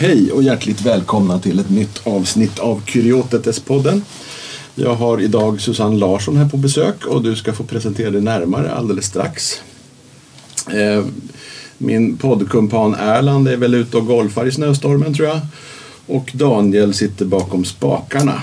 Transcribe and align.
Hej 0.00 0.32
och 0.32 0.42
hjärtligt 0.42 0.82
välkomna 0.82 1.38
till 1.38 1.58
ett 1.58 1.70
nytt 1.70 2.06
avsnitt 2.06 2.58
av 2.58 2.82
Kuriotetes-podden. 2.86 4.02
Jag 4.74 4.94
har 4.94 5.20
idag 5.20 5.60
Susanne 5.60 5.96
Larsson 5.96 6.36
här 6.36 6.48
på 6.48 6.56
besök 6.56 7.06
och 7.06 7.22
du 7.22 7.36
ska 7.36 7.52
få 7.52 7.64
presentera 7.64 8.10
dig 8.10 8.20
närmare 8.20 8.72
alldeles 8.72 9.04
strax. 9.04 9.62
Eh, 10.70 11.04
min 11.78 12.16
poddkumpan 12.16 12.94
Erland 12.94 13.48
är 13.48 13.56
väl 13.56 13.74
ute 13.74 13.96
och 13.96 14.06
golfar 14.06 14.46
i 14.46 14.52
snöstormen 14.52 15.14
tror 15.14 15.28
jag. 15.28 15.40
Och 16.06 16.30
Daniel 16.34 16.94
sitter 16.94 17.24
bakom 17.24 17.64
spakarna. 17.64 18.42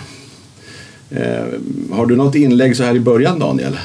Eh, 1.09 1.45
har 1.91 2.05
du 2.05 2.15
något 2.15 2.35
inlägg 2.35 2.77
så 2.77 2.83
här 2.83 2.95
i 2.95 2.99
början 2.99 3.39
Daniel? 3.39 3.77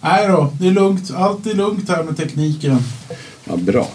Nej 0.00 0.28
då, 0.28 0.52
det 0.60 0.66
är 0.66 0.72
lugnt. 0.72 1.10
Allt 1.14 1.46
är 1.46 1.54
lugnt 1.54 1.88
här 1.88 2.02
med 2.02 2.16
tekniken. 2.16 2.78
Ja, 3.44 3.56
bra. 3.56 3.88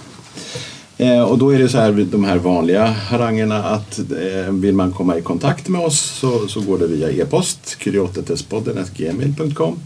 Eh, 0.98 1.22
och 1.22 1.38
då 1.38 1.50
är 1.50 1.60
det 1.60 1.70
så 1.70 1.78
här 1.78 2.08
de 2.12 2.24
här 2.24 2.38
vanliga 2.38 2.86
harangerna 2.86 3.64
att 3.64 4.00
eh, 4.00 4.52
vill 4.52 4.76
man 4.76 4.92
komma 4.92 5.18
i 5.18 5.22
kontakt 5.22 5.68
med 5.68 5.82
oss 5.82 6.00
så, 6.00 6.48
så 6.48 6.62
går 6.62 6.78
det 6.78 6.88
via 6.88 7.12
e-post, 7.12 7.76
kuriotetespodden.gmail.com. 7.80 9.80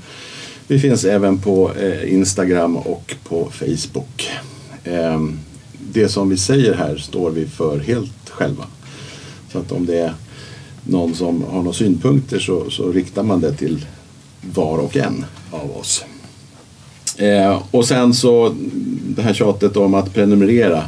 Vi 0.68 0.80
finns 0.80 1.06
även 1.06 1.40
på 1.40 1.72
eh, 1.74 2.14
Instagram 2.14 2.78
och 2.78 3.16
på 3.24 3.52
Facebook. 3.52 4.30
Eh, 4.84 5.24
det 5.94 6.10
som 6.10 6.30
vi 6.30 6.38
säger 6.38 6.74
här 6.74 6.98
står 6.98 7.32
vi 7.32 7.46
för 7.46 7.80
helt 7.80 8.30
själva. 8.30 8.66
Så 9.52 9.60
att 9.60 9.72
om 9.72 9.86
det 9.86 10.00
är 10.00 10.14
någon 10.84 11.16
som 11.16 11.44
har 11.44 11.62
några 11.62 11.74
synpunkter 11.74 12.40
så, 12.40 12.70
så 12.70 12.92
riktar 12.92 13.24
man 13.24 13.42
det 13.42 13.54
till 13.54 13.86
var 14.42 14.78
och 14.78 14.98
en 14.98 15.26
av 15.52 15.78
oss. 15.78 16.04
Eh, 17.20 17.64
och 17.72 17.86
sen 17.86 18.14
så 18.14 18.56
det 19.08 19.22
här 19.22 19.34
tjatet 19.34 19.78
om 19.78 19.94
att 19.94 20.14
prenumerera. 20.14 20.84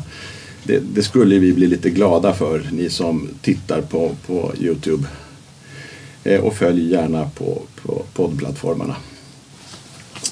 Det, 0.64 0.80
det, 0.80 1.04
skulle 1.04 1.40
vi 1.40 1.54
bli 1.54 1.68
lite 1.68 1.90
glada 1.90 2.34
för, 2.34 2.70
ni 2.72 2.90
som 2.90 3.30
tittar 3.42 3.82
på, 3.82 4.12
på 4.28 4.52
Youtube. 4.60 5.08
Eh, 6.24 6.40
och 6.40 6.54
följ 6.54 6.92
gärna 6.92 7.30
på, 7.30 7.62
på 7.84 8.04
poddplattformarna. 8.14 8.96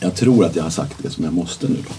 Jag 0.02 0.16
tror 0.16 0.46
att 0.46 0.56
jag 0.56 0.64
har 0.64 0.70
sagt 0.70 0.96
det 1.04 1.10
som 1.10 1.24
jag 1.24 1.34
måste 1.34 1.68
nu 1.68 1.78
då. 1.88 1.94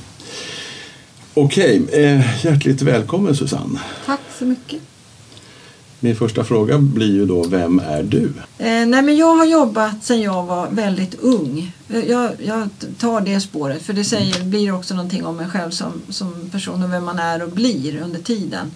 Okej, 1.34 1.82
eh, 1.92 2.44
hjärtligt 2.44 2.82
välkommen 2.82 3.36
Susanne. 3.36 3.80
Tack 4.06 4.20
så 4.38 4.44
mycket. 4.44 4.89
Min 6.02 6.16
första 6.16 6.44
fråga 6.44 6.78
blir 6.78 7.12
ju 7.12 7.26
då, 7.26 7.44
vem 7.44 7.78
är 7.78 8.02
du? 8.02 8.32
Eh, 8.58 8.86
nej 8.86 9.02
men 9.02 9.16
jag 9.16 9.36
har 9.36 9.44
jobbat 9.44 10.04
sedan 10.04 10.20
jag 10.20 10.42
var 10.42 10.68
väldigt 10.70 11.14
ung. 11.14 11.72
Eh, 11.88 12.10
jag, 12.10 12.30
jag 12.38 12.68
tar 12.98 13.20
det 13.20 13.40
spåret 13.40 13.82
för 13.82 13.92
det 13.92 14.04
säger, 14.04 14.44
blir 14.44 14.74
också 14.74 14.94
någonting 14.94 15.26
om 15.26 15.36
mig 15.36 15.48
själv 15.48 15.70
som, 15.70 15.92
som 16.08 16.50
person 16.50 16.82
och 16.82 16.92
vem 16.92 17.04
man 17.04 17.18
är 17.18 17.42
och 17.42 17.50
blir 17.50 18.02
under 18.02 18.20
tiden. 18.20 18.70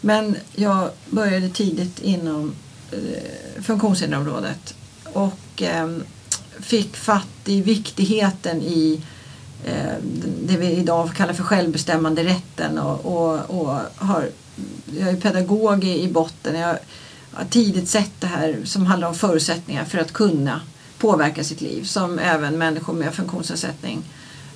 Men 0.00 0.36
jag 0.54 0.90
började 1.10 1.48
tidigt 1.48 1.98
inom 2.02 2.52
eh, 2.92 3.62
funktionshinderområdet 3.62 4.74
och 5.04 5.62
eh, 5.62 5.96
fick 6.60 6.96
fatt 6.96 7.28
i 7.44 7.62
viktigheten 7.62 8.62
i 8.62 9.00
eh, 9.64 9.94
det 10.44 10.56
vi 10.56 10.70
idag 10.70 11.10
kallar 11.16 11.32
för 11.32 11.42
självbestämmande 11.42 12.24
rätten 12.24 12.78
och, 12.78 13.06
och, 13.06 13.60
och 13.60 13.80
har 13.96 14.28
jag 14.98 15.08
är 15.08 15.16
pedagog 15.16 15.84
i 15.84 16.08
botten. 16.08 16.60
Jag 16.60 16.78
har 17.32 17.44
tidigt 17.44 17.88
sett 17.88 18.20
det 18.20 18.26
här 18.26 18.60
som 18.64 18.86
handlar 18.86 19.08
om 19.08 19.14
förutsättningar 19.14 19.84
för 19.84 19.98
att 19.98 20.12
kunna 20.12 20.60
påverka 20.98 21.44
sitt 21.44 21.60
liv 21.60 21.84
som 21.84 22.18
även 22.18 22.58
människor 22.58 22.92
med 22.94 23.14
funktionsnedsättning 23.14 24.02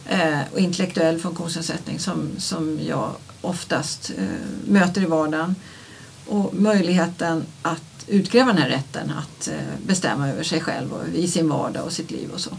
eh, 0.06 0.40
och 0.52 0.58
intellektuell 0.58 1.18
funktionsnedsättning 1.18 1.98
som, 1.98 2.28
som 2.38 2.80
jag 2.86 3.10
oftast 3.40 4.10
eh, 4.18 4.24
möter 4.64 5.02
i 5.02 5.06
vardagen. 5.06 5.54
Och 6.26 6.54
möjligheten 6.54 7.44
att 7.62 7.82
utkräva 8.06 8.52
den 8.52 8.62
här 8.62 8.68
rätten 8.68 9.10
att 9.10 9.48
eh, 9.48 9.86
bestämma 9.86 10.28
över 10.28 10.42
sig 10.42 10.60
själv 10.60 10.92
och 10.92 11.08
i 11.14 11.28
sin 11.28 11.48
vardag 11.48 11.84
och 11.84 11.92
sitt 11.92 12.10
liv 12.10 12.30
och 12.34 12.40
så. 12.40 12.50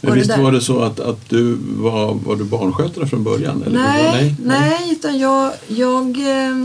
Men 0.00 0.14
visst 0.14 0.38
var 0.38 0.52
det 0.52 0.60
så 0.60 0.82
att, 0.82 1.00
att 1.00 1.28
du 1.28 1.58
var, 1.60 2.14
var 2.14 2.36
du 2.36 2.44
barnskötare 2.44 3.06
från 3.06 3.24
början? 3.24 3.62
Eller? 3.66 3.78
Nej, 3.78 4.12
nej, 4.12 4.36
nej, 4.38 4.92
utan 4.92 5.18
jag, 5.18 5.52
jag 5.68 6.18
eh, 6.18 6.64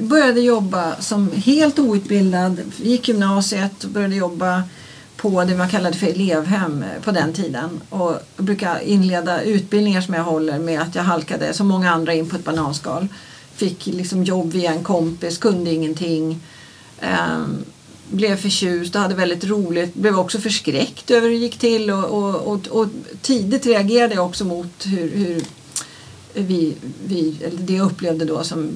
började 0.00 0.40
jobba 0.40 1.00
som 1.00 1.30
helt 1.30 1.78
outbildad, 1.78 2.60
gick 2.76 3.08
gymnasiet 3.08 3.84
och 3.84 3.90
började 3.90 4.14
jobba 4.14 4.62
på 5.16 5.44
det 5.44 5.56
man 5.56 5.68
kallade 5.68 5.96
för 5.96 6.06
elevhem 6.06 6.84
på 7.04 7.10
den 7.10 7.32
tiden. 7.32 7.80
Och 7.90 8.14
brukar 8.36 8.80
inleda 8.80 9.42
utbildningar 9.42 10.00
som 10.00 10.14
jag 10.14 10.24
håller 10.24 10.58
med 10.58 10.80
att 10.80 10.94
jag 10.94 11.02
halkade 11.02 11.52
som 11.52 11.68
många 11.68 11.90
andra 11.90 12.14
in 12.14 12.28
på 12.28 12.36
ett 12.36 12.44
bananskal. 12.44 13.08
Fick 13.54 13.86
liksom 13.86 14.24
jobb 14.24 14.52
via 14.52 14.72
en 14.72 14.84
kompis, 14.84 15.38
kunde 15.38 15.70
ingenting. 15.72 16.40
Um, 17.00 17.64
blev 18.10 18.36
förtjust 18.36 18.94
och 18.94 19.00
hade 19.00 19.14
väldigt 19.14 19.44
roligt. 19.44 19.94
Blev 19.94 20.18
också 20.18 20.38
förskräckt 20.38 21.10
över 21.10 21.28
hur 21.28 21.34
det 21.34 21.40
gick 21.40 21.58
till 21.58 21.90
och, 21.90 22.04
och, 22.04 22.34
och, 22.34 22.66
och 22.66 22.88
tidigt 23.22 23.66
reagerade 23.66 24.14
jag 24.14 24.26
också 24.26 24.44
mot 24.44 24.86
hur, 24.86 25.10
hur 25.10 25.42
vi, 26.34 26.74
vi, 27.06 27.36
eller 27.44 27.58
det 27.58 27.72
jag 27.74 27.86
upplevde 27.86 28.24
då 28.24 28.44
som 28.44 28.70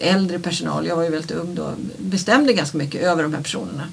äldre 0.00 0.38
personal, 0.38 0.86
jag 0.86 0.96
var 0.96 1.02
ju 1.02 1.10
väldigt 1.10 1.30
ung 1.30 1.54
då, 1.54 1.72
bestämde 1.98 2.52
ganska 2.52 2.78
mycket 2.78 3.02
över 3.02 3.22
de 3.22 3.34
här 3.34 3.42
personerna. 3.42 3.88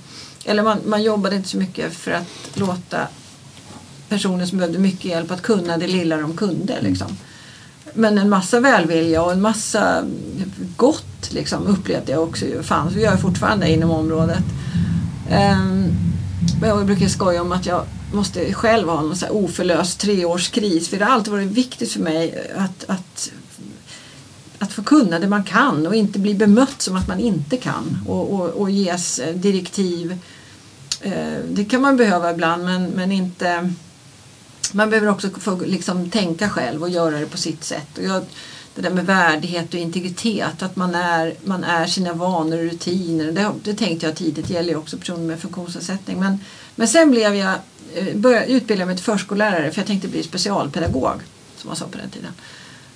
Eller 0.45 0.63
man, 0.63 0.77
man 0.85 1.03
jobbade 1.03 1.35
inte 1.35 1.49
så 1.49 1.57
mycket 1.57 1.93
för 1.93 2.11
att 2.11 2.27
låta 2.53 3.07
personer 4.09 4.45
som 4.45 4.57
behövde 4.57 4.79
mycket 4.79 5.05
hjälp 5.05 5.31
att 5.31 5.41
kunna 5.41 5.77
det 5.77 5.87
lilla 5.87 6.17
de 6.17 6.37
kunde. 6.37 6.81
Liksom. 6.81 7.17
Men 7.93 8.17
en 8.17 8.29
massa 8.29 8.59
välvilja 8.59 9.23
och 9.23 9.31
en 9.31 9.41
massa 9.41 10.03
gott 10.75 11.31
liksom, 11.31 11.67
upplevde 11.67 12.11
jag 12.11 12.23
också 12.23 12.45
fanns 12.63 12.95
och 12.95 13.01
gör 13.01 13.17
fortfarande 13.17 13.71
inom 13.71 13.91
området. 13.91 14.43
Ehm, 15.29 15.93
jag 16.61 16.85
brukar 16.85 17.07
skoja 17.07 17.41
om 17.41 17.51
att 17.51 17.65
jag 17.65 17.85
måste 18.13 18.53
själv 18.53 18.87
ha 18.89 18.99
en 18.99 19.15
så 19.15 19.29
oförlöst 19.29 19.99
treårskris 19.99 20.89
för 20.89 20.97
det 20.97 21.05
har 21.05 21.11
alltid 21.11 21.33
varit 21.33 21.51
viktigt 21.51 21.91
för 21.91 21.99
mig 21.99 22.51
att, 22.57 22.85
att, 22.87 23.31
att 24.59 24.73
få 24.73 24.83
kunna 24.83 25.19
det 25.19 25.27
man 25.27 25.43
kan 25.43 25.87
och 25.87 25.95
inte 25.95 26.19
bli 26.19 26.33
bemött 26.33 26.81
som 26.81 26.95
att 26.95 27.07
man 27.07 27.19
inte 27.19 27.57
kan 27.57 27.97
och, 28.07 28.33
och, 28.33 28.49
och 28.49 28.71
ges 28.71 29.19
eh, 29.19 29.35
direktiv. 29.35 30.17
Ehm, 31.01 31.41
det 31.49 31.65
kan 31.65 31.81
man 31.81 31.97
behöva 31.97 32.31
ibland 32.31 32.65
men, 32.65 32.85
men 32.85 33.11
inte 33.11 33.73
man 34.71 34.89
behöver 34.89 35.07
också 35.07 35.29
få 35.29 35.59
liksom 35.65 36.09
tänka 36.09 36.49
själv 36.49 36.81
och 36.81 36.89
göra 36.89 37.19
det 37.19 37.25
på 37.25 37.37
sitt 37.37 37.63
sätt. 37.63 37.97
Och 37.97 38.03
jag, 38.03 38.23
det 38.75 38.81
där 38.81 38.89
med 38.89 39.05
värdighet 39.05 39.73
och 39.73 39.79
integritet, 39.79 40.63
att 40.63 40.75
man 40.75 40.95
är, 40.95 41.33
man 41.43 41.63
är 41.63 41.85
sina 41.85 42.13
vanor 42.13 42.57
och 42.57 42.63
rutiner. 42.63 43.31
Det, 43.31 43.51
det 43.63 43.73
tänkte 43.73 44.05
jag 44.05 44.15
tidigt, 44.15 44.47
det 44.47 44.53
gäller 44.53 44.69
ju 44.69 44.75
också 44.75 44.97
personer 44.97 45.19
med 45.19 45.39
funktionsnedsättning. 45.39 46.19
Men, 46.19 46.39
men 46.75 46.87
sen 46.87 47.11
blev 47.11 47.35
jag, 47.35 47.53
eh, 47.93 48.15
började 48.15 48.45
utbilda 48.45 48.85
mig 48.85 48.95
till 48.95 49.05
förskollärare 49.05 49.71
för 49.71 49.79
jag 49.79 49.87
tänkte 49.87 50.07
bli 50.07 50.23
specialpedagog, 50.23 51.21
som 51.57 51.67
man 51.67 51.75
sa 51.75 51.85
på 51.91 51.97
den 51.97 52.09
tiden. 52.09 52.31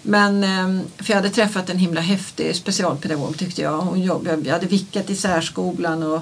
Men, 0.02 0.44
ehm, 0.44 0.82
för 0.98 1.12
jag 1.12 1.16
hade 1.16 1.30
träffat 1.30 1.70
en 1.70 1.78
himla 1.78 2.02
häftig 2.02 2.56
specialpedagog 2.56 3.38
tyckte 3.38 3.62
jag. 3.62 3.78
Hon 3.78 4.02
jobbade, 4.02 4.42
jag 4.46 4.54
hade 4.54 4.68
vickat 4.68 5.10
i 5.10 5.16
särskolan 5.16 6.04
och 6.04 6.22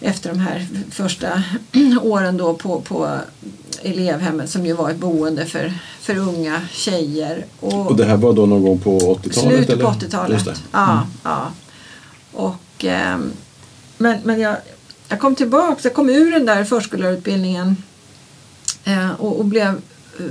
efter 0.00 0.30
de 0.30 0.38
här 0.38 0.66
första 0.90 1.42
åren 2.02 2.36
då 2.36 2.54
på, 2.54 2.80
på 2.80 3.18
elevhemmet 3.82 4.50
som 4.50 4.66
ju 4.66 4.72
var 4.72 4.90
ett 4.90 4.96
boende 4.96 5.46
för, 5.46 5.72
för 6.00 6.16
unga 6.16 6.60
tjejer. 6.72 7.46
Och, 7.60 7.86
och 7.86 7.96
det 7.96 8.04
här 8.04 8.16
var 8.16 8.32
då 8.32 8.46
någon 8.46 8.62
gång 8.62 8.78
på 8.78 8.98
80-talet? 8.98 9.34
Slutet 9.34 9.80
på 9.80 9.86
80-talet. 9.86 10.46
Mm. 10.46 10.58
Ja, 10.72 11.06
ja. 11.22 11.50
Och, 12.32 12.84
eh, 12.84 13.18
men 13.98 14.18
men 14.24 14.40
jag, 14.40 14.56
jag 15.08 15.20
kom 15.20 15.34
tillbaka, 15.34 15.80
jag 15.82 15.94
kom 15.94 16.10
ur 16.10 16.30
den 16.30 16.46
där 16.46 16.64
förskollärarutbildningen 16.64 17.76
eh, 18.84 19.10
och, 19.10 19.38
och 19.38 19.44
blev 19.44 19.68
eh, 20.18 20.24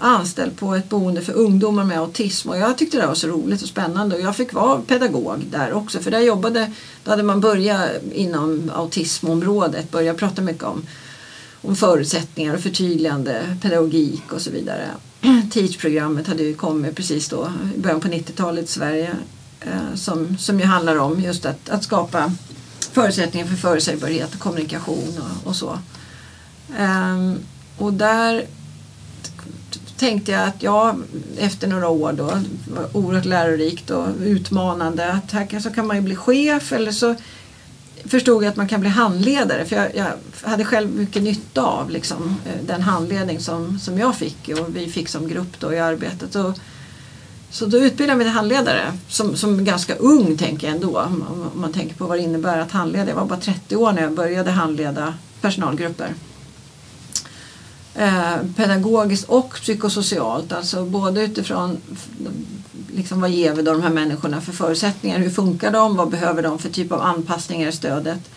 anställd 0.00 0.56
på 0.56 0.74
ett 0.74 0.88
boende 0.88 1.20
för 1.20 1.32
ungdomar 1.32 1.84
med 1.84 1.98
autism 1.98 2.48
och 2.48 2.58
jag 2.58 2.78
tyckte 2.78 3.00
det 3.00 3.06
var 3.06 3.14
så 3.14 3.28
roligt 3.28 3.62
och 3.62 3.68
spännande 3.68 4.16
och 4.16 4.22
jag 4.22 4.36
fick 4.36 4.52
vara 4.52 4.80
pedagog 4.80 5.44
där 5.50 5.72
också 5.72 5.98
för 5.98 6.10
där 6.10 6.20
jobbade, 6.20 6.72
då 7.04 7.10
hade 7.10 7.22
man 7.22 7.40
börjat 7.40 7.90
inom 8.12 8.70
autismområdet, 8.74 9.90
börjat 9.90 10.16
prata 10.16 10.42
mycket 10.42 10.64
om, 10.64 10.86
om 11.62 11.76
förutsättningar 11.76 12.54
och 12.54 12.60
förtydligande 12.60 13.56
pedagogik 13.62 14.32
och 14.32 14.40
så 14.40 14.50
vidare. 14.50 14.86
Teach-programmet 15.52 16.26
hade 16.26 16.42
ju 16.42 16.54
kommit 16.54 16.96
precis 16.96 17.28
då, 17.28 17.52
i 17.76 17.80
början 17.80 18.00
på 18.00 18.08
90-talet 18.08 18.64
i 18.64 18.68
Sverige 18.68 19.10
eh, 19.60 19.94
som, 19.94 20.38
som 20.38 20.60
ju 20.60 20.66
handlar 20.66 20.96
om 20.96 21.20
just 21.20 21.46
att, 21.46 21.68
att 21.68 21.84
skapa 21.84 22.32
förutsättningar 22.92 23.46
för 23.46 23.56
förutsägbarhet 23.56 24.34
och 24.34 24.40
kommunikation 24.40 25.14
och, 25.18 25.48
och 25.48 25.56
så. 25.56 25.78
Um, 26.78 27.38
och 27.78 27.92
där 27.92 28.46
tänkte 30.00 30.32
jag 30.32 30.48
att 30.48 30.62
ja, 30.62 30.96
efter 31.38 31.68
några 31.68 31.88
år 31.88 32.12
då, 32.12 32.40
oerhört 32.92 33.24
lärorikt 33.24 33.90
och 33.90 34.06
utmanande, 34.20 35.12
att 35.12 35.32
här 35.32 35.60
så 35.60 35.70
kan 35.70 35.86
man 35.86 35.96
ju 35.96 36.02
bli 36.02 36.16
chef 36.16 36.72
eller 36.72 36.92
så 36.92 37.14
förstod 38.04 38.44
jag 38.44 38.50
att 38.50 38.56
man 38.56 38.68
kan 38.68 38.80
bli 38.80 38.90
handledare 38.90 39.64
för 39.64 39.76
jag, 39.76 39.96
jag 39.96 40.06
hade 40.48 40.64
själv 40.64 40.90
mycket 40.96 41.22
nytta 41.22 41.62
av 41.62 41.90
liksom, 41.90 42.36
eh, 42.46 42.66
den 42.66 42.82
handledning 42.82 43.40
som, 43.40 43.78
som 43.78 43.98
jag 43.98 44.16
fick 44.16 44.48
och 44.48 44.76
vi 44.76 44.90
fick 44.90 45.08
som 45.08 45.28
grupp 45.28 45.60
då 45.60 45.72
i 45.72 45.78
arbetet. 45.78 46.34
Och 46.34 46.58
Så 47.50 47.66
då 47.66 47.78
utbildade 47.78 48.10
jag 48.10 48.18
mig 48.18 48.26
till 48.26 48.34
handledare 48.34 48.92
som, 49.08 49.36
som 49.36 49.64
ganska 49.64 49.94
ung 49.94 50.36
tänker 50.36 50.66
jag 50.66 50.76
ändå. 50.76 51.00
Om, 51.00 51.24
om 51.54 51.60
man 51.60 51.72
tänker 51.72 51.94
på 51.94 52.06
vad 52.06 52.18
det 52.18 52.22
innebär 52.22 52.58
att 52.58 52.70
handleda. 52.72 53.08
Jag 53.08 53.16
var 53.16 53.26
bara 53.26 53.40
30 53.40 53.76
år 53.76 53.92
när 53.92 54.02
jag 54.02 54.12
började 54.12 54.50
handleda 54.50 55.14
personalgrupper. 55.40 56.14
Eh, 57.94 58.36
pedagogiskt 58.56 59.28
och 59.28 59.54
psykosocialt. 59.54 60.52
Alltså 60.52 60.84
både 60.84 61.22
utifrån 61.22 61.76
liksom, 62.94 63.20
vad 63.20 63.30
ger 63.30 63.54
vi 63.54 63.62
då 63.62 63.72
de 63.72 63.82
här 63.82 63.90
människorna 63.90 64.40
för 64.40 64.52
förutsättningar? 64.52 65.18
Hur 65.18 65.30
funkar 65.30 65.72
de? 65.72 65.96
Vad 65.96 66.10
behöver 66.10 66.42
de 66.42 66.58
för 66.58 66.68
typ 66.68 66.92
av 66.92 67.00
anpassningar 67.00 67.68
i 67.68 67.72
stödet? 67.72 68.30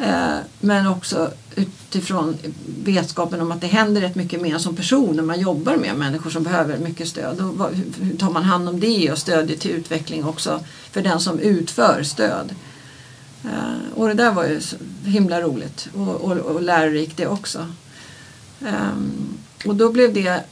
Eh, 0.00 0.36
men 0.60 0.86
också 0.86 1.30
utifrån 1.54 2.36
vetskapen 2.84 3.40
om 3.40 3.52
att 3.52 3.60
det 3.60 3.66
händer 3.66 4.00
rätt 4.00 4.14
mycket 4.14 4.40
mer 4.40 4.58
som 4.58 4.76
person 4.76 5.16
när 5.16 5.22
man 5.22 5.40
jobbar 5.40 5.76
med 5.76 5.96
människor 5.96 6.30
som 6.30 6.42
behöver 6.42 6.78
mycket 6.78 7.08
stöd. 7.08 7.40
Och 7.40 7.54
vad, 7.54 7.74
hur 8.00 8.16
tar 8.16 8.30
man 8.30 8.42
hand 8.42 8.68
om 8.68 8.80
det 8.80 9.12
och 9.12 9.18
stödjer 9.18 9.56
till 9.56 9.70
utveckling 9.70 10.24
också 10.24 10.60
för 10.90 11.02
den 11.02 11.20
som 11.20 11.38
utför 11.38 12.02
stöd? 12.02 12.54
Eh, 13.44 13.94
och 13.94 14.08
det 14.08 14.14
där 14.14 14.32
var 14.32 14.44
ju 14.44 14.60
himla 15.04 15.40
roligt 15.40 15.88
och, 15.94 16.14
och, 16.14 16.32
och 16.32 16.62
lärorikt 16.62 17.16
det 17.16 17.26
också. 17.26 17.66
Um, 18.60 19.38
och 19.66 19.76
då 19.76 19.92
blev 19.92 20.14
det, 20.14 20.42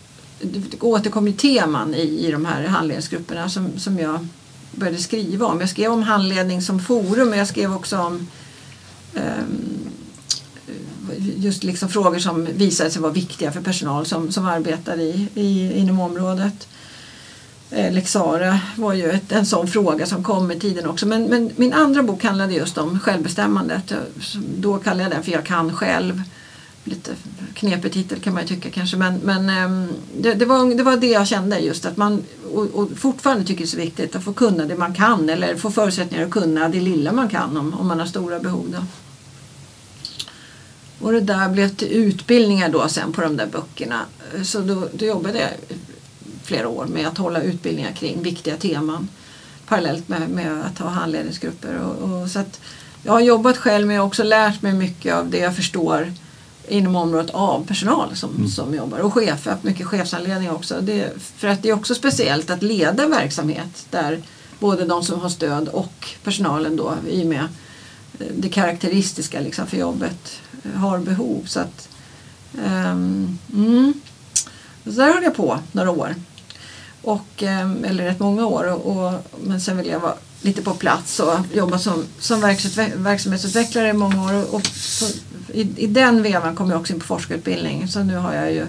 det 0.41 0.81
återkom 0.81 1.27
ju 1.27 1.33
teman 1.33 1.95
i, 1.95 2.27
i 2.27 2.31
de 2.31 2.45
här 2.45 2.67
handledningsgrupperna 2.67 3.49
som, 3.49 3.79
som 3.79 3.99
jag 3.99 4.29
började 4.71 4.99
skriva 4.99 5.47
om. 5.47 5.61
Jag 5.61 5.69
skrev 5.69 5.93
om 5.93 6.03
handledning 6.03 6.63
som 6.63 6.81
forum 6.81 7.29
men 7.29 7.39
jag 7.39 7.49
skrev 7.49 7.75
också 7.75 7.99
om 7.99 8.29
um, 9.15 9.91
just 11.37 11.65
liksom 11.65 11.89
frågor 11.89 12.19
som 12.19 12.45
visade 12.45 12.91
sig 12.91 13.03
vara 13.03 13.13
viktiga 13.13 13.53
för 13.53 13.61
personal 13.61 14.07
som, 14.07 14.33
som 14.33 14.47
arbetar 14.47 15.01
i, 15.01 15.29
i, 15.35 15.73
inom 15.73 16.01
området. 16.01 16.69
Eh, 17.71 17.93
Lexara 17.93 18.61
var 18.77 18.93
ju 18.93 19.11
ett, 19.11 19.33
en 19.33 19.47
sån 19.47 19.69
fråga 19.69 20.07
som 20.07 20.25
kom 20.25 20.47
med 20.47 20.61
tiden 20.61 20.87
också. 20.87 21.07
Men, 21.07 21.25
men, 21.25 21.51
min 21.57 21.73
andra 21.73 22.03
bok 22.03 22.25
handlade 22.25 22.55
just 22.55 22.79
om 22.79 23.01
självbestämmandet. 23.01 23.93
Då 24.59 24.79
kallade 24.79 25.03
jag 25.03 25.13
den 25.13 25.23
för 25.23 25.33
Jag 25.33 25.45
kan 25.45 25.73
själv 25.73 26.23
lite 26.87 27.15
knepig 27.55 27.93
titel 27.93 28.21
kan 28.21 28.35
man 28.35 28.43
ju 28.43 28.49
tycka 28.49 28.71
kanske 28.71 28.97
men, 28.97 29.19
men 29.19 29.51
ehm, 29.51 29.89
det, 30.19 30.35
det, 30.35 30.45
var, 30.45 30.75
det 30.75 30.83
var 30.83 30.97
det 30.97 31.07
jag 31.07 31.27
kände 31.27 31.59
just 31.59 31.87
att 31.87 31.97
man 31.97 32.25
och, 32.55 32.65
och 32.65 32.89
fortfarande 32.97 33.45
tycker 33.45 33.61
det 33.61 33.65
är 33.65 33.67
så 33.67 33.77
viktigt 33.77 34.17
att 34.17 34.25
få 34.25 34.33
kunna 34.33 34.65
det 34.65 34.77
man 34.77 34.95
kan 34.95 35.29
eller 35.29 35.57
få 35.57 35.71
förutsättningar 35.71 36.25
att 36.25 36.31
kunna 36.31 36.69
det 36.69 36.81
lilla 36.81 37.13
man 37.13 37.29
kan 37.29 37.57
om, 37.57 37.75
om 37.75 37.87
man 37.87 37.99
har 37.99 38.07
stora 38.07 38.39
behov. 38.41 38.67
Då. 38.73 38.85
Och 41.07 41.13
det 41.13 41.21
där 41.21 41.49
blev 41.49 41.69
till 41.69 41.89
utbildningar 41.89 42.69
då 42.69 42.89
sen 42.89 43.13
på 43.13 43.21
de 43.21 43.37
där 43.37 43.47
böckerna. 43.47 44.01
Så 44.43 44.61
då, 44.61 44.89
då 44.93 45.05
jobbade 45.05 45.39
jag 45.39 45.51
flera 46.43 46.69
år 46.69 46.87
med 46.87 47.07
att 47.07 47.19
hålla 47.19 47.43
utbildningar 47.43 47.93
kring 47.93 48.23
viktiga 48.23 48.57
teman 48.57 49.09
parallellt 49.67 50.09
med, 50.09 50.31
med 50.31 50.65
att 50.65 50.79
ha 50.79 50.89
handledningsgrupper. 50.89 51.79
Och, 51.79 52.11
och 52.11 52.31
så 52.31 52.39
att 52.39 52.61
jag 53.03 53.13
har 53.13 53.21
jobbat 53.21 53.57
själv 53.57 53.87
men 53.87 53.97
jag 53.97 54.03
har 54.03 54.07
också 54.07 54.23
lärt 54.23 54.63
mig 54.63 54.73
mycket 54.73 55.15
av 55.15 55.31
det 55.31 55.39
jag 55.39 55.57
förstår 55.57 56.13
inom 56.69 56.97
området 56.97 57.31
av 57.31 57.67
personal 57.67 58.17
som, 58.17 58.37
mm. 58.37 58.49
som 58.49 58.75
jobbar 58.75 58.99
och 58.99 59.15
chefer, 59.15 59.57
mycket 59.63 59.87
chefsanledning 59.87 60.51
också. 60.51 60.81
Det, 60.81 61.13
för 61.37 61.49
att 61.49 61.63
det 61.63 61.69
är 61.69 61.73
också 61.73 61.95
speciellt 61.95 62.51
att 62.51 62.63
leda 62.63 63.09
verksamhet 63.09 63.87
där 63.91 64.23
både 64.59 64.85
de 64.85 65.03
som 65.03 65.21
har 65.21 65.29
stöd 65.29 65.69
och 65.69 66.09
personalen 66.25 66.77
då 66.77 66.95
i 67.11 67.23
och 67.23 67.27
med 67.27 67.49
eh, 68.19 68.27
det 68.37 68.49
karaktäristiska 68.49 69.41
liksom 69.41 69.67
för 69.67 69.77
jobbet 69.77 70.41
eh, 70.65 70.81
har 70.81 70.99
behov. 70.99 71.43
Så 71.47 71.61
att, 71.61 71.89
um, 72.53 73.39
mm. 73.53 73.95
Så 74.85 74.91
där 74.91 75.15
höll 75.15 75.23
jag 75.23 75.37
på 75.37 75.59
några 75.73 75.91
år. 75.91 76.15
Och, 77.03 77.43
um, 77.43 77.85
eller 77.85 78.05
rätt 78.05 78.21
många 78.21 78.47
år. 78.47 78.73
Och, 78.73 78.97
och, 78.97 79.13
men 79.45 79.61
sen 79.61 79.77
vill 79.77 79.87
jag 79.87 80.01
vara 80.01 80.15
lite 80.43 80.63
på 80.63 80.75
plats 80.75 81.21
och 81.21 81.39
jobba 81.55 81.79
som, 81.79 82.05
som 82.19 82.41
verksamhetsutvecklare 82.97 83.89
i 83.89 83.93
många 83.93 84.25
år. 84.25 84.45
Och, 84.45 84.55
och 84.55 84.67
i, 85.53 85.85
i 85.85 85.87
den 85.87 86.23
vevan 86.23 86.57
kom 86.57 86.71
jag 86.71 86.81
också 86.81 86.93
in 86.93 87.01
på 87.01 87.07
forskarutbildning 87.07 87.89
så 87.89 88.03
nu 88.03 88.17
har 88.17 88.35
jag 88.35 88.53
ju 88.53 88.67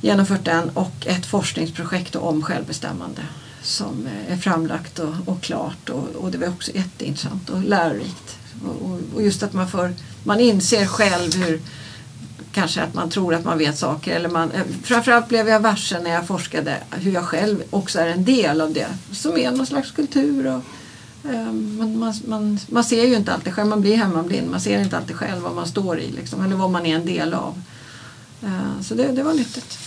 genomfört 0.00 0.44
den 0.44 0.70
och 0.70 1.06
ett 1.06 1.26
forskningsprojekt 1.26 2.16
om 2.16 2.42
självbestämmande 2.42 3.22
som 3.62 4.08
är 4.28 4.36
framlagt 4.36 4.98
och, 4.98 5.14
och 5.26 5.42
klart 5.42 5.88
och, 5.88 6.08
och, 6.08 6.30
det 6.30 6.38
var 6.38 6.48
också 6.48 6.72
jätteintressant 6.74 7.50
och 7.50 7.62
lärorikt. 7.62 8.38
Och, 8.64 9.00
och, 9.14 9.22
just 9.22 9.42
att 9.42 9.52
man, 9.52 9.68
får, 9.68 9.94
man 10.24 10.40
inser 10.40 10.86
själv 10.86 11.34
hur 11.34 11.60
kanske 12.52 12.82
att 12.82 12.94
man 12.94 13.10
tror 13.10 13.34
att 13.34 13.44
man 13.44 13.58
vet 13.58 13.78
saker 13.78 14.16
eller 14.16 14.28
man, 14.28 14.50
eh, 14.50 14.62
framförallt 14.82 15.28
blev 15.28 15.48
jag 15.48 15.60
varse 15.60 16.00
när 16.00 16.10
jag 16.10 16.26
forskade 16.26 16.76
hur 16.90 17.12
jag 17.12 17.24
själv 17.24 17.62
också 17.70 18.00
är 18.00 18.06
en 18.06 18.24
del 18.24 18.60
av 18.60 18.72
det 18.72 18.88
som 19.12 19.38
är 19.38 19.50
någon 19.50 19.66
slags 19.66 19.90
kultur 19.90 20.46
och 20.46 20.62
man, 21.32 21.98
man, 21.98 22.14
man, 22.26 22.58
man, 22.68 22.84
ser 22.84 23.04
ju 23.04 23.16
inte 23.16 23.34
alltid 23.34 23.52
själv, 23.52 23.68
man 23.68 23.80
blir 23.80 23.96
hemmablind, 23.96 24.50
man 24.50 24.60
ser 24.60 24.80
inte 24.80 24.96
alltid 24.96 25.16
själv 25.16 25.42
vad 25.42 25.54
man 25.54 25.66
står 25.66 25.98
i 26.00 26.12
liksom, 26.12 26.44
eller 26.44 26.56
vad 26.56 26.70
man 26.70 26.86
är 26.86 26.94
en 26.94 27.06
del 27.06 27.34
av. 27.34 27.62
Ehm, 28.42 28.82
så 28.82 28.94
det, 28.94 29.12
det 29.12 29.22
var 29.22 29.34
nyttigt. 29.34 29.78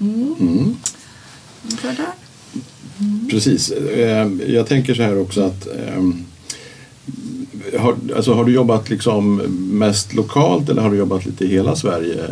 Mm. 0.00 0.34
Mm. 0.40 0.76
Mm. 2.98 3.28
Precis. 3.30 3.72
Ehm, 3.94 4.42
jag 4.46 4.66
tänker 4.66 4.94
så 4.94 5.02
här 5.02 5.18
också 5.18 5.42
att 5.42 5.68
har, 7.78 7.96
alltså, 8.16 8.34
har 8.34 8.44
du 8.44 8.52
jobbat 8.52 8.90
liksom 8.90 9.36
mest 9.78 10.14
lokalt 10.14 10.68
eller 10.68 10.82
har 10.82 10.90
du 10.90 10.96
jobbat 10.96 11.24
lite 11.26 11.44
i 11.44 11.48
hela 11.48 11.76
Sverige? 11.76 12.28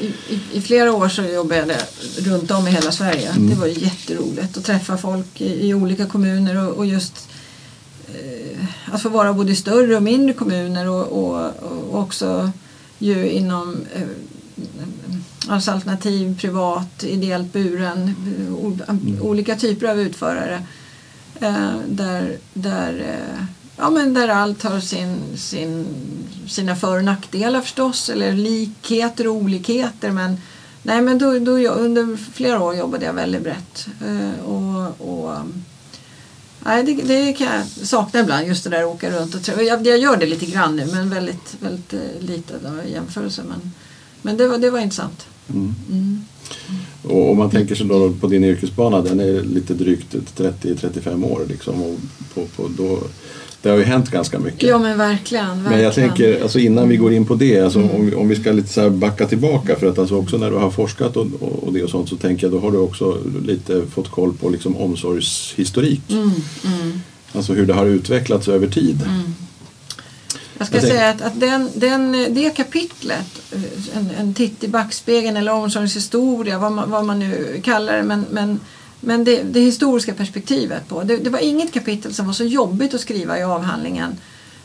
I, 0.00 0.04
i, 0.04 0.40
I, 0.52 0.60
flera 0.60 0.92
år 0.92 1.08
så 1.08 1.22
jobbade 1.22 1.66
jag 1.66 2.26
runt 2.26 2.50
om 2.50 2.68
i 2.68 2.70
hela 2.70 2.92
Sverige. 2.92 3.30
Mm. 3.30 3.50
Det 3.50 3.54
var 3.54 3.66
jätteroligt 3.66 4.56
att 4.56 4.64
träffa 4.64 4.96
folk 4.96 5.40
i, 5.40 5.68
i 5.68 5.74
olika 5.74 6.06
kommuner 6.06 6.68
och, 6.68 6.76
och 6.76 6.86
just 6.86 7.28
att 8.92 9.02
få 9.02 9.08
vara 9.08 9.32
både 9.32 9.52
i 9.52 9.56
större 9.56 9.96
och 9.96 10.02
mindre 10.02 10.34
kommuner 10.34 10.88
och, 10.88 11.06
och, 11.06 11.50
och 11.62 11.98
också 11.98 12.50
ju 12.98 13.30
inom 13.30 13.76
eh, 13.94 14.08
alltså 15.48 15.70
alternativ, 15.70 16.40
privat, 16.40 17.04
ideellt 17.04 17.52
buren, 17.52 18.14
mm. 18.88 19.22
olika 19.22 19.56
typer 19.56 19.86
av 19.86 20.00
utförare. 20.00 20.62
Eh, 21.40 21.76
där, 21.88 22.36
där, 22.54 23.16
ja, 23.76 23.90
men 23.90 24.14
där 24.14 24.28
allt 24.28 24.62
har 24.62 24.80
sin, 24.80 25.18
sin, 25.36 25.86
sina 26.46 26.76
för 26.76 26.96
och 26.96 27.04
nackdelar 27.04 27.60
förstås, 27.60 28.10
eller 28.10 28.32
likheter 28.32 29.26
och 29.26 29.34
olikheter. 29.34 30.10
Men, 30.10 30.36
nej, 30.82 31.02
men 31.02 31.18
då, 31.18 31.38
då, 31.38 31.68
under 31.68 32.16
flera 32.32 32.62
år 32.62 32.74
jobbade 32.74 33.04
jag 33.04 33.12
väldigt 33.12 33.42
brett. 33.42 33.88
och, 34.44 35.00
och 35.10 35.36
Nej, 36.64 36.84
det, 36.84 36.94
det 36.94 37.32
kan 37.32 37.46
jag 37.46 37.66
sakna 37.66 38.20
ibland, 38.20 38.46
just 38.46 38.64
det 38.64 38.70
där 38.70 38.82
att 38.82 38.94
åka 38.94 39.10
runt 39.10 39.34
och 39.34 39.42
träffa. 39.42 39.62
Jag, 39.62 39.86
jag 39.86 39.98
gör 39.98 40.16
det 40.16 40.26
lite 40.26 40.46
grann 40.46 40.76
nu, 40.76 40.86
men 40.86 41.10
väldigt, 41.10 41.56
väldigt 41.60 41.92
eh, 41.92 42.00
lite 42.20 42.54
då, 42.62 42.88
i 42.88 42.92
jämförelse. 42.92 43.42
Men, 43.48 43.72
men 44.22 44.36
det, 44.36 44.48
var, 44.48 44.58
det 44.58 44.70
var 44.70 44.78
intressant. 44.78 45.26
Mm. 45.48 45.74
Mm. 45.90 46.24
Och 47.02 47.30
om 47.30 47.38
man 47.38 47.50
tänker 47.50 47.74
sig 47.74 47.86
då 47.86 48.12
på 48.12 48.26
din 48.26 48.44
yrkesbana, 48.44 49.00
den 49.00 49.20
är 49.20 49.42
lite 49.42 49.74
drygt 49.74 50.14
30-35 50.36 51.24
år. 51.24 51.46
Liksom, 51.48 51.82
och 51.82 51.96
på, 52.34 52.46
på, 52.46 52.68
då, 52.76 52.98
det 53.62 53.68
har 53.68 53.76
ju 53.76 53.84
hänt 53.84 54.10
ganska 54.10 54.38
mycket. 54.38 54.62
Ja 54.62 54.78
men 54.78 54.98
verkligen. 54.98 55.46
verkligen. 55.46 55.62
Men 55.62 55.82
jag 55.82 55.94
tänker, 55.94 56.42
alltså 56.42 56.58
innan 56.58 56.88
vi 56.88 56.96
går 56.96 57.12
in 57.12 57.26
på 57.26 57.34
det, 57.34 57.60
alltså, 57.60 57.78
mm. 57.78 57.90
om, 57.90 58.06
vi, 58.06 58.14
om 58.14 58.28
vi 58.28 58.36
ska 58.36 58.52
lite 58.52 58.68
så 58.68 58.90
backa 58.90 59.26
tillbaka 59.26 59.76
för 59.76 59.86
att 59.86 59.98
alltså 59.98 60.16
också 60.16 60.38
när 60.38 60.50
du 60.50 60.56
har 60.56 60.70
forskat 60.70 61.16
och, 61.16 61.26
och 61.40 61.72
det 61.72 61.82
och 61.82 61.90
sånt 61.90 62.08
så 62.08 62.16
tänker 62.16 62.46
jag 62.46 62.52
då 62.52 62.58
har 62.58 62.70
du 62.70 62.78
också 62.78 63.18
lite 63.46 63.82
fått 63.94 64.10
koll 64.10 64.34
på 64.34 64.48
liksom 64.48 64.76
omsorgshistorik. 64.76 66.02
Mm. 66.10 66.30
Mm. 66.64 67.00
Alltså 67.32 67.52
hur 67.52 67.66
det 67.66 67.74
har 67.74 67.86
utvecklats 67.86 68.48
över 68.48 68.66
tid. 68.66 69.02
Mm. 69.02 69.34
Jag 70.58 70.66
ska 70.66 70.76
jag 70.76 70.86
säga 70.86 71.10
att, 71.10 71.22
att 71.22 71.40
den, 71.40 71.70
den, 71.74 72.12
det 72.12 72.56
kapitlet, 72.56 73.42
en, 73.94 74.10
en 74.18 74.34
titt 74.34 74.64
i 74.64 74.68
backspegeln 74.68 75.36
eller 75.36 75.52
omsorgshistoria, 75.52 76.58
vad 76.58 76.72
man, 76.72 76.90
vad 76.90 77.04
man 77.04 77.18
nu 77.18 77.60
kallar 77.64 77.96
det, 77.96 78.02
men, 78.02 78.26
men 78.30 78.60
men 79.00 79.24
det, 79.24 79.42
det 79.42 79.60
historiska 79.60 80.14
perspektivet 80.14 80.88
på. 80.88 81.02
Det, 81.02 81.16
det, 81.16 81.30
var 81.30 81.38
inget 81.38 81.72
kapitel 81.72 82.14
som 82.14 82.26
var 82.26 82.32
så 82.32 82.44
jobbigt 82.44 82.94
att 82.94 83.00
skriva 83.00 83.38
i 83.38 83.42
avhandlingen 83.42 84.16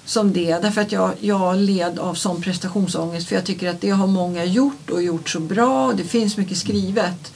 som 0.05 0.33
det. 0.33 0.59
Därför 0.61 0.81
att 0.81 0.91
jag, 0.91 1.11
jag 1.19 1.57
led 1.57 1.99
av 1.99 2.13
sån 2.13 2.41
prestationsångest. 2.41 3.27
För 3.27 3.35
jag 3.35 3.45
tycker 3.45 3.69
att 3.69 3.81
det 3.81 3.89
har 3.89 4.07
många 4.07 4.45
gjort 4.45 4.89
och 4.89 5.03
gjort 5.03 5.29
så 5.29 5.39
bra. 5.39 5.93
Det 5.93 6.03
finns 6.03 6.37
mycket 6.37 6.57
skrivet. 6.57 7.33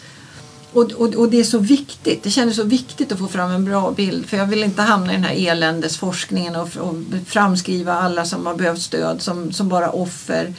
Och, 0.73 0.91
och, 0.91 1.15
och 1.15 1.29
det 1.29 1.39
är 1.39 1.43
så 1.43 1.59
viktigt. 1.59 2.23
Det 2.23 2.29
kändes 2.29 2.55
så 2.55 2.63
viktigt 2.63 3.11
att 3.11 3.19
få 3.19 3.27
fram 3.27 3.51
en 3.51 3.65
bra 3.65 3.91
bild. 3.91 4.25
För 4.25 4.37
jag 4.37 4.45
vill 4.45 4.63
inte 4.63 4.81
hamna 4.81 5.13
i 5.13 5.15
den 5.15 5.23
här 5.23 5.49
eländesforskningen 5.51 6.55
och, 6.55 6.77
och 6.77 6.95
framskriva 7.25 7.93
alla 7.93 8.25
som 8.25 8.45
har 8.45 8.55
behövt 8.55 8.81
stöd 8.81 9.21
som, 9.21 9.53
som 9.53 9.69
bara 9.69 9.89
offer 9.89 10.53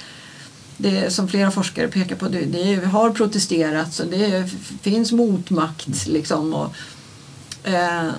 det 0.79 1.13
som 1.13 1.29
flera 1.29 1.51
forskare 1.51 1.89
pekar 1.89 2.17
på, 2.17 2.29
det, 2.29 2.41
det 2.41 2.87
har 2.87 3.11
protesterats 3.11 4.01
och 4.01 4.07
det 4.07 4.51
finns 4.83 5.13
motmakt. 5.13 6.07
Liksom, 6.07 6.55
och, 6.55 6.75
eh, 7.65 8.11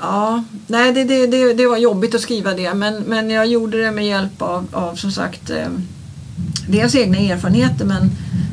ja, 0.00 0.44
nej, 0.66 0.92
det, 0.92 1.04
det, 1.04 1.26
det, 1.26 1.54
det, 1.54 1.66
var 1.66 1.76
jobbigt 1.76 2.14
att 2.14 2.20
skriva 2.20 2.54
det 2.54 2.74
men, 2.74 3.02
men 3.02 3.30
jag 3.30 3.46
gjorde 3.46 3.82
det 3.84 3.90
med 3.90 4.06
hjälp 4.06 4.42
av, 4.42 4.66
av 4.72 4.94
som 4.94 5.12
sagt 5.12 5.50
eh, 5.50 5.68
dels 6.68 6.94
egna 6.94 7.18
erfarenheter 7.18 7.84
men, 7.84 8.10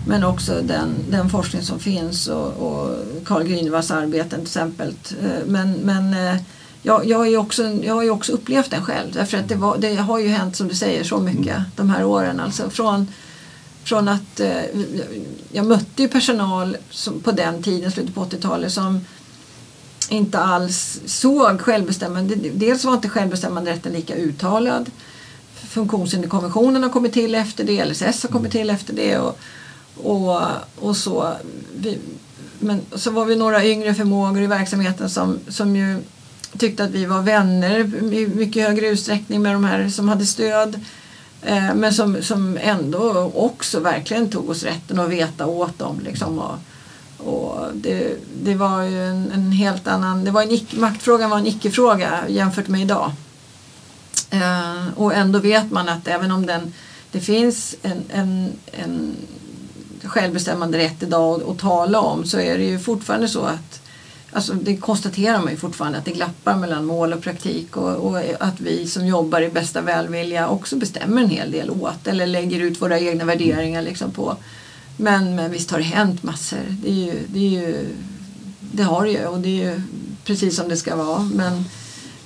Men 0.07 0.23
också 0.23 0.61
den, 0.61 0.95
den 1.09 1.29
forskning 1.29 1.61
som 1.61 1.79
finns 1.79 2.27
och, 2.27 2.47
och 2.47 2.89
Carl 3.25 3.43
Grünewalds 3.43 3.93
arbeten 3.93 4.39
till 4.39 4.47
exempel. 4.47 4.93
Eh, 5.21 5.45
men, 5.45 5.71
men 5.71 6.13
eh, 6.13 6.41
jag, 6.85 7.05
jag, 7.05 7.17
har 7.17 7.25
ju 7.25 7.37
också, 7.37 7.63
jag 7.63 7.93
har 7.93 8.03
ju 8.03 8.09
också 8.09 8.31
upplevt 8.31 8.71
den 8.71 8.83
själv. 8.83 9.13
Därför 9.13 9.37
att 9.37 9.49
det, 9.49 9.55
var, 9.55 9.77
det 9.77 9.95
har 9.95 10.19
ju 10.19 10.27
hänt 10.27 10.55
som 10.55 10.67
du 10.67 10.75
säger 10.75 11.03
så 11.03 11.17
mycket 11.17 11.57
de 11.75 11.89
här 11.89 12.03
åren. 12.03 12.39
Alltså 12.39 12.69
från, 12.69 13.07
från 13.83 14.07
att 14.07 14.39
eh, 14.39 14.63
jag 15.51 15.65
mötte 15.65 16.01
ju 16.01 16.07
personal 16.07 16.77
som 16.89 17.19
på 17.19 17.31
den 17.31 17.63
tiden, 17.63 17.91
slutet 17.91 18.15
på 18.15 18.25
80-talet, 18.25 18.71
som 18.71 19.01
inte 20.09 20.39
alls 20.39 20.99
såg 21.05 21.61
självbestämmande. 21.61 22.35
Dels 22.53 22.85
var 22.85 22.93
inte 22.93 23.09
självbestämmanderätten 23.09 23.93
lika 23.93 24.15
uttalad. 24.15 24.91
Funktionshinderkonventionen 25.55 26.83
har 26.83 26.89
kommit 26.89 27.13
till 27.13 27.35
efter 27.35 27.63
det, 27.63 27.85
LSS 27.85 28.23
har 28.23 28.29
kommit 28.29 28.51
till 28.51 28.69
efter 28.69 28.93
det. 28.93 29.17
Och, 29.17 29.39
och, 30.03 30.41
och 30.79 30.97
så. 30.97 31.33
Vi, 31.75 31.97
men 32.59 32.81
så 32.95 33.11
var 33.11 33.25
vi 33.25 33.35
några 33.35 33.65
yngre 33.65 33.93
förmågor 33.93 34.41
i 34.41 34.47
verksamheten 34.47 35.09
som, 35.09 35.39
som 35.47 35.75
ju 35.75 35.99
tyckte 36.57 36.83
att 36.83 36.89
vi 36.89 37.05
var 37.05 37.21
vänner 37.21 37.79
i 38.13 38.27
mycket 38.27 38.67
högre 38.67 38.87
utsträckning 38.87 39.41
med 39.41 39.55
de 39.55 39.63
här 39.63 39.89
som 39.89 40.09
hade 40.09 40.25
stöd. 40.25 40.79
Eh, 41.41 41.75
men 41.75 41.93
som, 41.93 42.21
som 42.21 42.57
ändå 42.61 43.31
också 43.35 43.79
verkligen 43.79 44.29
tog 44.29 44.49
oss 44.49 44.63
rätten 44.63 44.99
att 44.99 45.09
veta 45.09 45.45
åt 45.45 45.79
dem. 45.79 45.99
Liksom, 46.03 46.39
och, 46.39 46.57
och 47.27 47.67
det, 47.73 48.17
det 48.43 48.55
var 48.55 48.81
ju 48.81 49.09
en, 49.09 49.31
en 49.31 49.51
helt 49.51 49.87
annan... 49.87 50.25
Det 50.25 50.31
var 50.31 50.41
en 50.41 50.51
icke, 50.51 50.77
maktfrågan 50.77 51.29
var 51.29 51.37
en 51.37 51.47
icke-fråga 51.47 52.23
jämfört 52.27 52.67
med 52.67 52.81
idag. 52.81 53.11
Eh, 54.29 54.87
och 54.95 55.13
ändå 55.13 55.39
vet 55.39 55.71
man 55.71 55.89
att 55.89 56.07
även 56.07 56.31
om 56.31 56.45
den, 56.45 56.73
det 57.11 57.19
finns 57.19 57.75
en, 57.81 58.03
en, 58.13 58.51
en 58.71 59.15
självbestämmande 60.03 60.77
rätt 60.77 61.03
idag 61.03 61.41
att, 61.41 61.49
att 61.49 61.59
tala 61.59 61.99
om 61.99 62.25
så 62.25 62.39
är 62.39 62.57
det 62.57 62.63
ju 62.63 62.79
fortfarande 62.79 63.27
så 63.27 63.41
att 63.41 63.81
Alltså 64.35 64.53
det 64.53 64.77
konstaterar 64.77 65.39
man 65.39 65.51
ju 65.51 65.57
fortfarande 65.57 65.97
att 65.97 66.05
det 66.05 66.11
glappar 66.11 66.55
mellan 66.55 66.85
mål 66.85 67.13
och 67.13 67.21
praktik 67.21 67.77
och, 67.77 67.95
och, 67.95 68.19
att 68.39 68.59
vi 68.59 68.87
som 68.87 69.07
jobbar 69.07 69.41
i 69.41 69.49
bästa 69.49 69.81
välvilja 69.81 70.49
också 70.49 70.75
bestämmer 70.75 71.21
en 71.21 71.29
hel 71.29 71.51
del 71.51 71.69
åt 71.69 72.07
eller 72.07 72.27
lägger 72.27 72.59
ut 72.59 72.81
våra 72.81 72.99
egna 72.99 73.25
värderingar 73.25 73.81
liksom 73.81 74.11
på. 74.11 74.37
Men, 74.97 75.35
men 75.35 75.51
visst 75.51 75.71
har 75.71 75.77
det 75.77 75.83
hänt 75.83 76.23
massor. 76.23 76.59
Det, 76.69 76.89
är 76.89 77.05
ju, 77.05 77.19
det, 77.27 77.39
är 77.39 77.49
ju, 77.49 77.87
det 78.59 78.83
har 78.83 79.05
det 79.05 79.11
ju 79.11 79.25
och 79.25 79.39
det 79.39 79.61
är 79.61 79.71
ju 79.71 79.81
precis 80.23 80.55
som 80.55 80.69
det 80.69 80.77
ska 80.77 80.95
vara. 80.95 81.19
Men, 81.19 81.65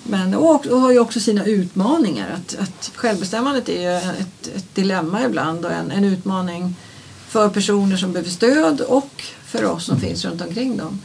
men, 0.03 0.35
och, 0.35 0.67
och 0.67 0.79
har 0.79 0.91
ju 0.91 0.99
också 0.99 1.19
sina 1.19 1.45
utmaningar. 1.45 2.29
Att, 2.29 2.55
att 2.59 2.91
självbestämmandet 2.95 3.69
är 3.69 3.81
ju 3.81 3.97
ett, 3.97 4.55
ett 4.55 4.75
dilemma 4.75 5.25
ibland 5.25 5.65
och 5.65 5.71
en, 5.71 5.91
en 5.91 6.03
utmaning 6.03 6.75
för 7.27 7.49
personer 7.49 7.97
som 7.97 8.13
behöver 8.13 8.31
stöd 8.31 8.81
och 8.81 9.23
för 9.45 9.65
oss 9.65 9.85
som 9.85 9.99
finns 9.99 10.25
runt 10.25 10.41
omkring 10.41 10.77
dem. 10.77 10.99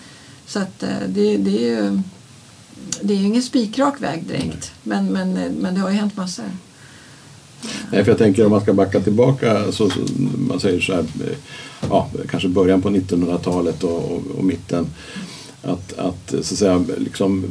Så 0.47 0.59
att 0.59 0.83
eh, 0.83 0.89
det, 1.09 1.37
det 1.37 1.51
är 1.51 1.83
ju 1.83 2.01
det 3.03 3.15
är 3.15 3.19
ju 3.19 3.27
ingen 3.27 3.43
spikrak 3.43 4.03
väg 4.03 4.25
direkt 4.25 4.73
men, 4.83 5.13
men, 5.13 5.33
men 5.33 5.75
det 5.75 5.81
har 5.81 5.91
ju 5.91 5.97
hänt 5.97 6.17
massor. 6.17 6.45
Nej, 7.91 8.05
för 8.05 8.11
jag 8.11 8.19
tänker 8.19 8.45
om 8.45 8.51
man 8.51 8.61
ska 8.61 8.73
backa 8.73 9.01
tillbaka, 9.01 9.73
så, 9.73 9.91
så 9.91 10.01
man 10.49 10.61
säger 10.61 10.81
så 10.81 10.93
här, 10.93 11.01
eh, 11.01 11.37
ja, 11.89 12.11
kanske 12.29 12.49
början 12.49 12.83
på 12.83 12.91
1900-talet 12.91 13.85
och, 13.85 14.13
och, 14.13 14.23
och 14.39 14.45
mitten. 14.45 14.87
Att, 15.67 15.99
att, 15.99 16.31
så 16.31 16.39
att 16.39 16.45
säga, 16.45 16.85
liksom, 16.99 17.45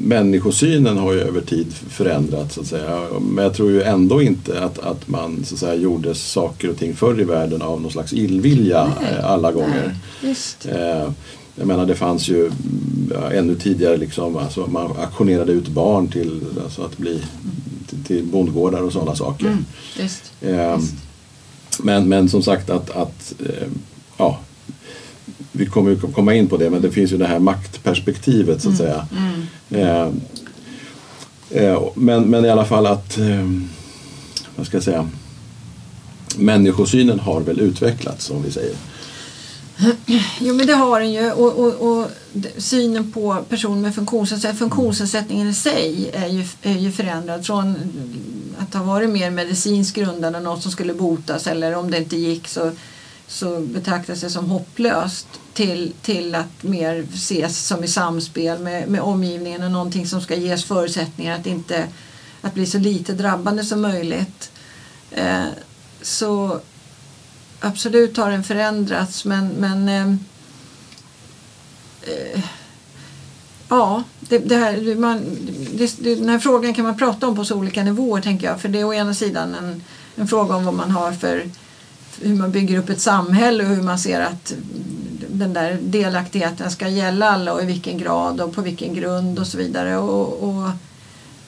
människosynen 0.00 0.98
har 0.98 1.12
ju 1.12 1.20
över 1.20 1.40
tid 1.40 1.72
förändrats. 1.72 2.54
Så 2.54 2.60
att 2.60 2.66
säga. 2.66 3.06
Men 3.20 3.44
jag 3.44 3.54
tror 3.54 3.70
ju 3.70 3.82
ändå 3.82 4.22
inte 4.22 4.64
att, 4.64 4.78
att 4.78 5.08
man 5.08 5.44
så 5.44 5.54
att 5.54 5.60
säga, 5.60 5.74
gjorde 5.74 6.14
saker 6.14 6.70
och 6.70 6.76
ting 6.76 6.96
förr 6.96 7.20
i 7.20 7.24
världen 7.24 7.62
av 7.62 7.80
någon 7.80 7.90
slags 7.90 8.12
illvilja 8.12 8.92
Nej, 9.00 9.14
eh, 9.18 9.30
alla 9.30 9.52
gånger. 9.52 9.96
Nej, 10.20 10.30
just. 10.30 10.66
Eh, 10.66 11.10
jag 11.58 11.66
menar 11.66 11.86
det 11.86 11.94
fanns 11.94 12.28
ju 12.28 12.50
ja, 13.14 13.32
ännu 13.32 13.54
tidigare 13.54 13.96
liksom, 13.96 14.36
alltså 14.36 14.66
man 14.66 14.92
auktionerade 14.96 15.52
ut 15.52 15.68
barn 15.68 16.08
till 16.08 16.40
alltså 16.64 16.82
att 16.82 16.98
bli 16.98 17.22
till, 17.88 18.04
till 18.04 18.24
bondgårdar 18.24 18.82
och 18.82 18.92
sådana 18.92 19.16
saker. 19.16 19.46
Mm, 19.46 19.64
just. 20.00 20.32
Eh, 20.40 20.76
Visst. 20.76 20.94
men, 21.82 22.08
men 22.08 22.28
som 22.28 22.42
sagt 22.42 22.70
att, 22.70 22.90
att 22.90 23.34
eh, 23.40 23.68
ja, 24.16 24.38
vi 25.56 25.66
kommer 25.66 25.90
ju 25.90 26.00
komma 26.00 26.34
in 26.34 26.48
på 26.48 26.56
det 26.56 26.70
men 26.70 26.82
det 26.82 26.90
finns 26.90 27.12
ju 27.12 27.16
det 27.16 27.26
här 27.26 27.38
maktperspektivet 27.38 28.62
så 28.62 28.68
att 28.68 28.76
säga. 28.76 29.06
Mm. 29.16 29.46
Eh, 29.70 30.10
eh, 31.50 31.82
men, 31.94 32.22
men 32.22 32.44
i 32.44 32.48
alla 32.50 32.64
fall 32.64 32.86
att, 32.86 33.18
eh, 33.18 33.50
vad 34.56 34.66
ska 34.66 34.76
jag 34.76 34.84
säga, 34.84 35.08
människosynen 36.36 37.20
har 37.20 37.40
väl 37.40 37.60
utvecklats 37.60 38.30
om 38.30 38.42
vi 38.42 38.50
säger. 38.50 38.76
Jo 40.38 40.54
men 40.54 40.66
det 40.66 40.72
har 40.72 41.00
den 41.00 41.12
ju 41.12 41.32
och, 41.32 41.52
och, 41.52 41.98
och 41.98 42.10
synen 42.56 43.12
på 43.12 43.44
personer 43.48 43.82
med 43.82 43.94
funktionsnedsättning, 43.94 44.58
funktionsnedsättningen 44.58 45.48
i 45.48 45.54
sig 45.54 46.10
är 46.12 46.28
ju, 46.28 46.44
är 46.62 46.78
ju 46.78 46.92
förändrad 46.92 47.46
från 47.46 47.74
att 48.58 48.74
ha 48.74 48.82
varit 48.82 49.10
mer 49.10 49.30
medicinskt 49.30 49.96
grundad 49.96 50.36
och 50.36 50.42
något 50.42 50.62
som 50.62 50.72
skulle 50.72 50.94
botas 50.94 51.46
eller 51.46 51.74
om 51.74 51.90
det 51.90 51.98
inte 51.98 52.16
gick 52.16 52.48
så, 52.48 52.70
så 53.28 53.60
betraktas 53.60 54.20
det 54.20 54.30
som 54.30 54.50
hopplöst 54.50 55.26
till, 55.54 55.92
till 56.02 56.34
att 56.34 56.62
mer 56.62 57.06
ses 57.14 57.66
som 57.66 57.84
i 57.84 57.88
samspel 57.88 58.58
med, 58.58 58.88
med 58.88 59.00
omgivningen 59.00 59.62
och 59.62 59.70
någonting 59.70 60.06
som 60.06 60.20
ska 60.20 60.34
ges 60.34 60.64
förutsättningar 60.64 61.38
att 61.38 61.46
inte 61.46 61.86
att 62.40 62.54
bli 62.54 62.66
så 62.66 62.78
lite 62.78 63.12
drabbande 63.12 63.64
som 63.64 63.80
möjligt. 63.80 64.50
Eh, 65.10 65.44
så 66.02 66.60
absolut 67.60 68.16
har 68.16 68.30
den 68.30 68.44
förändrats 68.44 69.24
men, 69.24 69.48
men 69.48 69.88
eh, 69.88 70.08
eh, 72.02 72.40
ja, 73.68 74.02
det, 74.20 74.38
det 74.38 74.56
här, 74.56 74.94
man, 74.94 75.24
det, 75.74 75.96
det, 75.98 76.14
den 76.14 76.28
här 76.28 76.38
frågan 76.38 76.74
kan 76.74 76.84
man 76.84 76.98
prata 76.98 77.28
om 77.28 77.36
på 77.36 77.44
så 77.44 77.56
olika 77.56 77.82
nivåer 77.82 78.20
tänker 78.20 78.46
jag. 78.46 78.60
För 78.60 78.68
det 78.68 78.80
är 78.80 78.84
å 78.84 78.94
ena 78.94 79.14
sidan 79.14 79.54
en, 79.54 79.82
en 80.16 80.28
fråga 80.28 80.56
om 80.56 80.64
vad 80.64 80.74
man 80.74 80.90
har 80.90 81.12
för 81.12 81.50
hur 82.20 82.34
man 82.34 82.50
bygger 82.50 82.78
upp 82.78 82.88
ett 82.88 83.00
samhälle 83.00 83.64
och 83.64 83.70
hur 83.70 83.82
man 83.82 83.98
ser 83.98 84.20
att 84.20 84.54
den 85.28 85.52
där 85.52 85.78
delaktigheten 85.82 86.70
ska 86.70 86.88
gälla 86.88 87.30
alla 87.30 87.52
och 87.52 87.62
i 87.62 87.66
vilken 87.66 87.98
grad 87.98 88.40
och 88.40 88.54
på 88.54 88.62
vilken 88.62 88.94
grund 88.94 89.38
och 89.38 89.46
så 89.46 89.58
vidare. 89.58 89.98
Och, 89.98 90.48
och, 90.48 90.70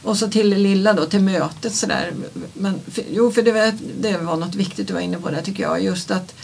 och 0.02 0.16
så 0.16 0.28
till 0.28 0.50
det 0.50 0.58
lilla 0.58 0.92
då, 0.92 1.06
till 1.06 1.22
mötet 1.22 1.74
sådär. 1.74 2.12
Men, 2.54 2.74
för, 2.90 3.04
jo, 3.10 3.30
för 3.30 3.42
det 3.42 3.52
var, 3.52 3.72
det 4.00 4.18
var 4.18 4.36
något 4.36 4.54
viktigt 4.54 4.88
du 4.88 4.94
var 4.94 5.00
inne 5.00 5.18
på 5.18 5.30
där 5.30 5.42
tycker 5.42 5.62
jag. 5.62 5.82
Just 5.82 6.10
att 6.10 6.34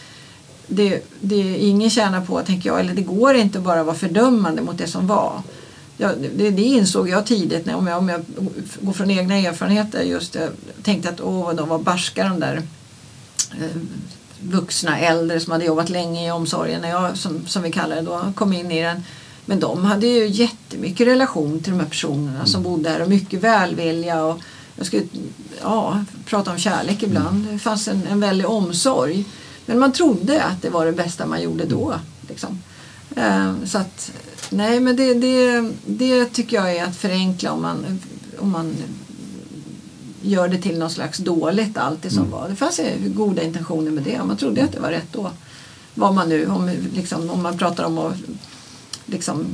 det, 0.66 1.02
det 1.20 1.58
ingen 1.58 1.90
tjänar 1.90 2.20
på, 2.20 2.40
tänker 2.40 2.70
jag, 2.70 2.80
eller 2.80 2.94
det 2.94 3.02
går 3.02 3.34
inte 3.34 3.58
att 3.58 3.64
bara 3.64 3.84
vara 3.84 3.96
fördömande 3.96 4.62
mot 4.62 4.78
det 4.78 4.86
som 4.86 5.06
var. 5.06 5.42
Ja, 5.96 6.10
det, 6.36 6.50
det 6.50 6.62
insåg 6.62 7.08
jag 7.08 7.26
tidigt, 7.26 7.66
när, 7.66 7.74
om, 7.74 7.86
jag, 7.86 7.98
om 7.98 8.08
jag 8.08 8.24
går 8.80 8.92
från 8.92 9.10
egna 9.10 9.34
erfarenheter. 9.34 10.02
Just, 10.02 10.34
jag 10.34 10.48
tänkte 10.82 11.08
att 11.08 11.20
åh, 11.20 11.44
vad 11.44 11.56
de 11.56 11.68
var 11.68 11.78
barska 11.78 12.28
de 12.28 12.40
där 12.40 12.62
vuxna 14.40 14.98
äldre 14.98 15.40
som 15.40 15.52
hade 15.52 15.64
jobbat 15.64 15.88
länge 15.88 16.26
i 16.26 16.30
omsorgen, 16.30 16.80
när 16.80 16.88
jag, 16.88 17.16
som, 17.16 17.46
som 17.46 17.62
vi 17.62 17.72
kallar 17.72 17.96
det 17.96 18.02
då, 18.02 18.32
kom 18.34 18.52
in 18.52 18.70
i 18.70 18.82
den. 18.82 19.04
Men 19.46 19.60
de 19.60 19.84
hade 19.84 20.06
ju 20.06 20.26
jättemycket 20.26 21.06
relation 21.06 21.60
till 21.60 21.72
de 21.72 21.80
här 21.80 21.88
personerna 21.88 22.46
som 22.46 22.62
bodde 22.62 22.90
här 22.90 23.02
och 23.02 23.08
mycket 23.08 23.40
välvilja. 23.40 24.24
Och 24.24 24.40
jag 24.76 24.86
skulle 24.86 25.02
ja, 25.62 26.04
prata 26.24 26.50
om 26.50 26.58
kärlek 26.58 27.02
ibland. 27.02 27.46
Det 27.50 27.58
fanns 27.58 27.88
en, 27.88 28.06
en 28.10 28.20
väldig 28.20 28.48
omsorg. 28.48 29.24
Men 29.66 29.78
man 29.78 29.92
trodde 29.92 30.42
att 30.42 30.62
det 30.62 30.70
var 30.70 30.86
det 30.86 30.92
bästa 30.92 31.26
man 31.26 31.42
gjorde 31.42 31.64
då. 31.64 31.94
Liksom. 32.28 32.62
Eh, 33.16 33.52
så 33.64 33.78
att, 33.78 34.12
nej 34.50 34.80
men 34.80 34.96
det, 34.96 35.14
det, 35.14 35.70
det 35.86 36.24
tycker 36.24 36.56
jag 36.56 36.76
är 36.76 36.84
att 36.84 36.96
förenkla 36.96 37.52
om 37.52 37.62
man, 37.62 38.00
om 38.38 38.50
man 38.50 38.76
gör 40.24 40.48
det 40.48 40.58
till 40.58 40.78
något 40.78 40.92
slags 40.92 41.18
dåligt 41.18 41.78
allt 41.78 42.02
det 42.02 42.10
som 42.10 42.30
var. 42.30 42.48
Det 42.48 42.56
fanns 42.56 42.80
goda 43.06 43.42
intentioner 43.42 43.90
med 43.90 44.02
det. 44.04 44.24
Man 44.24 44.36
trodde 44.36 44.64
att 44.64 44.72
det 44.72 44.80
var 44.80 44.90
rätt 44.90 45.12
då. 45.12 45.30
Vad 45.94 46.14
man 46.14 46.28
nu, 46.28 46.46
om, 46.46 46.70
liksom, 46.94 47.30
om 47.30 47.42
man 47.42 47.58
pratar 47.58 47.84
om 47.84 47.98
att 47.98 48.16
liksom, 49.06 49.46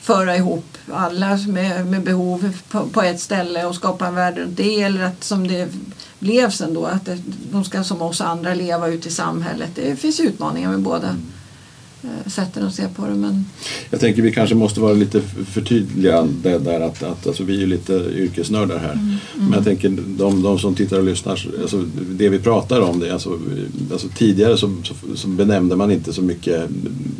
föra 0.00 0.36
ihop 0.36 0.78
alla 0.92 1.36
med, 1.36 1.86
med 1.86 2.02
behov 2.02 2.58
på, 2.70 2.86
på 2.86 3.02
ett 3.02 3.20
ställe 3.20 3.66
och 3.66 3.74
skapa 3.74 4.06
en 4.06 4.14
värld 4.14 4.38
runt 4.38 4.56
det 4.56 4.82
eller 4.82 5.02
att 5.04 5.24
som 5.24 5.48
det 5.48 5.68
blev 6.18 6.50
sen 6.50 6.74
då 6.74 6.84
att 6.84 7.06
det, 7.06 7.18
de 7.52 7.64
ska 7.64 7.84
som 7.84 8.02
oss 8.02 8.20
andra 8.20 8.54
leva 8.54 8.88
ute 8.88 9.08
i 9.08 9.10
samhället. 9.10 9.70
Det 9.74 9.96
finns 9.96 10.20
utmaningar 10.20 10.70
med 10.70 10.80
båda 10.80 11.08
eh, 11.08 11.14
sätten 12.26 12.66
att 12.66 12.74
se 12.74 12.88
på 12.96 13.06
det. 13.06 13.14
Men 13.14 13.44
Jag 13.90 14.00
tänker 14.00 14.22
vi 14.22 14.32
kanske 14.32 14.54
måste 14.54 14.80
vara 14.80 14.92
lite 14.92 15.20
förtydligande 15.50 16.58
där 16.58 16.80
att, 16.80 17.02
att 17.02 17.26
alltså, 17.26 17.44
vi 17.44 17.56
är 17.56 17.60
ju 17.60 17.66
lite 17.66 17.92
yrkesnördar 17.92 18.78
här. 18.78 18.98
Men 19.34 19.52
jag 19.52 19.64
tänker 19.64 19.88
de, 20.06 20.42
de 20.42 20.58
som 20.58 20.74
tittar 20.74 20.98
och 20.98 21.04
lyssnar, 21.04 21.46
alltså, 21.62 21.84
det 22.10 22.28
vi 22.28 22.38
pratar 22.38 22.80
om, 22.80 23.00
det, 23.00 23.12
alltså, 23.12 23.38
alltså, 23.92 24.08
tidigare 24.08 24.56
så, 24.56 24.76
så, 24.84 24.94
så 25.14 25.28
benämnde 25.28 25.76
man 25.76 25.90
inte 25.90 26.12
så 26.12 26.22
mycket 26.22 26.68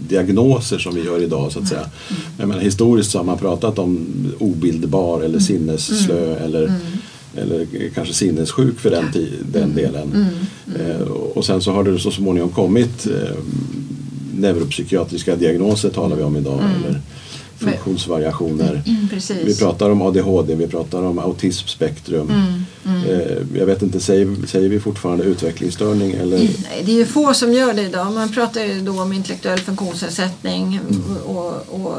diagnoser 0.09 0.79
som 0.79 0.95
vi 0.95 1.05
gör 1.05 1.23
idag 1.23 1.53
så 1.53 1.59
att 1.59 1.69
säga. 1.69 1.87
Jag 2.39 2.49
menar, 2.49 2.63
historiskt 2.63 3.11
så 3.11 3.19
har 3.19 3.25
man 3.25 3.39
pratat 3.39 3.79
om 3.79 4.07
obildbar 4.39 5.21
eller 5.21 5.39
sinnesslö 5.39 6.37
eller 6.37 6.73
eller 7.35 7.67
kanske 7.95 8.15
sinnessjuk 8.15 8.81
för 8.81 8.91
den, 8.91 9.05
den 9.53 9.75
delen. 9.75 10.27
Eh, 10.79 11.01
och 11.11 11.45
sen 11.45 11.61
så 11.61 11.73
har 11.73 11.85
det 11.85 11.99
så 11.99 12.11
småningom 12.11 12.51
kommit 12.51 13.07
eh, 13.07 13.37
neuropsykiatriska 14.41 15.37
diagnoser 15.37 15.91
talar 15.91 16.17
vi 16.17 16.23
om 16.23 16.37
idag. 16.37 16.61
Eller 16.77 17.01
funktionsvariationer. 17.61 18.83
Vi 18.85 19.09
Precis. 19.11 19.59
pratar 19.59 19.91
om 19.91 20.03
ADHD, 20.03 20.55
vi 20.55 20.67
pratar 20.67 21.03
om 21.03 21.19
autismspektrum. 21.19 22.31
Eh, 22.85 23.59
jag 23.59 23.67
vet 23.67 23.83
inte, 23.83 24.01
säger, 24.01 24.47
säger 24.47 24.69
vi 24.69 24.81
fortfarande 24.81 25.25
utvecklingsstörning 25.25 26.13
eller? 26.13 26.39
Nej, 26.39 26.83
det 26.85 26.93
är 26.93 26.97
ju 26.97 27.07
få 27.07 27.35
som 27.35 27.53
gör 27.53 27.75
det 27.75 27.83
idag. 27.83 28.13
Man 28.13 28.33
pratar 28.33 28.61
ju 28.61 28.81
då 28.81 29.03
om 29.03 29.13
intellektuell 29.13 29.59
funktionsnedsättning 29.59 30.81
och, 31.25 31.55
och 31.69 31.97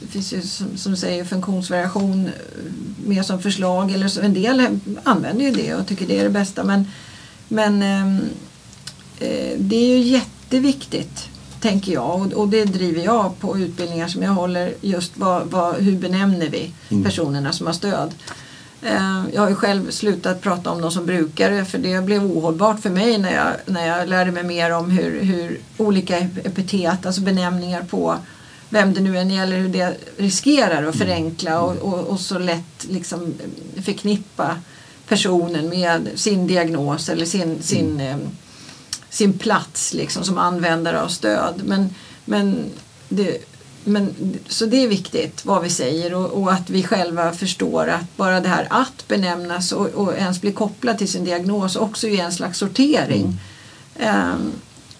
det 0.00 0.06
finns 0.06 0.32
ju 0.32 0.42
som, 0.42 0.76
som 0.76 0.96
säger 0.96 1.24
funktionsvariation 1.24 2.30
mer 3.06 3.22
som 3.22 3.42
förslag. 3.42 3.92
Eller 3.92 4.08
så, 4.08 4.20
en 4.20 4.34
del 4.34 4.66
använder 5.02 5.44
ju 5.44 5.50
det 5.50 5.74
och 5.74 5.86
tycker 5.86 6.06
det 6.06 6.18
är 6.18 6.24
det 6.24 6.30
bästa. 6.30 6.64
Men, 6.64 6.86
men 7.48 7.82
ehm, 7.82 8.18
eh, 9.20 9.58
det 9.58 9.76
är 9.76 9.88
ju 9.88 9.98
jätteviktigt 9.98 11.29
tänker 11.60 11.92
jag. 11.92 12.14
Och, 12.22 12.32
och 12.32 12.48
det 12.48 12.64
driver 12.64 13.02
jag 13.04 13.38
på 13.40 13.58
utbildningar 13.58 14.08
som 14.08 14.22
jag 14.22 14.30
håller. 14.32 14.74
Just 14.80 15.12
vad, 15.16 15.46
vad, 15.46 15.74
hur 15.74 15.96
benämner 15.96 16.48
vi 16.48 16.70
personerna 17.04 17.52
som 17.52 17.66
har 17.66 17.74
stöd. 17.74 18.10
Eh, 18.82 19.22
Jag 19.34 19.42
har 19.42 19.48
ju 19.48 19.54
själv 19.54 19.90
slutat 19.90 20.40
prata 20.40 20.70
om 20.70 20.80
dem 20.80 20.90
som 20.90 21.06
brukare 21.06 21.64
för 21.64 21.78
det 21.78 22.04
blev 22.04 22.24
ohållbart 22.24 22.80
för 22.80 22.90
mig 22.90 23.18
när 23.18 23.34
jag, 23.34 23.52
när 23.66 23.86
jag 23.86 24.08
lärde 24.08 24.32
mig 24.32 24.44
mer 24.44 24.70
om 24.70 24.90
hur, 24.90 25.20
hur 25.20 25.58
olika 25.76 26.18
epitet, 26.18 27.06
alltså 27.06 27.20
benämningar 27.20 27.82
på 27.82 28.16
vem 28.68 28.94
det 28.94 29.00
nu 29.00 29.18
än 29.18 29.30
gäller, 29.30 29.56
hur 29.58 29.68
det 29.68 29.96
riskerar 30.16 30.86
att 30.86 30.96
förenkla 30.96 31.60
och, 31.60 31.76
och, 31.76 31.98
och 32.06 32.20
så 32.20 32.38
lätt 32.38 32.86
liksom 32.90 33.34
förknippa 33.84 34.56
personen 35.08 35.68
med 35.68 36.08
sin 36.14 36.46
diagnos 36.46 37.08
eller 37.08 37.26
sin, 37.26 37.62
sin, 37.62 38.00
eh, 38.00 38.16
sin 39.10 39.38
plats 39.38 39.94
liksom, 39.94 40.24
som 40.24 40.38
användare 40.38 41.02
av 41.02 41.08
stöd. 41.08 41.62
Men, 41.64 41.94
men 42.24 42.64
det, 43.08 43.38
men, 43.84 44.14
så 44.48 44.66
det 44.66 44.84
är 44.84 44.88
viktigt 44.88 45.44
vad 45.44 45.62
vi 45.62 45.70
säger 45.70 46.14
och, 46.14 46.42
och 46.42 46.52
att 46.52 46.70
vi 46.70 46.82
själva 46.82 47.32
förstår 47.32 47.88
att 47.88 48.16
bara 48.16 48.40
det 48.40 48.48
här 48.48 48.66
att 48.70 49.08
benämnas 49.08 49.72
och, 49.72 49.86
och 49.86 50.14
ens 50.14 50.40
bli 50.40 50.52
kopplad 50.52 50.98
till 50.98 51.08
sin 51.08 51.24
diagnos 51.24 51.76
också 51.76 52.08
är 52.08 52.24
en 52.24 52.32
slags 52.32 52.58
sortering. 52.58 53.40
Ehm, 53.98 54.52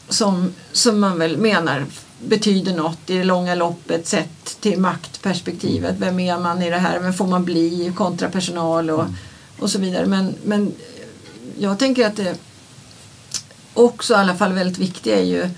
som, 0.08 0.52
som 0.72 1.00
man 1.00 1.18
väl 1.18 1.36
menar 1.36 1.86
betyder 2.24 2.74
något 2.74 3.10
i 3.10 3.16
det 3.16 3.24
långa 3.24 3.54
loppet 3.54 4.06
sett 4.06 4.60
till 4.60 4.78
maktperspektivet. 4.80 5.94
Vem 5.98 6.20
är 6.20 6.38
man 6.38 6.62
i 6.62 6.70
det 6.70 6.78
här? 6.78 7.00
Vem 7.00 7.12
får 7.12 7.26
man 7.26 7.44
bli 7.44 7.92
kontra 7.96 8.30
personal 8.30 8.90
och, 8.90 9.04
och 9.58 9.70
så 9.70 9.78
vidare. 9.78 10.06
Men, 10.06 10.34
men 10.44 10.72
jag 11.58 11.78
tänker 11.78 12.06
att 12.06 12.16
det 12.16 12.36
också 13.74 14.14
i 14.14 14.16
alla 14.16 14.34
fall 14.34 14.52
väldigt 14.52 14.78
viktiga 14.78 15.18
är 15.18 15.24
ju 15.24 15.48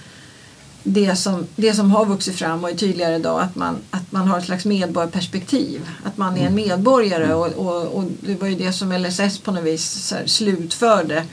det 0.83 1.17
som, 1.17 1.47
det 1.57 1.75
som 1.75 1.91
har 1.91 2.07
vuxit 2.07 2.37
fram 2.37 2.65
och 2.65 2.71
är 2.71 2.75
tydligare 2.75 3.17
idag 3.17 3.41
att 3.41 3.57
man, 3.57 3.77
att 3.91 4.13
man 4.13 4.29
har 4.29 4.39
ett 4.39 4.45
slags 4.45 4.65
medborgarperspektiv. 4.65 5.89
Att 6.05 6.17
man 6.17 6.37
är 6.37 6.47
en 6.47 6.55
medborgare 6.55 7.35
och, 7.35 7.47
och, 7.47 7.83
och 7.83 8.05
det 8.21 8.41
var 8.41 8.49
ju 8.49 8.55
det 8.55 8.73
som 8.73 8.93
LSS 8.93 9.39
på 9.39 9.53
något 9.53 9.65
vis 9.65 10.15
slutförde. 10.27 11.25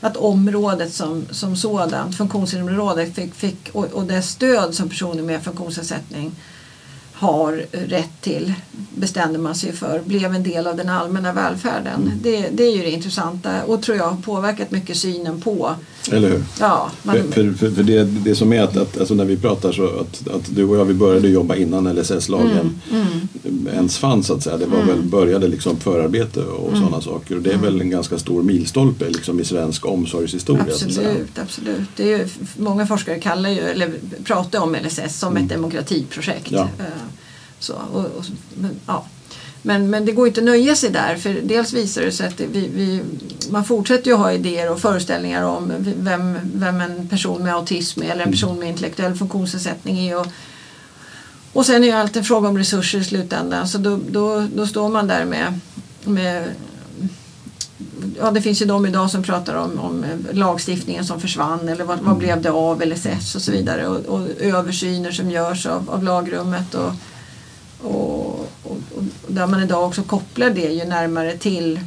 Att 0.00 0.16
området 0.16 0.94
som, 0.94 1.26
som 1.30 1.56
sådant, 1.56 2.16
funktionshinderområdet 2.16 3.14
fick, 3.14 3.34
fick, 3.34 3.68
och, 3.72 3.84
och 3.84 4.04
det 4.04 4.22
stöd 4.22 4.74
som 4.74 4.88
personer 4.88 5.22
med 5.22 5.42
funktionsnedsättning 5.42 6.32
har 7.12 7.66
rätt 7.72 8.20
till 8.20 8.54
bestämde 8.94 9.38
man 9.38 9.54
sig 9.54 9.72
för 9.72 10.00
blev 10.00 10.34
en 10.34 10.42
del 10.42 10.66
av 10.66 10.76
den 10.76 10.88
allmänna 10.88 11.32
välfärden. 11.32 12.12
Det, 12.22 12.48
det 12.52 12.64
är 12.64 12.76
ju 12.76 12.82
det 12.82 12.90
intressanta 12.90 13.64
och 13.64 13.82
tror 13.82 13.96
jag 13.96 14.10
har 14.10 14.22
påverkat 14.22 14.70
mycket 14.70 14.96
synen 14.96 15.40
på 15.40 15.74
Eller 16.12 16.28
hur? 16.30 16.44
ja, 16.60 16.90
man, 17.02 17.16
För, 17.32 17.52
för, 17.52 17.70
för, 17.70 17.82
det, 17.82 18.04
det 18.04 18.34
som 18.34 18.52
är 18.52 18.62
att, 18.62 18.76
att 18.76 18.98
alltså 18.98 19.14
när 19.14 19.24
vi 19.24 19.36
pratar 19.36 19.72
så 19.72 19.84
att, 19.86 20.28
att 20.28 20.54
du 20.56 20.64
och 20.64 20.76
jag 20.76 20.84
vi 20.84 20.94
började 20.94 21.28
jobba 21.28 21.56
innan 21.56 21.86
LSS-lagen 21.96 22.80
Mm, 22.92 23.68
ens 23.72 23.98
fanns 23.98 24.26
så 24.26 24.34
att 24.34 24.42
säga. 24.42 24.56
Det 24.56 24.66
var 24.66 24.82
väl, 24.82 25.02
började 25.02 25.48
liksom 25.48 25.76
förarbete 25.76 26.40
och 26.40 26.68
Mm. 26.68 26.80
sådana 26.80 27.00
saker. 27.02 27.36
Och 27.36 27.42
det 27.42 27.52
är 27.52 27.58
väl 27.58 27.80
en 27.80 27.90
ganska 27.90 28.18
stor 28.18 28.42
milstolpe 28.42 29.08
liksom 29.08 29.40
i 29.40 29.44
svensk 29.44 29.86
omsorgshistoria. 29.86 30.62
Absolut, 30.62 31.38
absolut. 31.38 31.88
Det 31.96 32.12
är 32.12 32.18
ju, 32.18 32.28
många 32.56 32.86
forskare 32.86 33.20
kallar 33.20 33.50
ju, 33.50 33.60
eller 33.60 33.90
pratar 34.24 34.60
om 34.60 34.74
LSS 34.84 35.18
som 35.18 35.36
ett 35.36 35.48
demokratiprojekt. 35.48 36.50
Ja. 36.50 36.68
Eh, 36.78 36.84
Så, 37.58 37.74
och, 37.92 38.00
och, 38.00 38.24
men, 38.54 38.70
ja. 38.86 39.06
Men, 39.66 39.90
men 39.90 40.04
det 40.04 40.12
går 40.12 40.26
inte 40.26 40.40
att 40.40 40.44
nöja 40.44 40.76
sig 40.76 40.90
där 40.90 41.16
för 41.16 41.40
dels 41.42 41.72
visar 41.72 42.02
det 42.02 42.12
sig 42.12 42.26
att 42.26 42.36
det, 42.36 42.46
vi, 42.46 42.68
vi, 42.74 43.02
man 43.50 43.64
fortsätter 43.64 44.10
ju 44.10 44.16
ha 44.16 44.32
idéer 44.32 44.70
och 44.70 44.80
föreställningar 44.80 45.42
om 45.42 45.72
vem, 45.98 46.38
vem 46.54 46.80
en 46.80 47.08
person 47.08 47.42
med 47.42 47.54
autism 47.54 48.02
är 48.02 48.06
eller 48.06 48.24
en 48.24 48.30
person 48.30 48.58
med 48.58 48.68
intellektuell 48.68 49.14
funktionsnedsättning 49.14 50.08
är. 50.08 50.18
Och, 50.18 50.26
och 51.52 51.66
sen 51.66 51.82
är 51.82 51.86
ju 51.86 51.92
allt 51.92 52.16
en 52.16 52.24
fråga 52.24 52.48
om 52.48 52.58
resurser 52.58 52.98
i 52.98 53.04
slutändan 53.04 53.68
så 53.68 53.78
då, 53.78 53.98
då, 54.10 54.46
då 54.54 54.66
står 54.66 54.88
man 54.88 55.06
där 55.06 55.24
med, 55.24 55.60
med 56.04 56.48
ja, 58.18 58.30
det 58.30 58.42
finns 58.42 58.62
ju 58.62 58.66
de 58.66 58.86
idag 58.86 59.10
som 59.10 59.22
pratar 59.22 59.54
om, 59.54 59.80
om 59.80 60.04
lagstiftningen 60.32 61.04
som 61.04 61.20
försvann 61.20 61.68
eller 61.68 61.84
vad, 61.84 61.98
vad 62.00 62.16
blev 62.16 62.42
det 62.42 62.50
av 62.50 62.82
LSS 62.86 63.34
och 63.34 63.42
så 63.42 63.52
vidare 63.52 63.86
och, 63.86 64.06
och 64.06 64.28
översyner 64.40 65.10
som 65.10 65.30
görs 65.30 65.66
av, 65.66 65.90
av 65.90 66.04
lagrummet 66.04 66.74
och, 66.74 66.92
och, 67.82 68.40
och, 68.62 68.78
och 68.96 69.02
där 69.28 69.46
man 69.46 69.62
idag 69.62 69.86
också 69.86 70.02
kopplar 70.02 70.50
det 70.50 70.72
ju 70.72 70.84
närmare 70.84 71.36
till 71.36 71.80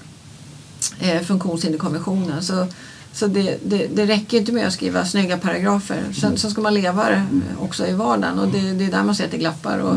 eh, 0.99 1.21
funktionshinderkonventionen. 1.21 2.43
Så, 2.43 2.67
så 3.13 3.27
det, 3.27 3.57
det, 3.65 3.87
det 3.87 4.05
räcker 4.05 4.37
inte 4.37 4.51
med 4.51 4.67
att 4.67 4.73
skriva 4.73 5.05
snygga 5.05 5.37
paragrafer. 5.37 6.03
Sen, 6.21 6.37
sen 6.37 6.51
ska 6.51 6.61
man 6.61 6.73
leva 6.73 7.09
det 7.09 7.25
också 7.59 7.87
i 7.87 7.93
vardagen 7.93 8.39
och 8.39 8.47
det, 8.47 8.73
det 8.73 8.85
är 8.85 8.91
där 8.91 9.03
man 9.03 9.15
ser 9.15 9.25
att 9.25 9.31
det 9.31 9.37
glappar. 9.37 9.79
Och, 9.79 9.95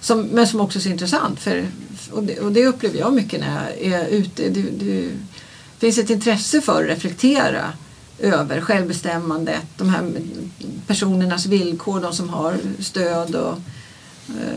som, 0.00 0.20
men 0.22 0.46
som 0.46 0.60
också 0.60 0.78
är 0.78 0.80
så 0.80 0.88
intressant. 0.88 1.40
För, 1.40 1.66
och, 2.10 2.22
det, 2.22 2.40
och 2.40 2.52
det 2.52 2.66
upplever 2.66 2.98
jag 2.98 3.12
mycket 3.12 3.40
när 3.40 3.72
jag 3.80 3.92
är 3.94 4.06
ute. 4.06 4.48
Det, 4.48 4.62
det 4.70 5.10
finns 5.78 5.98
ett 5.98 6.10
intresse 6.10 6.60
för 6.60 6.84
att 6.84 6.90
reflektera 6.90 7.72
över 8.18 8.60
självbestämmandet, 8.60 9.62
de 9.76 9.88
här 9.88 10.12
personernas 10.86 11.46
villkor, 11.46 12.00
de 12.00 12.12
som 12.12 12.28
har 12.28 12.56
stöd 12.78 13.34
och, 13.34 13.58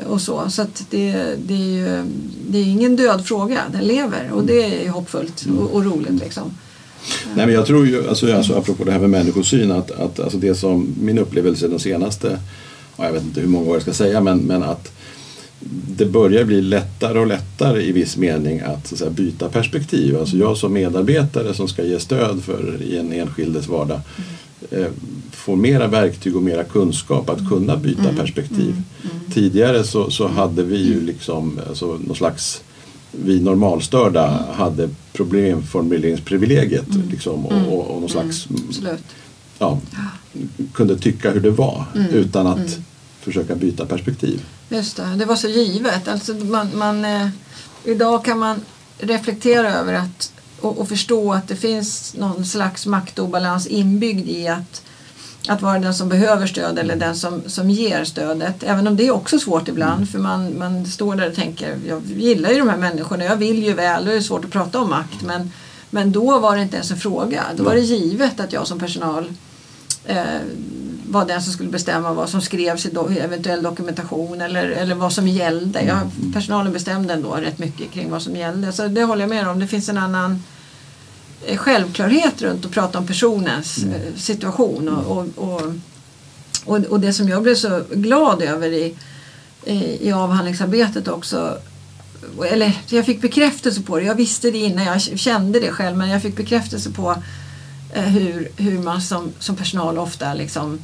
och 0.08 0.22
så. 0.22 0.50
Så 0.50 0.66
det, 0.90 1.36
det, 1.48 1.54
är 1.54 1.58
ju, 1.58 2.04
det 2.50 2.58
är 2.58 2.64
ingen 2.64 2.96
död 2.96 3.26
fråga, 3.26 3.62
den 3.72 3.88
lever 3.88 4.32
och 4.32 4.44
det 4.44 4.86
är 4.86 4.90
hoppfullt 4.90 5.46
och, 5.60 5.76
och 5.76 5.86
roligt. 5.86 6.20
Liksom. 6.20 6.52
Nej, 7.36 7.46
men 7.46 7.56
jag 7.56 7.66
tror 7.66 7.88
ju, 7.88 8.10
alltså, 8.10 8.36
alltså, 8.36 8.54
apropå 8.54 8.84
det 8.84 8.92
här 8.92 9.00
med 9.00 9.10
människosyn, 9.10 9.72
att, 9.72 9.92
att 9.92 10.20
alltså, 10.20 10.38
det 10.38 10.56
som 10.56 10.96
min 11.02 11.18
upplevelse 11.18 11.68
de 11.68 11.80
senaste, 11.80 12.40
ja, 12.98 13.06
jag 13.06 13.14
vet 13.14 13.24
inte 13.24 13.42
hur 13.42 13.48
många 13.48 13.70
år 13.70 13.76
jag 13.76 13.82
ska 13.82 13.94
säga, 13.94 14.22
men, 14.22 14.40
men 14.40 14.64
att 14.64 14.92
det 15.98 16.06
börjar 16.06 16.44
bli 16.44 16.62
lättare 16.62 17.20
och 17.20 17.28
lättare 17.28 17.82
i 17.84 17.92
viss 17.92 18.18
mening 18.18 18.60
att, 18.60 18.88
så 18.88 18.96
att 18.96 19.00
säga, 19.00 19.12
byta 19.12 19.50
perspektiv. 19.50 20.20
Alltså 20.20 20.38
jag 20.38 20.58
som 20.58 20.74
medarbetare 20.74 21.54
som 21.54 21.68
ska 21.68 21.84
ge 21.84 22.00
stöd 22.00 22.44
för 22.44 22.82
i 22.82 22.98
en 22.98 23.14
enskildes 23.14 23.68
vardag 23.68 23.98
eh, 23.98 24.41
får 25.32 25.56
mera 25.56 25.88
verktyg 25.88 26.36
och 26.36 26.44
mera 26.44 26.64
kunskap 26.64 27.30
att 27.30 27.50
kunna 27.50 27.78
byta 27.78 28.14
perspektiv. 28.18 28.82
Tidigare 29.34 29.84
så, 29.84 30.10
så 30.10 30.28
hade 30.28 30.64
vi 30.64 30.78
ju 30.78 31.02
liksom 31.02 31.60
alltså, 31.70 32.00
någon 32.08 32.16
slags 32.16 32.62
vi 33.12 33.40
normalstörda 33.40 34.46
hade 34.54 34.90
problemformuleringsprivilegiet 35.14 36.96
liksom, 37.12 37.46
och, 37.46 37.74
och, 37.74 37.88
och 37.88 38.02
någon 38.02 38.10
slags 38.10 38.48
ja, 39.60 39.80
kunde 40.74 40.98
tycka 40.98 41.32
hur 41.32 41.42
det 41.42 41.52
var 41.52 41.86
utan 42.12 42.48
att 42.48 42.80
försöka 43.20 43.56
byta 43.56 43.86
perspektiv. 43.86 44.46
Just 44.70 44.98
det, 44.98 45.16
det 45.18 45.26
var 45.26 45.36
så 45.36 45.48
givet. 45.48 46.08
Alltså 46.08 46.34
man, 46.34 46.78
man, 46.78 47.06
eh, 47.06 47.28
idag 47.84 48.26
kan 48.26 48.40
man 48.40 48.62
reflektera 49.00 49.74
över 49.74 49.94
att 49.94 50.34
och, 50.62 50.78
och 50.78 50.90
förstå 50.90 51.34
att 51.34 51.48
det 51.48 51.56
finns 51.56 52.16
någon 52.18 52.46
slags 52.46 52.86
maktobalans 52.86 53.68
inbyggd 53.68 54.30
i 54.30 54.48
att, 54.48 54.82
att 55.48 55.62
vara 55.62 55.80
den 55.80 55.94
som 55.94 56.10
behöver 56.10 56.48
stöd 56.48 56.80
eller 56.80 56.96
den 56.96 57.16
som, 57.16 57.42
som 57.48 57.70
ger 57.70 58.04
stödet. 58.04 58.64
Även 58.64 58.88
om 58.88 58.96
det 58.96 59.08
är 59.08 59.12
också 59.12 59.40
svårt 59.40 59.68
ibland 59.68 60.10
för 60.10 60.20
man, 60.20 60.58
man 60.58 60.86
står 60.86 61.16
där 61.16 61.30
och 61.30 61.36
tänker 61.36 61.78
jag 61.88 62.02
gillar 62.06 62.50
ju 62.50 62.60
de 62.60 62.70
här 62.70 62.78
människorna, 62.78 63.24
jag 63.24 63.36
vill 63.36 63.64
ju 63.64 63.74
väl, 63.74 64.06
då 64.06 64.12
är 64.12 64.16
det 64.16 64.22
svårt 64.22 64.46
att 64.46 64.52
prata 64.52 64.80
om 64.80 64.90
makt. 64.90 65.22
Men, 65.22 65.52
men 65.90 66.12
då 66.12 66.40
var 66.40 66.56
det 66.56 66.62
inte 66.62 66.76
ens 66.76 66.92
en 66.92 66.98
fråga. 66.98 67.44
Då 67.56 67.64
var 67.64 67.74
det 67.74 67.82
givet 67.82 68.40
att 68.40 68.54
jag 68.54 68.68
som 68.68 68.80
personal 68.80 69.34
eh, 70.06 70.26
var 71.12 71.26
den 71.26 71.42
som 71.42 71.54
skulle 71.54 71.70
bestämma 71.70 72.14
vad 72.14 72.30
som 72.30 72.42
skrevs 72.42 72.86
i 72.86 72.90
do 72.90 73.10
eventuell 73.10 73.64
dokumentation 73.64 74.42
eller, 74.42 74.70
eller 74.70 74.96
vad 74.96 75.14
som 75.14 75.28
gällde. 75.28 75.82
Jag, 75.82 76.00
personalen 76.34 76.74
bestämde 76.74 77.14
ändå 77.14 77.34
rätt 77.34 77.60
mycket 77.60 77.92
kring 77.92 78.12
vad 78.12 78.22
som 78.22 78.36
gällde. 78.36 78.72
Så 78.72 78.88
det 78.88 79.04
håller 79.04 79.22
jag 79.22 79.30
med 79.30 79.48
om. 79.48 79.60
Det 79.60 79.68
finns 79.68 79.90
en 79.90 79.98
annan 79.98 80.44
eh, 81.46 81.58
självklarhet 81.58 82.42
runt 82.42 82.66
att 82.66 82.72
prata 82.72 82.98
om 82.98 83.08
personens 83.08 83.84
eh, 83.84 84.16
situation. 84.16 84.90
Och, 84.90 85.18
och, 85.18 85.28
och, 85.36 85.62
och, 86.66 86.86
och 86.86 87.00
det 87.00 87.14
som 87.14 87.30
jag 87.30 87.44
blev 87.44 87.56
så 87.56 87.82
glad 87.92 88.42
över 88.42 88.68
i, 88.68 88.96
i, 89.66 90.08
i 90.08 90.12
avhandlingsarbetet 90.12 91.08
också 91.08 91.58
eller 92.52 92.82
jag 92.88 93.06
fick 93.06 93.22
bekräftelse 93.22 93.82
på 93.82 93.98
det. 93.98 94.04
Jag 94.04 94.16
visste 94.16 94.52
det 94.52 94.58
innan, 94.58 94.86
jag 94.86 95.02
kände 95.02 95.60
det 95.60 95.72
själv 95.72 95.98
men 95.98 96.10
jag 96.10 96.22
fick 96.22 96.36
bekräftelse 96.36 96.92
på 96.92 97.16
eh, 97.94 98.04
hur, 98.04 98.52
hur 98.58 98.80
man 98.80 99.02
som, 99.02 99.32
som 99.40 99.56
personal 99.56 99.98
ofta 99.98 100.34
liksom 100.34 100.80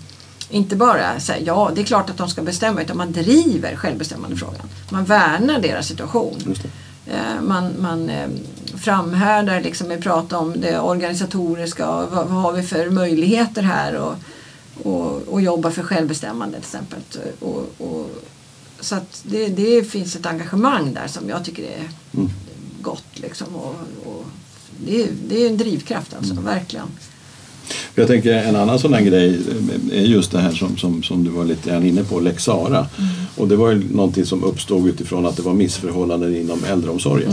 inte 0.50 0.76
bara 0.76 1.20
säger 1.20 1.46
ja, 1.48 1.72
det 1.76 1.82
är 1.82 1.86
klart 1.86 2.10
att 2.10 2.18
de 2.18 2.30
ska 2.30 2.42
bestämma 2.42 2.82
utan 2.82 2.98
man 2.98 3.12
driver 3.12 3.76
självbestämmandefrågan. 3.76 4.70
Man 4.90 5.06
värnar 5.06 5.60
deras 5.60 5.88
situation. 5.88 6.56
Eh, 7.08 7.42
Man, 7.42 7.74
man 7.80 8.10
eh, 8.10 8.28
framhärdar 8.76 9.62
liksom 9.62 9.88
med 9.88 9.98
att 9.98 10.04
prata 10.04 10.38
om 10.38 10.62
det 10.62 10.80
organisatoriska 10.80 11.90
och 11.90 12.12
vad, 12.12 12.28
vad 12.28 12.42
har 12.42 12.52
vi 12.54 12.64
för 12.64 12.90
möjligheter 12.90 13.62
här 13.62 13.96
och, 13.96 14.16
och, 14.84 15.22
och 15.28 15.42
jobba 15.42 15.72
för 15.72 15.84
självbestämmande 15.84 16.56
till 16.56 16.64
exempel. 16.64 17.00
Och, 17.40 17.66
och, 17.78 18.10
så 18.80 18.96
att 18.96 19.22
det, 19.24 19.48
det 19.48 19.84
finns 19.84 20.16
ett 20.16 20.26
engagemang 20.26 20.94
där 20.94 21.08
som 21.08 21.30
jag 21.30 21.46
tycker 21.46 21.64
är 21.64 21.90
Mm. 22.14 22.30
gott. 22.82 23.04
Liksom, 23.14 23.56
och, 23.56 23.76
och 24.06 24.26
det, 24.86 25.04
är, 25.04 25.08
det 25.28 25.46
är 25.46 25.50
en 25.50 25.58
drivkraft 25.58 26.14
alltså, 26.18 26.34
verkligen. 26.34 26.88
Jag 27.96 28.08
tänker 28.08 28.34
en 28.34 28.56
annan 28.56 28.80
sån 28.80 28.94
här 28.94 29.02
grej 29.02 29.40
är 29.92 30.02
just 30.02 30.32
det 30.32 30.40
här 30.40 30.52
som, 30.52 30.78
som, 30.78 31.04
som 31.04 31.24
du 31.24 31.30
var 31.30 31.46
lite 31.46 31.70
grann 31.70 31.84
inne 31.84 32.04
på, 32.04 32.20
Lex 32.20 32.44
Sara. 32.44 32.88
Och 33.36 33.48
det 33.48 33.56
var 33.56 33.72
ju 33.72 33.84
någonting 33.94 34.26
som 34.26 34.44
uppstod 34.44 34.88
utifrån 34.88 35.26
att 35.26 35.36
det 35.36 35.42
var 35.44 35.54
missförhållanden 35.54 36.36
inom 36.36 36.64
äldreomsorgen. 36.64 37.32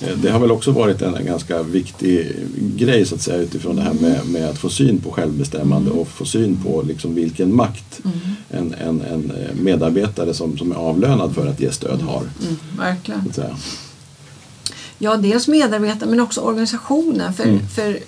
Eh, 0.00 0.08
Det 0.22 0.30
har 0.30 0.40
väl 0.40 0.50
också 0.50 0.70
varit 0.70 1.02
en, 1.02 1.26
ganska 1.26 1.62
viktig 1.62 2.32
grej 2.76 3.06
så 3.06 3.14
att 3.14 3.20
säga 3.22 3.36
utifrån 3.36 3.76
det 3.76 3.82
här 3.82 3.94
med, 4.00 4.26
med 4.26 4.48
att 4.50 4.58
få 4.58 4.68
syn 4.68 4.98
på 4.98 5.10
självbestämmande 5.10 5.90
och 5.90 6.08
få 6.08 6.24
syn 6.24 6.56
på 6.64 6.82
liksom 6.82 7.14
vilken 7.14 7.54
makt 7.56 8.00
en, 8.50 8.74
en, 8.80 9.00
en 9.00 9.30
eh, 9.30 9.54
medarbetare 9.62 10.34
som, 10.34 10.58
som 10.58 10.72
är 10.72 10.76
avlönad 10.76 11.34
för 11.34 11.46
att 11.46 11.60
ge 11.60 11.72
stöd 11.72 12.00
har. 12.00 12.22
Mm, 12.42 12.56
verkligen. 12.78 13.32
Ja, 14.98 15.16
dels 15.16 15.48
medarbetare 15.48 16.10
men 16.10 16.20
också 16.20 16.40
organisationen. 16.40 17.34
För, 17.34 17.44
Mm. 17.44 17.68
för 17.68 17.98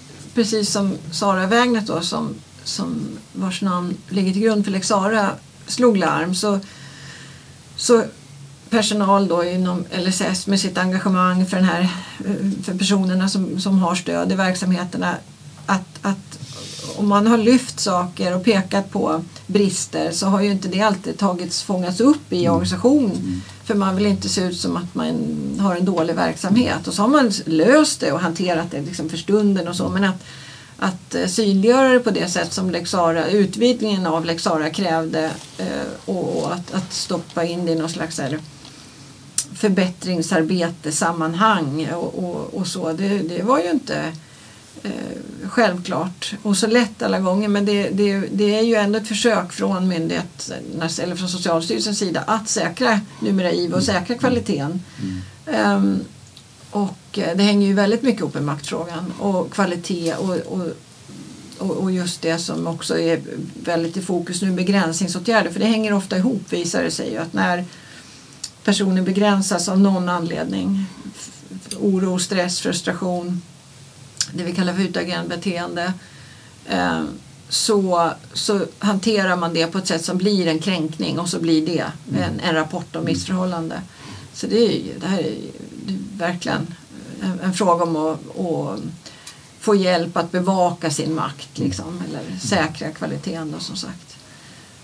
precis 0.40 0.70
som 0.70 0.98
Sara 1.11 1.46
Wägnert 1.46 1.87
då, 1.87 2.00
som, 2.00 2.35
som 2.64 3.18
vars 3.33 3.62
namn 3.62 3.96
ligger 4.09 4.33
till 4.33 4.42
grund 4.42 4.64
för 4.64 4.72
Lex 4.72 4.88
Sara 4.88 5.31
slog 5.66 5.96
larm 5.96 6.35
så, 6.35 6.61
så 7.76 8.05
personal 8.70 9.29
då 9.29 9.44
inom 9.44 9.85
LSS 9.92 10.46
med 10.46 10.61
sitt 10.61 10.79
engagemang 10.79 11.46
för, 11.46 11.57
den 11.57 11.66
här, 11.66 11.88
för 12.62 12.79
personerna 12.79 13.29
som, 13.29 13.61
som 13.61 13.79
har 13.79 13.94
stöd 13.94 14.33
i 14.33 14.35
verksamheterna 14.35 15.14
att, 15.66 15.98
att 16.03 16.38
om 16.96 17.09
man 17.09 17.26
har 17.26 17.38
lyft 17.38 17.81
saker 17.81 18.37
och 18.37 18.44
pekat 18.44 18.90
på 18.90 19.24
brister 19.51 20.11
så 20.13 20.27
har 20.27 20.43
ju 20.43 20.51
inte 20.51 20.69
det 20.69 20.81
alltid 20.81 21.19
tagits, 21.19 21.63
fångats 21.63 22.01
upp 22.01 22.33
i 22.33 22.49
organisation. 22.49 23.43
För 23.65 23.75
man 23.75 23.97
vill 23.97 24.07
inte 24.07 24.29
se 24.29 24.41
ut 24.41 24.57
som 24.57 24.77
att 24.77 24.95
man 24.95 25.15
har 25.61 25.77
en 25.77 25.85
dålig 25.85 26.15
verksamhet. 26.15 26.89
Och 26.89 26.95
så 26.95 27.03
har 27.03 27.09
man 27.09 27.33
löst 27.47 28.01
det 28.01 28.13
och 28.13 28.21
hanterat 28.21 28.71
det 28.71 28.81
liksom 28.81 29.09
för 29.09 29.17
stunden 29.17 29.69
och 29.69 29.77
så. 29.77 29.89
Men 29.89 30.05
att, 30.05 30.25
att 30.77 31.15
eh, 31.15 31.27
synliggöra 31.27 31.89
det 31.89 32.01
på 32.01 32.11
det 32.11 32.29
sätt 32.29 32.53
som 32.53 32.71
Lex 32.71 32.91
Sara, 32.91 33.29
utvidgningen 33.29 34.07
av 34.07 34.25
Lex 34.25 34.43
Sara 34.43 34.71
krävde 34.71 35.31
eh, 35.59 36.15
och, 36.15 36.53
att, 36.53 36.75
att 36.75 36.93
stoppa 36.93 37.45
in 37.45 37.67
det 37.67 37.73
i 37.73 37.77
någon 37.77 37.91
slags 37.91 38.19
här, 38.19 38.39
förbättringsarbete, 39.55 40.93
sammanhang 40.93 41.89
och, 41.95 42.25
och, 42.25 42.55
och 42.55 42.67
så. 42.67 42.93
Det, 42.93 43.09
det 43.19 43.43
var 43.43 43.59
ju 43.59 43.71
inte 43.71 44.13
eh, 44.83 44.91
självklart 45.49 46.35
och 46.43 46.57
så 46.57 46.67
lätt 46.67 47.03
alla 47.03 47.21
gånger 47.21 47.49
men 47.49 47.67
det, 47.67 47.89
det, 47.89 48.19
det 48.33 48.59
är 48.59 48.63
ju 48.63 48.75
ändå 48.75 48.99
ett 48.99 49.09
försök 49.09 49.53
från 49.53 49.89
myndigheternas 49.89 50.99
eller 50.99 51.17
från 51.17 51.29
Socialstyrelsens 51.29 51.99
sida 51.99 52.21
att 52.27 52.49
säkra 52.49 53.01
numera 53.21 53.53
IVO 53.53 53.77
och 53.77 53.83
säkra 53.83 54.19
kvaliteten. 54.19 54.83
Ehm, 55.47 56.05
och 56.71 57.19
eh, 57.19 57.37
det 57.37 57.43
hänger 57.43 57.67
ju 57.67 57.75
väldigt 57.75 58.03
mycket 58.03 58.21
ihop 58.21 58.35
med 58.35 58.43
maktfrågan 58.43 59.13
och 59.19 59.53
kvalitet 59.53 60.15
och, 60.15 60.37
och, 60.37 60.67
och, 61.59 61.77
och 61.77 61.93
just 61.93 62.23
det 62.23 62.39
som 62.39 62.67
också 62.67 62.99
är 62.99 63.21
väldigt 63.65 63.97
i 63.97 64.03
fokus 64.03 64.43
nu, 64.43 64.51
begränsningsåtgärder. 64.51 65.51
För 65.51 65.61
det 65.61 65.67
hänger 65.67 65.93
ofta 65.93 66.17
ihop 66.17 66.53
visar 66.53 66.83
det 66.83 66.91
sig 66.91 67.11
ju 67.11 67.17
att 67.17 67.33
när 67.33 67.65
personen 68.65 69.05
begränsas 69.05 69.69
av 69.69 69.81
någon 69.81 70.09
anledning, 70.09 70.87
oro, 71.81 72.19
stress, 72.19 72.61
frustration, 72.61 73.43
det 74.35 74.43
vi 74.45 74.53
kallar 74.55 74.75
för 74.75 74.83
utagerande 74.83 75.37
beteende, 75.37 75.93
eh, 76.69 77.03
så, 77.49 78.11
så 78.33 78.61
hanterar 78.79 79.37
man 79.37 79.55
det 79.55 79.66
på 79.66 79.79
ett 79.79 79.87
sätt 79.87 80.05
som 80.05 80.19
blir 80.19 80.47
en 80.47 80.59
kränkning 80.59 81.19
och 81.19 81.29
så 81.29 81.40
blir 81.40 81.66
det 81.66 81.85
en, 82.19 82.40
en 82.40 82.55
rapport 82.55 82.97
om 82.97 83.05
missförhållande. 83.05 83.81
Så 84.35 84.47
det, 84.47 84.57
är, 84.66 84.71
ju- 84.73 84.99
det 85.01 85.07
här 85.07 85.19
är 85.19 85.23
ju 85.23 85.51
det 85.87 85.93
är 85.93 85.99
verkligen 86.29 86.75
en, 87.23 87.40
en 87.40 87.53
fråga 87.55 87.85
om 87.85 87.97
att, 87.97 88.38
att 88.40 88.81
få 89.61 89.75
hjälp 89.75 90.16
att 90.16 90.33
bevaka 90.33 90.90
sin 90.90 91.14
makt 91.14 91.59
liksom, 91.59 92.03
eller 92.09 92.38
säkra 92.38 92.90
kvaliteten 92.90 93.53
då, 93.53 93.59
som 93.59 93.77
sagt. 93.77 94.16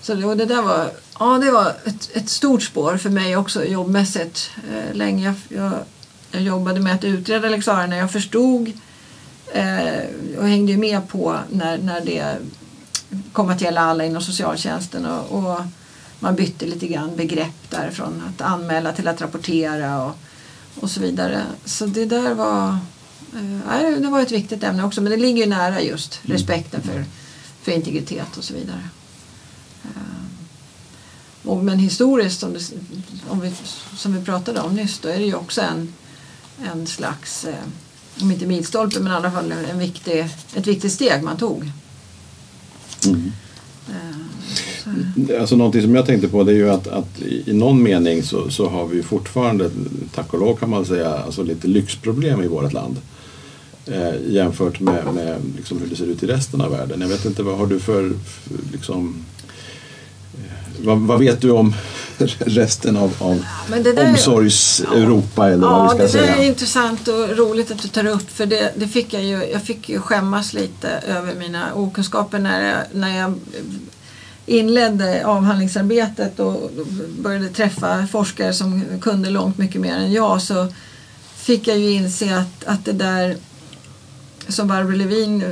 Så 0.03 0.15
det, 0.15 0.25
och 0.25 0.37
det 0.37 0.45
där 0.47 0.63
var, 0.63 0.91
ja, 1.19 1.39
det 1.39 1.51
var 1.51 1.73
ett, 1.85 2.11
ett 2.13 2.29
stort 2.29 2.63
spår 2.63 2.97
för 2.97 3.11
mig 3.11 3.37
också 3.37 3.65
jobbmässigt. 3.65 4.51
Eh, 4.73 4.95
länge 4.97 5.25
jag, 5.25 5.35
jag, 5.59 5.73
jag 6.31 6.43
jobbade 6.43 6.81
med 6.81 6.95
att 6.95 7.05
utreda 7.05 7.49
Lex 7.49 7.67
när 7.67 7.97
jag 7.97 8.11
förstod 8.13 8.73
eh, 9.57 10.39
och 10.39 10.49
hängde 10.49 10.73
ju 10.73 10.79
med 10.79 11.09
på 11.09 11.39
när, 11.51 11.79
när 11.79 12.01
det 12.01 12.37
kom 13.33 13.51
att 13.51 13.61
gälla 13.61 13.81
alla 13.81 14.05
inom 14.05 14.23
socialtjänsten 14.23 15.07
och, 15.07 15.39
och 15.39 15.61
man 16.21 16.35
bytte 16.35 16.67
lite 16.67 16.87
grann 16.87 17.17
begrepp 17.17 17.71
därifrån 17.71 18.23
att 18.29 18.41
anmäla 18.41 18.93
till 18.93 19.09
att 19.09 19.21
rapportera 19.21 20.05
och, 20.05 20.17
och 20.81 20.91
så 20.91 21.01
vidare. 21.01 21.43
Så 21.65 21.87
det 21.87 22.05
där 22.05 22.35
var, 22.35 22.79
eh, 23.35 24.01
det 24.01 24.09
var 24.09 24.21
ett 24.21 24.33
viktigt 24.33 24.65
ämne 24.65 24.85
också 24.85 25.01
men 25.01 25.11
det 25.11 25.17
ligger 25.17 25.45
ju 25.45 25.51
nära 25.51 25.81
just 25.81 26.21
respekten 26.23 26.83
för, 26.83 27.05
för 27.63 27.73
integritet 27.73 28.37
och 28.37 28.45
så 28.45 28.55
vidare. 28.55 28.89
Eh, 29.85 30.27
Och, 31.47 31.65
men 31.65 31.79
historiskt, 31.79 32.41
som, 32.41 32.53
det, 32.53 32.61
om 33.29 33.41
vi, 33.41 33.53
som 33.97 34.15
vi 34.15 34.25
pratade 34.25 34.61
om 34.61 34.75
nyss, 34.75 34.99
då 34.99 35.09
är 35.09 35.19
det 35.19 35.25
ju 35.25 35.35
också 35.35 35.61
en, 35.61 35.93
en 36.65 36.87
slags, 36.87 37.45
eh, 37.45 37.55
om 38.23 38.31
inte 38.31 38.47
milstolpe, 38.47 39.01
men 39.01 39.13
i 39.13 39.15
alla 39.15 39.31
fall 39.31 39.53
en 39.71 39.79
viktig, 39.79 40.29
ett 40.55 40.67
viktigt 40.67 40.93
steg 40.93 41.23
man 41.23 41.37
tog. 41.37 41.71
Mm. 43.07 43.33
Eh, 43.89 44.17
så, 44.85 45.41
Alltså 45.41 45.57
någonting 45.57 45.83
som 45.83 45.95
jag 45.95 46.07
tänkte 46.07 46.29
på 46.29 46.45
det 46.45 46.53
är 46.53 46.57
ju 46.57 46.71
att, 46.71 46.87
att 46.87 47.21
i 47.21 47.43
i 47.47 47.53
någon 47.53 47.83
mening 47.83 48.23
så, 48.23 48.51
så 48.51 48.69
har 48.69 48.87
vi 48.87 49.03
fortfarande, 49.03 49.71
tack 50.15 50.35
och 50.35 50.41
lov 50.41 50.57
kan 50.57 50.71
man 50.71 50.87
säga, 50.87 51.15
alltså 51.15 51.43
lite 51.43 51.69
lyxproblem 51.69 52.43
i 52.43 52.47
vårt 52.47 52.73
land. 52.73 52.97
Eh, 53.87 54.15
jämfört 54.29 54.81
med, 54.81 55.15
med 55.15 55.41
liksom 55.57 55.79
hur 55.79 55.87
det 55.87 55.97
ser 55.97 56.07
ut 56.07 56.23
i 56.23 56.27
resten 56.27 56.61
av 56.61 56.71
världen. 56.71 57.01
Jag 57.01 57.09
vet 57.09 57.25
inte, 57.25 57.43
vad 57.43 57.59
har 57.59 57.67
du 57.67 57.81
för, 57.81 58.11
för 58.11 58.73
liksom, 58.73 59.25
eh, 60.35 60.85
vad, 60.85 60.99
vad 60.99 61.19
vet 61.19 61.41
du 61.41 61.51
om 61.51 61.75
resten 62.39 62.97
av, 62.97 63.15
av 63.19 63.45
det 63.83 64.09
omsorgs-Europa 64.11 65.49
eller 65.49 65.67
vad 65.67 65.79
Ja, 65.79 65.83
vi 65.83 65.89
ska 65.89 66.03
det 66.03 66.27
säga? 66.27 66.37
är 66.37 66.45
intressant 66.47 67.09
och 67.09 67.37
roligt 67.37 67.71
att 67.71 67.83
du 67.83 67.89
tar 67.89 68.07
upp 68.07 68.31
för 68.31 68.47
det, 68.47 68.73
det 68.77 68.89
fick 68.89 69.13
jag 69.15 69.23
ju, 69.25 69.45
jag 69.53 69.63
fick 69.63 69.89
ju 69.89 70.01
skämmas 70.01 70.53
lite 70.53 70.89
över 70.89 71.35
mina 71.35 71.75
okunskaper 71.75 72.39
när 72.39 72.69
jag, 72.71 72.79
när 72.93 73.19
jag 73.19 73.35
inledde 74.47 75.27
avhandlingsarbetet 75.27 76.41
och 76.41 76.71
började 77.19 77.49
träffa 77.49 78.07
forskare 78.07 78.53
som 78.53 78.85
kunde 79.01 79.31
långt 79.31 79.59
mycket 79.59 79.81
mer 79.81 79.95
än 79.95 80.13
jag 80.13 80.43
så 80.43 80.69
fick 81.37 81.69
jag 81.69 81.79
ju 81.79 81.91
inse 81.91 82.37
att, 82.39 82.65
att 82.65 82.85
det 82.85 82.93
där 82.93 83.37
som 84.49 84.69
Barbro 84.69 84.97
Levin 84.97 85.45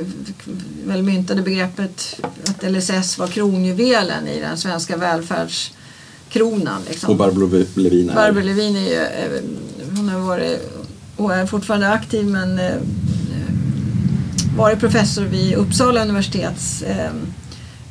väl 0.87 1.03
myntade 1.03 1.43
begreppet 1.43 2.21
att 2.49 2.71
LSS 2.73 3.19
var 3.19 3.27
kronjuvelen 3.27 4.29
i 4.29 4.41
den 4.41 4.59
svenska 4.59 4.97
välfärdskronan. 6.35 6.83
Liksom. 6.89 7.11
Och 7.11 7.17
Barbro 7.17 7.65
Levin 7.75 8.11
är... 8.11 8.15
Barbro 8.15 8.43
Levin 8.43 8.77
är 8.77 8.81
ju, 8.81 9.01
eh, 9.01 9.43
hon 9.97 10.09
har 10.09 10.21
varit 10.21 10.71
och 11.17 11.35
är 11.35 11.47
fortfarande 11.47 11.89
aktiv 11.89 12.27
men 12.27 12.59
eh, 12.59 12.77
varit 14.57 14.81
professor 14.81 15.23
vid 15.25 15.55
Uppsala 15.55 16.03
universitets 16.03 16.83
eh, 16.83 17.11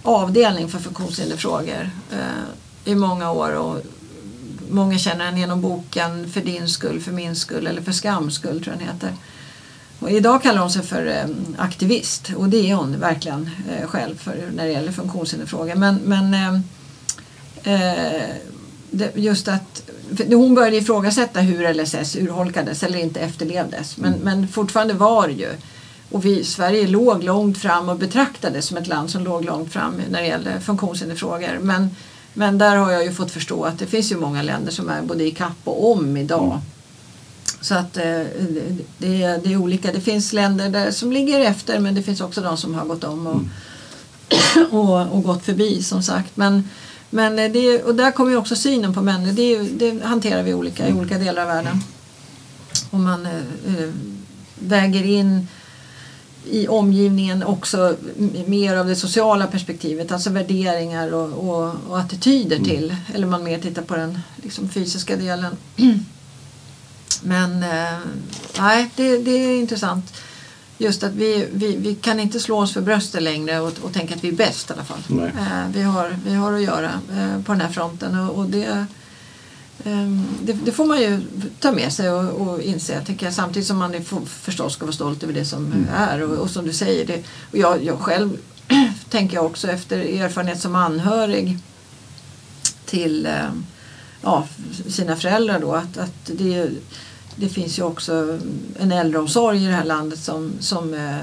avdelning 0.03 0.69
för 0.69 0.79
funktionshinderfrågor 0.79 1.89
eh, 2.11 2.91
i 2.91 2.95
många 2.95 3.31
år 3.31 3.55
och 3.55 3.81
många 4.69 4.97
känner 4.97 5.25
henne 5.25 5.39
genom 5.39 5.61
boken 5.61 6.31
För 6.31 6.41
din 6.41 6.69
skull, 6.69 7.01
för 7.01 7.11
min 7.11 7.35
skull 7.35 7.67
eller 7.67 7.81
För 7.81 7.91
skams 7.91 8.35
skull 8.35 8.63
tror 8.63 8.75
jag 8.75 8.79
den 8.79 8.87
heter. 8.87 9.13
Och 9.99 10.11
idag 10.11 10.43
kallar 10.43 10.61
hon 10.61 10.69
sig 10.69 10.83
för 10.83 11.05
eh, 11.05 11.35
aktivist 11.57 12.31
och 12.35 12.49
det 12.49 12.71
är 12.71 12.75
hon 12.75 12.99
verkligen 12.99 13.49
eh, 13.69 13.87
själv 13.87 14.15
för, 14.15 14.51
när 14.55 14.65
det 14.65 14.71
gäller 14.71 14.91
funktionshinderfrågor. 14.91 15.75
Men, 15.75 15.95
men 15.95 16.33
eh, 16.33 16.53
eh, 16.53 16.59
just 19.15 19.47
att 19.47 19.91
hon 20.29 20.55
började 20.55 20.77
ifrågasätta 20.77 21.39
hur 21.39 21.73
LSS 21.73 22.15
urholkades 22.15 22.83
eller 22.83 22.99
inte 22.99 23.19
efterlevdes. 23.19 23.97
Men, 23.97 24.13
men 24.13 24.47
fortfarande 24.47 24.93
var 24.93 25.27
det 25.27 25.33
ju. 25.33 25.49
Och 26.11 26.25
vi, 26.25 26.43
Sverige 26.43 26.87
låg 26.87 27.23
långt 27.23 27.57
fram 27.57 27.89
och 27.89 27.97
betraktades 27.97 28.65
som 28.65 28.77
ett 28.77 28.87
land 28.87 29.09
som 29.09 29.23
låg 29.23 29.45
långt 29.45 29.73
fram 29.73 30.01
när 30.09 30.21
det 30.21 30.27
gällde 30.27 30.59
funktionshinderfrågor. 30.59 31.59
Men 31.61 31.89
Men 32.33 32.57
där 32.57 32.75
har 32.75 32.91
jag 32.91 33.03
ju 33.03 33.11
fått 33.11 33.31
förstå 33.31 33.63
att 33.63 33.79
det 33.79 33.87
finns 33.87 34.11
ju 34.11 34.17
många 34.17 34.41
länder 34.41 34.71
som 34.71 34.89
är 34.89 35.01
både 35.01 35.23
i 35.23 35.31
kapp 35.31 35.57
och 35.63 35.91
om 35.91 36.17
idag. 36.17 36.45
Mm. 36.45 36.61
Så 37.61 37.75
att 37.75 37.97
eh, 37.97 38.23
det, 38.97 39.23
är, 39.23 39.37
det 39.43 39.53
är 39.53 39.57
olika. 39.57 39.91
Det 39.91 40.01
finns 40.01 40.33
länder 40.33 40.69
där, 40.69 40.91
som 40.91 41.11
ligger 41.11 41.39
efter 41.39 41.79
men 41.79 41.95
det 41.95 42.03
finns 42.03 42.21
också 42.21 42.41
de 42.41 42.57
som 42.57 42.75
har 42.75 42.85
gått 42.85 43.03
om 43.03 43.27
och, 43.27 43.41
och, 44.71 45.11
och 45.11 45.23
gått 45.23 45.45
förbi 45.45 45.83
som 45.83 46.03
sagt. 46.03 46.37
Men, 46.37 46.69
men 47.13 47.39
eh, 47.39 47.51
det, 47.51 47.83
och 47.83 47.95
där 47.95 48.11
kommer 48.11 48.31
ju 48.31 48.37
också 48.37 48.55
synen 48.55 48.93
på 48.93 49.01
människor. 49.01 49.33
Det, 49.33 49.59
det 49.59 50.05
hanterar 50.05 50.43
vi 50.43 50.53
olika 50.53 50.87
i 50.87 50.93
olika 50.93 51.17
delar 51.17 51.41
av 51.41 51.47
världen. 51.47 51.83
Och 52.89 52.99
man 52.99 53.25
eh, 53.25 53.35
eh, 53.77 53.89
väger 54.59 55.03
in 55.03 55.47
i 56.45 56.67
omgivningen 56.67 57.43
också 57.43 57.95
mer 58.45 58.75
av 58.75 58.87
det 58.87 58.95
sociala 58.95 59.47
perspektivet, 59.47 60.11
alltså 60.11 60.29
värderingar 60.29 61.13
och, 61.13 61.49
och, 61.49 61.75
och 61.89 61.99
attityder 61.99 62.59
till. 62.59 62.95
Eller 63.13 63.27
man 63.27 63.43
mer 63.43 63.59
tittar 63.59 63.81
på 63.81 63.95
den 63.95 64.19
liksom, 64.35 64.69
fysiska 64.69 65.15
delen. 65.15 65.57
Men 67.21 67.63
eh, 67.63 67.99
nej, 68.59 68.89
det, 68.95 69.17
det 69.17 69.31
är 69.31 69.59
intressant. 69.59 70.13
Just 70.83 71.03
att 71.03 71.13
vi, 71.13 71.47
vi, 71.53 71.75
vi 71.77 71.95
kan 71.95 72.19
inte 72.19 72.39
slå 72.39 72.57
oss 72.59 72.73
för 72.73 72.81
bröstet 72.81 73.23
längre 73.23 73.59
och, 73.59 73.73
och 73.81 73.93
tänka 73.93 74.15
att 74.15 74.23
vi 74.23 74.27
är 74.27 74.33
bäst 74.33 74.69
i 74.69 74.73
alla 74.73 74.83
fall. 74.83 74.99
Eh, 75.27 75.67
vi, 75.73 75.81
har, 75.81 76.15
vi 76.25 76.33
har 76.33 76.53
att 76.53 76.61
göra 76.61 76.91
eh, 77.17 77.43
på 77.43 77.51
den 77.51 77.61
här 77.61 77.69
fronten 77.69 78.19
och, 78.19 78.37
och 78.37 78.45
det, 78.45 78.85
Ehm, 79.85 80.25
Det, 80.41 80.53
det 80.53 80.71
får 80.71 80.85
man 80.85 81.01
ju 81.01 81.21
ta 81.59 81.71
med 81.71 81.93
sig 81.93 82.09
och, 82.11 82.47
och 82.47 82.61
inse, 82.61 83.01
tänker 83.05 83.25
jag, 83.25 83.33
samtidigt 83.33 83.67
som 83.67 83.77
man 83.77 83.95
är, 83.95 84.01
för- 84.01 84.25
förstås 84.25 84.73
ska 84.73 84.85
vara 84.85 84.93
stolt 84.93 85.23
över 85.23 85.33
det 85.33 85.45
som 85.45 85.85
är. 85.95 86.21
Och, 86.21 86.37
och 86.37 86.49
som 86.49 86.65
du 86.65 86.73
säger, 86.73 87.05
det, 87.07 87.23
och 87.51 87.57
jag, 87.57 87.83
jag 87.83 87.99
själv 87.99 88.37
tänker 89.09 89.35
jag 89.35 89.45
också 89.45 89.67
efter 89.67 89.99
erfarenhet 89.99 90.61
som 90.61 90.75
anhörig 90.75 91.57
till 92.85 93.25
eh, 93.25 93.51
ja, 94.21 94.47
sina 94.87 95.15
föräldrar 95.15 95.59
då, 95.59 95.73
att, 95.73 95.97
att 95.97 96.25
det, 96.25 96.69
det 97.35 97.49
finns 97.49 97.79
ju 97.79 97.83
också 97.83 98.39
en 98.79 98.91
äldreomsorg 98.91 99.63
i 99.63 99.67
det 99.67 99.73
här 99.73 99.85
landet 99.85 100.19
som, 100.19 100.51
som 100.59 100.93
eh, 100.93 101.17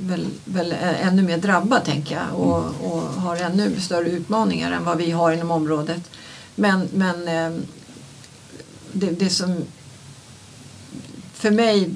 väl, 0.00 0.26
väl 0.44 0.72
är 0.72 0.94
ännu 0.94 1.22
mer 1.22 1.38
drabbad 1.38 1.84
tänker 1.84 2.14
jag 2.14 2.40
och, 2.40 2.64
och 2.80 3.02
har 3.02 3.36
ännu 3.36 3.80
större 3.80 4.10
utmaningar 4.10 4.72
än 4.72 4.84
vad 4.84 4.98
vi 4.98 5.10
har 5.10 5.32
inom 5.32 5.50
området. 5.50 6.10
Men, 6.54 6.88
men 6.94 7.28
eh, 7.28 7.60
det, 8.92 9.10
det 9.10 9.30
som 9.30 9.62
för 11.32 11.50
mig 11.50 11.90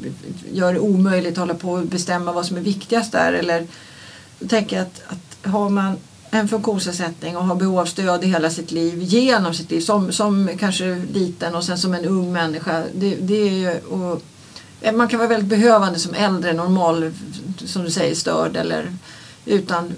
gör 0.52 0.74
det 0.74 0.80
omöjligt 0.80 1.32
att 1.32 1.38
hålla 1.38 1.54
på 1.54 1.72
och 1.72 1.86
bestämma 1.86 2.32
vad 2.32 2.46
som 2.46 2.56
är 2.56 2.60
viktigast 2.60 3.12
där. 3.12 3.32
Eller 3.32 3.66
jag 4.38 4.50
tänker 4.50 4.80
att, 4.80 5.02
att 5.06 5.50
har 5.50 5.70
man 5.70 5.96
en 6.30 6.48
funktionsnedsättning 6.48 7.36
och 7.36 7.44
har 7.44 7.54
behov 7.54 7.78
av 7.78 7.84
stöd 7.84 8.24
i 8.24 8.26
hela 8.26 8.50
sitt 8.50 8.72
liv, 8.72 9.02
genom 9.02 9.54
sitt 9.54 9.70
liv, 9.70 9.80
som, 9.80 10.12
som 10.12 10.50
kanske 10.58 11.02
liten 11.12 11.54
och 11.54 11.64
sen 11.64 11.78
som 11.78 11.94
en 11.94 12.04
ung 12.04 12.32
människa. 12.32 12.84
Det, 12.94 13.14
det 13.14 13.48
är 13.48 13.52
ju, 13.52 13.78
och, 13.78 14.22
eh, 14.80 14.92
man 14.92 15.08
kan 15.08 15.18
vara 15.18 15.28
väldigt 15.28 15.48
behövande 15.48 15.98
som 15.98 16.14
äldre, 16.14 16.52
normal, 16.52 17.12
som 17.64 17.82
du 17.84 17.90
säger, 17.90 18.14
störd 18.14 18.56
eller 18.56 18.92
utan 19.44 19.92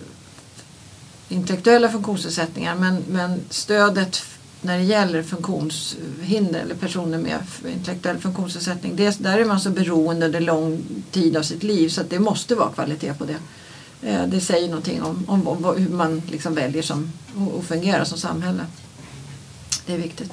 intellektuella 1.29 1.89
funktionsnedsättningar. 1.89 2.75
Men, 2.75 3.03
men 3.09 3.41
stödet 3.51 4.23
när 4.61 4.79
det 4.79 4.85
gäller 4.85 5.23
funktionshinder 5.23 6.61
eller 6.61 6.75
personer 6.75 7.19
med 7.19 7.39
intellektuell 7.75 8.19
funktionsnedsättning, 8.19 8.97
det, 8.97 9.19
där 9.19 9.39
är 9.39 9.45
man 9.45 9.61
så 9.61 9.71
beroende 9.71 10.27
under 10.27 10.41
lång 10.41 10.83
tid 11.11 11.37
av 11.37 11.43
sitt 11.43 11.63
liv 11.63 11.89
så 11.89 12.01
att 12.01 12.11
det 12.11 12.19
måste 12.19 12.55
vara 12.55 12.71
kvalitet 12.71 13.15
på 13.15 13.25
det. 13.25 13.37
Eh, 14.03 14.27
Det 14.27 14.41
säger 14.41 14.69
någonting 14.69 15.03
om, 15.03 15.25
om, 15.27 15.49
om 15.49 15.65
hur 15.79 15.89
man 15.89 16.23
liksom 16.31 16.55
väljer 16.55 16.83
som, 16.83 17.13
och, 17.37 17.55
och 17.55 17.65
fungerar 17.65 18.05
som 18.05 18.19
samhälle. 18.19 18.63
Det 19.87 19.93
är 19.95 19.99
viktigt. 19.99 20.33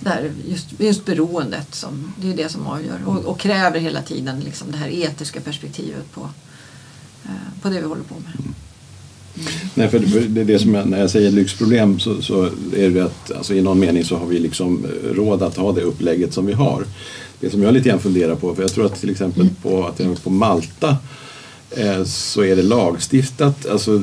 Där 0.00 0.32
just, 0.48 0.66
just 0.78 1.04
beroendet, 1.04 1.74
som, 1.74 2.12
det 2.20 2.32
är 2.32 2.36
det 2.36 2.48
som 2.48 2.66
avgör 2.66 2.98
och, 3.06 3.24
och 3.24 3.40
kräver 3.40 3.80
hela 3.80 4.02
tiden 4.02 4.40
liksom 4.40 4.70
det 4.70 4.76
här 4.78 4.88
etiska 4.88 5.40
perspektivet 5.40 6.12
på, 6.14 6.20
eh, 7.24 7.62
på 7.62 7.68
det 7.68 7.80
vi 7.80 7.86
håller 7.86 8.02
på 8.02 8.14
med. 8.14 8.54
Nej, 9.74 9.88
för 9.88 9.98
det 10.28 10.40
är 10.40 10.44
det 10.44 10.58
som 10.58 10.74
jag, 10.74 10.88
när 10.88 11.00
jag 11.00 11.10
säger 11.10 11.30
lyxproblem 11.30 11.98
så, 11.98 12.22
så 12.22 12.44
är 12.76 12.90
det 12.90 13.00
att 13.00 13.32
alltså, 13.32 13.54
i 13.54 13.60
någon 13.60 13.78
mening 13.78 14.04
så 14.04 14.16
har 14.16 14.26
vi 14.26 14.38
liksom 14.38 14.84
eh, 14.84 15.14
råd 15.14 15.42
att 15.42 15.56
ha 15.56 15.72
det 15.72 15.82
upplägget 15.82 16.34
som 16.34 16.46
vi 16.46 16.52
har. 16.52 16.84
Det 17.40 17.50
som 17.50 17.62
jag 17.62 17.74
lite 17.74 17.88
grann 17.88 18.00
funderar 18.00 18.34
på, 18.34 18.54
för 18.54 18.62
jag 18.62 18.72
tror 18.72 18.86
att 18.86 19.00
till 19.00 19.10
exempel 19.10 19.48
på, 19.62 19.86
att 19.86 20.22
på 20.22 20.30
Malta 20.30 20.96
så 22.04 22.44
är 22.44 22.56
det 22.56 22.62
lagstiftat, 22.62 23.66
alltså 23.66 24.02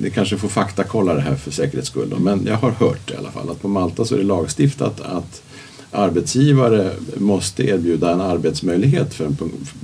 det 0.00 0.10
kanske 0.10 0.36
får 0.36 0.48
faktakolla 0.48 1.14
det 1.14 1.20
här 1.20 1.34
för 1.34 1.50
säkerhets 1.50 1.88
skull, 1.88 2.14
men 2.18 2.46
jag 2.46 2.56
har 2.56 2.70
hört 2.70 3.10
i 3.10 3.16
alla 3.16 3.30
fall 3.30 3.50
att 3.50 3.62
på 3.62 3.68
Malta 3.68 4.04
så 4.04 4.14
är 4.14 4.18
det 4.18 4.24
lagstiftat 4.24 5.00
att 5.00 5.42
arbetsgivare 5.90 6.90
måste 7.16 7.62
erbjuda 7.68 8.12
en 8.12 8.20
arbetsmöjlighet 8.20 9.14
för 9.14 9.24
en 9.24 9.36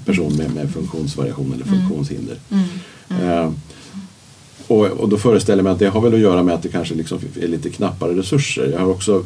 person 0.04 0.36
med, 0.36 0.54
med 0.54 0.70
funktionsvariation 0.70 1.52
eller 1.52 1.64
funktionshinder. 1.64 2.36
Eh, 3.08 3.50
och, 4.66 4.86
och 4.86 5.08
då 5.08 5.16
föreställer 5.16 5.58
jag 5.58 5.64
mig 5.64 5.72
att 5.72 5.78
det 5.78 5.88
har 5.88 6.00
väl 6.00 6.14
att 6.14 6.20
göra 6.20 6.42
med 6.42 6.54
att 6.54 6.62
det 6.62 6.68
kanske 6.68 6.94
liksom 6.94 7.18
är 7.40 7.48
lite 7.48 7.70
knappare 7.70 8.18
resurser. 8.18 8.70
Jag 8.72 8.78
har 8.80 8.90
också 8.90 9.24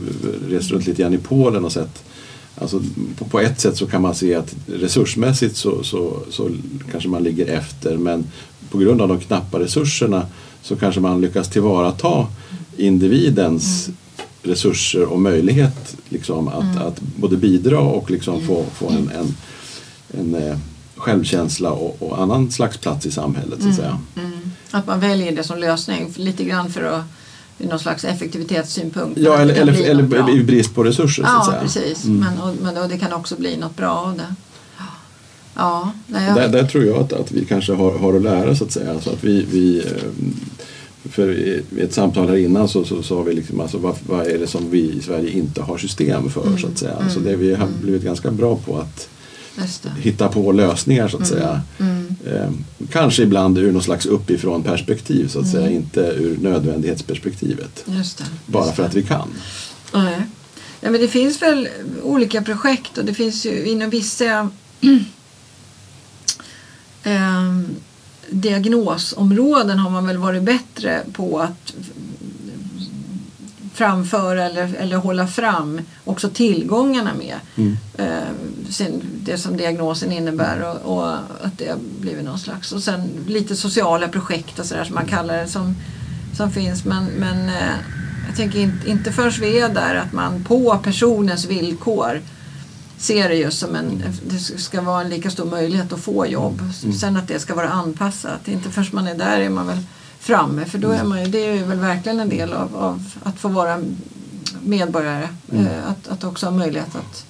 rest 0.49 0.71
runt 0.71 0.87
lite 0.87 1.03
grann 1.03 1.15
i 1.15 1.19
Polen 1.19 1.65
och 1.65 1.73
sett 1.73 2.05
Alltså, 2.61 2.83
på, 3.19 3.25
på 3.25 3.41
ett 3.41 3.61
sätt 3.61 3.77
så 3.77 3.87
kan 3.87 4.03
man 4.03 4.15
se 4.15 4.35
att 4.35 4.55
resursmässigt 4.67 5.57
så, 5.57 5.83
så, 5.83 6.23
så 6.31 6.51
kanske 6.91 7.09
man 7.09 7.23
ligger 7.23 7.47
efter 7.47 7.97
men 7.97 8.25
på 8.71 8.79
grund 8.79 9.03
av 9.03 9.09
de 9.09 9.21
knappa 9.21 9.59
resurserna 9.59 10.27
så 10.63 10.77
kanske 10.77 11.01
man 11.01 11.21
lyckas 11.21 11.49
tillvarata 11.49 12.27
individens 12.77 13.91
resurser 14.43 15.05
och 15.05 15.21
möjlighet 15.21 15.97
liksom, 16.09 16.49
att, 16.49 16.77
att 16.77 17.01
både 17.01 17.37
bidra 17.37 17.81
och 17.81 18.11
liksom 18.11 18.47
få, 18.47 18.65
få 18.75 18.89
en, 18.89 19.11
en, 19.11 19.35
en 20.21 20.43
eh, 20.43 20.59
självkänsla 20.97 21.71
och, 21.71 22.03
och 22.03 22.23
annan 22.23 22.51
slags 22.51 22.77
plats 22.77 23.07
i 23.07 23.11
samhället. 23.11 23.63
Så 23.63 23.69
att 23.69 23.75
säga. 23.75 23.99
Mm. 24.17 24.51
Att 24.71 24.87
man 24.87 25.01
väljer 25.01 25.37
det 25.37 25.45
som 25.45 25.59
lösning 25.59 26.13
lite 26.17 26.45
grann 26.45 26.73
för 26.73 26.83
att 26.83 27.05
ur 27.61 27.69
någon 27.69 27.79
slags 27.79 28.05
effektivitetssynpunkt. 28.05 29.21
Ja, 29.21 29.39
eller, 29.39 29.55
eller, 29.55 29.73
eller 30.15 30.37
i 30.37 30.45
brist 30.45 30.75
på 30.75 30.85
resurser 30.85 31.23
så 31.23 31.29
att 31.29 31.35
Ja, 31.47 31.51
säga. 31.51 31.61
precis. 31.63 32.05
Mm. 32.05 32.19
Men, 32.21 32.39
och, 32.39 32.55
men 32.63 32.77
och 32.83 32.89
det 32.89 32.99
kan 32.99 33.13
också 33.13 33.37
bli 33.37 33.57
något 33.57 33.77
bra 33.77 33.91
av 33.91 34.17
det. 34.17 34.35
Ja, 35.55 35.93
nej, 36.07 36.35
Där, 36.35 36.49
där 36.49 36.65
tror 36.65 36.85
jag 36.85 36.97
att, 36.97 37.13
att 37.13 37.33
vi 37.33 37.45
kanske 37.45 37.73
har, 37.75 37.99
har 37.99 38.15
att 38.17 38.23
lära 38.23 38.57
så 38.57 38.65
att 38.65 38.73
säga. 38.73 38.91
Alltså 38.93 39.11
att 39.11 39.25
vi, 39.25 39.47
vi, 39.51 39.79
eh, 39.79 39.85
för 41.11 41.33
i 41.33 41.63
ett 41.81 41.95
samtal 41.95 42.29
här 42.29 42.37
innan 42.37 42.69
så 42.69 42.85
så 42.85 43.03
sa 43.03 43.23
vi 43.23 43.35
liksom 43.35 43.61
alltså 43.61 43.79
vad, 43.79 43.95
vad 44.07 44.27
är 44.27 44.39
det 44.39 44.47
som 44.47 44.71
vi 44.71 44.81
i 44.93 45.01
Sverige 45.03 45.31
inte 45.31 45.63
har 45.63 45.79
system 45.79 46.31
för 46.31 46.57
så 46.57 46.67
att 46.67 46.79
säga. 46.79 46.97
Alltså 47.03 47.21
det 47.21 47.37
vi 47.37 47.55
har 47.55 47.69
blivit 47.83 48.03
ganska 48.03 48.31
bra 48.31 48.57
på 48.57 48.79
att. 48.79 49.09
Hitta 49.99 50.29
på 50.29 50.53
på 50.53 51.09
så 51.09 51.17
att 51.19 51.27
säga. 51.27 51.63
Mm. 51.79 52.17
Eh, 52.27 52.51
kanske 52.93 53.23
ibland 53.23 53.59
ur 53.59 53.73
någon 53.73 53.83
slags 53.83 54.07
uppifrån 54.07 54.63
perspektiv 54.63 55.29
så 55.29 55.39
att 55.39 55.45
Mm. 55.47 55.57
säga, 55.63 55.71
inte 55.77 56.01
ur 56.01 56.39
nödvändighetsperspektivet. 56.39 57.85
Just 57.87 58.19
det. 58.19 58.25
Bara 58.47 58.65
just 58.65 58.77
för 58.77 58.83
det. 58.83 58.89
att 58.89 58.95
vi 58.95 59.03
kan. 59.03 59.29
Nej. 59.95 60.23
Ja, 60.81 60.91
men 60.91 61.01
det 61.01 61.09
finns 61.09 61.43
väl 61.43 61.69
olika 62.03 62.43
projekt 62.43 62.99
och 62.99 63.05
det 63.05 63.15
finns 63.15 63.47
ju 63.47 63.65
inom 63.67 63.91
vissa 63.91 64.51
ehm, 67.03 67.69
diagnosområden 68.31 69.79
har 69.79 69.91
man 69.91 70.07
väl 70.07 70.19
varit 70.19 70.43
bättre 70.43 71.01
på 71.13 71.41
att 71.41 71.75
framföra 73.81 74.45
eller, 74.45 74.75
eller 74.75 74.97
hålla 74.97 75.27
fram 75.27 75.81
också 76.05 76.29
tillgångarna 76.29 77.11
med 77.15 77.37
Mm. 77.57 77.77
eh, 77.99 78.31
sin, 78.69 79.03
det 79.25 79.39
som 79.39 79.57
diagnosen 79.57 80.13
innebär 80.13 80.57
och, 80.63 80.97
och 80.97 81.13
att 81.47 81.59
det 81.59 81.69
har 81.69 81.79
blivit 82.01 82.25
någon 82.25 82.39
slags 82.39 82.73
och 82.73 82.83
sen 82.83 83.11
lite 83.27 83.57
sociala 83.57 84.09
projekt 84.09 84.59
och 84.59 84.67
sådär 84.67 84.85
som 84.85 84.95
man 84.95 85.07
kallar 85.07 85.37
det 85.37 85.49
som, 85.49 85.77
som 86.37 86.51
finns 86.51 86.85
men, 86.85 87.05
men 87.05 87.49
eh, 87.49 87.77
jag 88.29 88.37
tänker 88.37 88.59
inte, 88.59 88.91
inte 88.91 89.13
förrän 89.13 89.33
vi 89.41 89.61
är 89.61 89.69
där 89.69 89.95
att 89.95 90.13
man 90.13 90.45
på 90.45 90.79
personens 90.83 91.47
villkor 91.47 92.21
ser 92.99 93.29
det 93.29 93.35
just 93.35 93.59
som 93.59 93.75
en, 93.77 94.03
det 94.27 94.39
ska 94.39 94.83
vara 94.83 95.01
en 95.05 95.11
lika 95.11 95.31
stor 95.31 95.45
möjlighet 95.45 95.93
att 95.93 96.01
få 96.01 96.27
jobb. 96.27 96.61
Sen 97.01 97.17
att 97.17 97.29
det 97.29 97.41
ska 97.41 97.55
vara 97.55 97.69
anpassat. 97.69 98.49
Inte 98.49 98.71
förrän 98.71 98.89
man 98.93 99.09
är 99.09 99.15
där 99.15 99.41
är 99.41 99.51
man 99.51 99.67
väl 99.67 99.79
framme. 100.21 100.65
För 100.65 100.79
då 100.79 100.91
är 100.91 101.05
man 101.05 101.25
ju, 101.25 101.27
det 101.31 101.39
är 101.39 101.65
väl 101.65 101.79
verkligen 101.79 102.21
en 102.21 102.29
del 102.29 102.53
av, 102.53 102.77
av 102.77 103.03
att 103.23 103.39
få 103.39 103.49
vara 103.49 103.81
medborgare. 104.63 105.29
Eh, 105.53 105.89
att, 105.89 106.09
att 106.09 106.25
också 106.25 106.47
ha 106.47 106.51
möjlighet 106.51 106.97
att, 106.97 107.27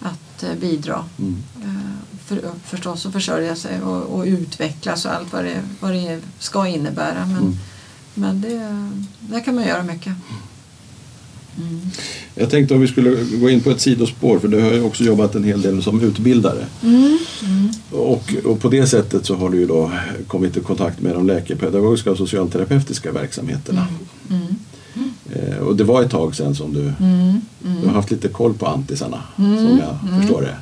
att 0.00 0.42
eh, 0.42 0.54
bidra. 0.60 1.04
Mm. 1.18 1.42
Eh, 1.62 2.18
för, 2.26 2.40
förstås 2.64 3.06
att 3.06 3.12
försörja 3.12 3.56
sig 3.56 3.82
och, 3.82 4.02
och 4.02 4.24
utvecklas 4.24 5.04
och 5.04 5.12
allt 5.14 5.32
vad 5.32 5.44
det, 5.44 5.62
vad 5.80 5.92
det 5.92 6.20
ska 6.38 6.66
innebära. 6.66 7.26
Men, 7.26 7.36
Mm. 7.36 7.54
men 8.14 8.40
det, 8.40 8.90
där 9.34 9.40
kan 9.44 9.54
man 9.54 9.64
göra 9.64 9.82
mycket. 9.82 10.12
Mm. 11.58 11.80
Jag 12.34 12.50
tänkte 12.50 12.74
om 12.74 12.80
vi 12.80 12.88
skulle 12.88 13.24
gå 13.40 13.50
in 13.50 13.60
på 13.60 13.70
ett 13.70 13.80
sidospår 13.80 14.38
för 14.38 14.48
du 14.48 14.60
har 14.60 14.72
ju 14.72 14.82
också 14.82 15.04
jobbat 15.04 15.34
en 15.34 15.44
hel 15.44 15.62
del 15.62 15.82
som 15.82 16.00
utbildare. 16.00 16.66
Mm. 16.82 17.18
Och, 17.90 18.34
och 18.44 18.60
på 18.60 18.68
det 18.68 18.86
sättet 18.86 19.26
så 19.26 19.34
har 19.34 19.50
du 19.50 19.58
ju 19.58 19.66
då 19.66 19.92
kommit 20.26 20.56
i 20.56 20.60
kontakt 20.60 21.00
med 21.00 21.14
de 21.14 21.26
läkepedagogiska 21.26 22.10
och 22.10 22.16
socialterapeutiska 22.16 23.12
verksamheterna. 23.12 23.86
Mm. 24.30 24.56
Eh, 25.32 25.58
och 25.58 25.76
det 25.76 25.84
var 25.84 26.02
ett 26.02 26.10
tag 26.10 26.34
sedan 26.34 26.54
som 26.54 26.72
du, 26.72 26.92
Mm, 27.00 27.40
du 27.82 27.86
har 27.86 27.94
haft 27.94 28.10
lite 28.10 28.28
koll 28.28 28.54
på 28.54 28.66
antisarna 28.66 29.22
som 29.36 29.80
jag 29.80 30.20
förstår 30.20 30.42
det. 30.42 30.56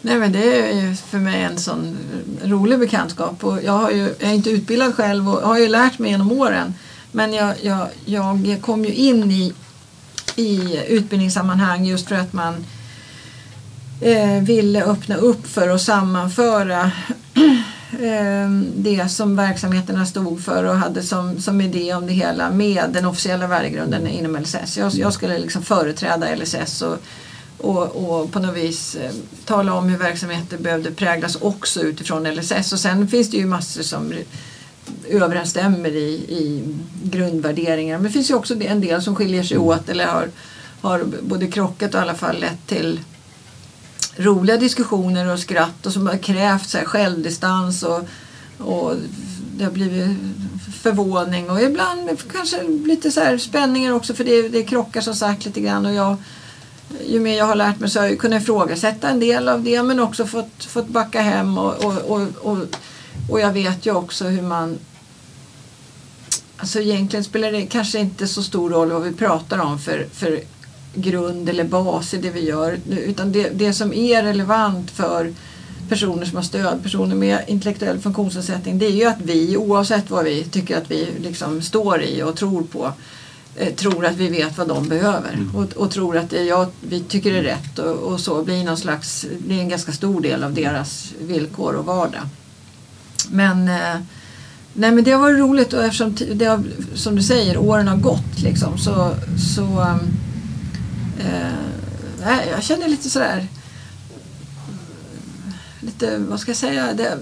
Nej 0.00 0.18
men 0.18 0.32
det 0.32 0.70
är 0.70 0.80
ju 0.80 0.94
för 0.94 1.18
mig 1.18 1.42
en 1.42 1.58
sån 1.58 1.96
rolig 2.44 2.78
bekantskap 2.78 3.44
och 3.44 3.58
jag, 3.64 3.72
har 3.72 3.90
ju, 3.90 4.14
jag 4.18 4.30
är 4.30 4.34
inte 4.34 4.50
utbildad 4.50 4.94
själv 4.94 5.28
och 5.28 5.48
har 5.48 5.58
ju 5.58 5.68
lärt 5.68 5.98
mig 5.98 6.10
genom 6.10 6.32
åren. 6.32 6.74
Men 7.12 7.32
jag, 7.32 7.54
jag, 7.60 7.88
jag 8.04 8.62
kom 8.62 8.84
ju 8.84 8.94
in 8.94 9.30
i, 9.30 9.52
i 10.36 10.84
utbildningssammanhang 10.88 11.84
just 11.84 12.08
för 12.08 12.14
att 12.14 12.32
man 12.32 12.64
eh, 14.00 14.42
ville 14.42 14.84
öppna 14.84 15.16
upp 15.16 15.46
för 15.46 15.68
och 15.68 15.80
sammanföra 15.80 16.80
eh, 17.92 18.50
det 18.76 19.10
som 19.10 19.36
verksamheterna 19.36 20.06
stod 20.06 20.44
för 20.44 20.64
och 20.64 20.76
hade 20.76 21.02
som, 21.02 21.40
som 21.40 21.60
idé 21.60 21.94
om 21.94 22.06
det 22.06 22.12
hela 22.12 22.50
med 22.50 22.84
den 22.90 23.06
officiella 23.06 23.46
värdegrunden 23.46 24.06
inom 24.06 24.36
LSS. 24.36 24.78
Jag, 24.78 24.94
jag 24.94 25.12
skulle 25.12 25.38
liksom 25.38 25.62
företräda 25.62 26.34
LSS 26.34 26.82
och, 26.82 26.98
och, 27.58 27.82
och 27.82 28.32
på 28.32 28.38
något 28.38 28.56
vis 28.56 28.94
eh, 28.94 29.10
tala 29.44 29.74
om 29.74 29.88
hur 29.88 29.98
verksamheter 29.98 30.58
behövde 30.58 30.90
präglas 30.90 31.36
också 31.36 31.80
utifrån 31.80 32.34
LSS. 32.34 32.72
Och 32.72 32.80
sen 32.80 33.08
finns 33.08 33.30
det 33.30 33.36
ju 33.36 33.46
massor 33.46 33.82
som 33.82 34.12
överensstämmer 35.08 35.90
i, 35.90 36.12
i 36.28 36.74
grundvärderingar. 37.04 37.96
Men 37.96 38.04
det 38.04 38.10
finns 38.10 38.30
ju 38.30 38.34
också 38.34 38.62
en 38.62 38.80
del 38.80 39.02
som 39.02 39.16
skiljer 39.16 39.42
sig 39.42 39.58
åt 39.58 39.88
eller 39.88 40.06
har, 40.06 40.28
har 40.80 41.04
både 41.22 41.46
krockat 41.46 41.94
och 41.94 42.00
i 42.00 42.02
alla 42.02 42.14
fall 42.14 42.40
lett 42.40 42.66
till 42.66 43.00
roliga 44.16 44.56
diskussioner 44.56 45.32
och 45.32 45.38
skratt 45.38 45.86
och 45.86 45.92
som 45.92 46.06
har 46.06 46.16
krävt 46.16 46.68
så 46.68 46.78
här, 46.78 46.84
självdistans 46.84 47.82
och, 47.82 48.00
och 48.58 48.94
det 49.56 49.64
har 49.64 49.70
blivit 49.70 50.18
förvåning 50.82 51.50
och 51.50 51.62
ibland 51.62 52.10
kanske 52.32 52.62
lite 52.62 53.10
så 53.10 53.20
här 53.20 53.38
spänningar 53.38 53.92
också 53.92 54.14
för 54.14 54.24
det, 54.24 54.48
det 54.48 54.62
krockar 54.62 55.00
som 55.00 55.14
sagt 55.14 55.44
lite 55.44 55.60
grann 55.60 55.86
och 55.86 55.94
jag 55.94 56.16
ju 57.06 57.20
mer 57.20 57.38
jag 57.38 57.44
har 57.44 57.54
lärt 57.54 57.80
mig 57.80 57.90
så 57.90 58.00
har 58.00 58.06
jag 58.06 58.18
kunnat 58.18 58.42
ifrågasätta 58.42 59.08
en 59.08 59.20
del 59.20 59.48
av 59.48 59.62
det 59.62 59.82
men 59.82 60.00
också 60.00 60.26
fått, 60.26 60.64
fått 60.64 60.88
backa 60.88 61.20
hem 61.20 61.58
och, 61.58 61.84
och, 61.84 61.96
och, 61.96 62.28
och, 62.36 62.58
och 63.32 63.40
jag 63.40 63.52
vet 63.52 63.86
ju 63.86 63.94
också 63.94 64.24
hur 64.24 64.42
man 64.42 64.78
Alltså 66.56 66.80
egentligen 66.80 67.24
spelar 67.24 67.52
det 67.52 67.66
kanske 67.66 67.98
inte 67.98 68.26
så 68.26 68.42
stor 68.42 68.70
roll 68.70 68.92
vad 68.92 69.02
vi 69.02 69.12
pratar 69.12 69.58
om 69.58 69.78
för, 69.78 70.06
för 70.12 70.40
grund 70.94 71.48
eller 71.48 71.64
bas 71.64 72.14
i 72.14 72.16
det 72.16 72.30
vi 72.30 72.40
gör. 72.40 72.78
Utan 72.90 73.32
det, 73.32 73.48
det 73.48 73.72
som 73.72 73.92
är 73.92 74.22
relevant 74.22 74.90
för 74.90 75.34
personer 75.88 76.24
som 76.24 76.36
har 76.36 76.42
stöd, 76.42 76.82
personer 76.82 77.14
med 77.14 77.44
intellektuell 77.46 77.98
funktionsnedsättning, 77.98 78.78
det 78.78 78.86
är 78.86 78.90
ju 78.90 79.04
att 79.04 79.20
vi 79.20 79.56
oavsett 79.56 80.10
vad 80.10 80.24
vi 80.24 80.44
tycker 80.44 80.78
att 80.78 80.90
vi 80.90 81.08
liksom 81.20 81.62
står 81.62 82.02
i 82.02 82.22
och 82.22 82.36
tror 82.36 82.62
på, 82.62 82.92
eh, 83.56 83.74
tror 83.74 84.06
att 84.06 84.16
vi 84.16 84.28
vet 84.28 84.58
vad 84.58 84.68
de 84.68 84.88
behöver 84.88 85.38
och, 85.54 85.82
och 85.82 85.90
tror 85.90 86.16
att 86.16 86.30
det 86.30 86.42
jag, 86.42 86.66
vi 86.80 87.00
tycker 87.00 87.34
är 87.34 87.42
rätt 87.42 87.78
och, 87.78 87.96
och 87.96 88.20
så 88.20 88.42
blir 88.42 88.64
någon 88.64 88.76
slags, 88.76 89.26
blir 89.38 89.60
en 89.60 89.68
ganska 89.68 89.92
stor 89.92 90.20
del 90.20 90.44
av 90.44 90.54
deras 90.54 91.12
villkor 91.20 91.74
och 91.74 91.84
vardag. 91.84 92.28
Men 93.30 93.68
eh, 93.68 93.96
Nej 94.74 94.92
men 94.92 95.04
det 95.04 95.10
har 95.10 95.20
varit 95.20 95.38
roligt 95.38 95.72
och 95.72 95.84
eftersom 95.84 96.16
det 96.34 96.44
har, 96.44 96.62
som 96.94 97.16
du 97.16 97.22
säger, 97.22 97.58
åren 97.58 97.88
har 97.88 97.96
gått 97.96 98.40
liksom 98.42 98.78
så, 98.78 99.14
så 99.54 99.80
eh, 101.18 101.46
eh 102.28 102.48
jag 102.50 102.62
känner 102.62 102.88
lite 102.88 103.10
sådär 103.10 103.48
lite, 105.80 106.18
vad 106.18 106.40
ska 106.40 106.50
jag 106.50 106.56
säga, 106.56 106.92
det, 106.94 107.18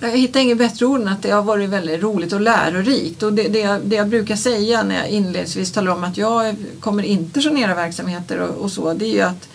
jag 0.00 0.16
hittar 0.16 0.40
inget 0.40 0.58
bättre 0.58 0.86
ord 0.86 1.00
än 1.00 1.08
att 1.08 1.22
det 1.22 1.30
har 1.30 1.42
varit 1.42 1.70
väldigt 1.70 2.02
roligt 2.02 2.32
och 2.32 2.40
lärorikt. 2.40 3.22
Och 3.22 3.32
det, 3.32 3.48
det, 3.48 3.58
jag, 3.58 3.80
det 3.84 3.96
jag 3.96 4.08
brukar 4.08 4.36
säga 4.36 4.82
när 4.82 4.94
jag 4.94 5.08
inledningsvis 5.08 5.72
talar 5.72 5.92
om 5.92 6.04
att 6.04 6.16
jag 6.16 6.56
kommer 6.80 7.02
inte 7.02 7.42
sanera 7.42 7.74
verksamheter 7.74 8.40
och, 8.40 8.56
och 8.56 8.72
så, 8.72 8.94
det 8.94 9.04
är 9.04 9.14
ju 9.14 9.20
att, 9.20 9.48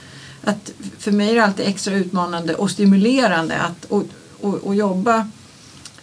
att 0.44 0.72
för 1.00 1.12
mig 1.12 1.30
är 1.30 1.36
det 1.36 1.44
alltid 1.44 1.68
extra 1.68 1.96
utmanande 1.96 2.56
och 2.56 2.72
stimulerande 2.72 3.58
att 3.58 3.86
och, 3.86 4.04
och, 4.42 4.54
och 4.54 4.76
jobba 4.76 5.28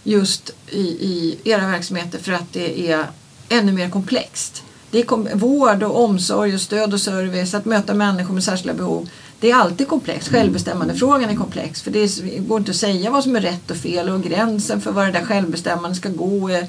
just 0.05 0.51
i, 0.69 0.81
i 0.81 1.39
era 1.45 1.67
verksamheter 1.67 2.19
för 2.19 2.33
att 2.33 2.53
det 2.53 2.91
är 2.91 3.07
ännu 3.49 3.73
mer 3.73 3.91
komplext. 3.91 4.63
Det 4.91 4.99
är 4.99 5.05
kom, 5.05 5.29
vård 5.35 5.83
och 5.83 6.05
omsorg 6.05 6.55
och 6.55 6.61
stöd 6.61 6.95
och 6.95 7.01
service, 7.01 7.55
att 7.55 7.65
möta 7.65 7.95
människor 7.95 8.35
med 8.35 8.45
särskilda 8.45 8.75
behov. 8.75 9.09
Det 9.41 9.51
är 9.51 9.57
alltid 9.57 9.89
komplext. 9.89 10.29
Självbestämmandefrågan 10.29 11.31
är 11.31 11.37
komplex 11.37 11.83
för 11.83 11.91
det 11.91 11.99
är, 11.99 12.39
går 12.39 12.59
inte 12.59 12.71
att 12.71 12.77
säga 12.77 13.11
vad 13.11 13.25
som 13.25 13.37
är 13.37 13.41
rätt 13.41 13.71
och 13.71 13.77
fel 13.77 14.09
och 14.09 14.23
gränsen 14.23 14.81
för 14.81 14.93
var 14.93 15.07
det 15.07 15.13
där 15.13 15.25
självbestämmandet 15.25 15.99
ska 15.99 16.09
gå 16.09 16.51
är, 16.51 16.67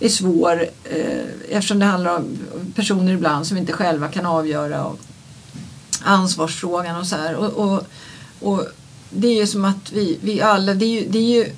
är 0.00 0.08
svår 0.08 0.66
eh, 0.84 1.24
eftersom 1.48 1.78
det 1.78 1.84
handlar 1.84 2.16
om 2.16 2.38
personer 2.74 3.12
ibland 3.12 3.46
som 3.46 3.56
inte 3.56 3.72
själva 3.72 4.08
kan 4.08 4.26
avgöra 4.26 4.84
och 4.84 4.98
ansvarsfrågan 6.02 6.96
och 6.96 7.06
så 7.06 7.16
här. 7.16 7.34
Och, 7.34 7.52
och, 7.52 7.82
och 8.40 8.66
det 9.10 9.28
är 9.28 9.34
ju 9.34 9.46
som 9.46 9.64
att 9.64 9.92
vi, 9.92 10.18
vi 10.20 10.40
alla, 10.40 10.74
det 10.74 10.84
är 10.84 11.00
ju, 11.00 11.08
det 11.08 11.18
är 11.18 11.44
ju 11.44 11.50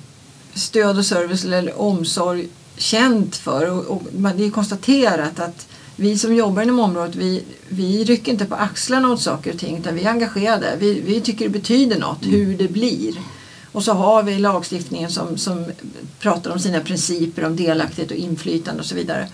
stöd 0.53 0.97
och 0.97 1.05
service 1.05 1.45
eller 1.45 1.81
omsorg 1.81 2.47
känt 2.77 3.35
för 3.35 3.69
och, 3.69 3.85
och 3.85 4.03
det 4.11 4.45
är 4.45 4.51
konstaterat 4.51 5.39
att 5.39 5.67
vi 5.95 6.17
som 6.17 6.35
jobbar 6.35 6.61
inom 6.61 6.79
området 6.79 7.15
vi, 7.15 7.43
vi 7.69 8.03
rycker 8.03 8.31
inte 8.31 8.45
på 8.45 8.55
axlarna 8.55 9.11
åt 9.11 9.21
saker 9.21 9.53
och 9.53 9.59
ting 9.59 9.77
utan 9.77 9.95
vi 9.95 10.03
är 10.03 10.09
engagerade. 10.09 10.75
Vi, 10.79 11.01
vi 11.01 11.21
tycker 11.21 11.45
det 11.45 11.51
betyder 11.51 11.99
något 11.99 12.25
hur 12.25 12.57
det 12.57 12.67
blir. 12.67 13.13
Och 13.71 13.83
så 13.83 13.93
har 13.93 14.23
vi 14.23 14.39
lagstiftningen 14.39 15.09
som, 15.09 15.37
som 15.37 15.65
pratar 16.19 16.51
om 16.51 16.59
sina 16.59 16.81
principer 16.81 17.45
om 17.45 17.55
delaktighet 17.55 18.11
och 18.11 18.17
inflytande 18.17 18.79
och 18.79 18.85
så 18.85 18.95
vidare. 18.95 19.27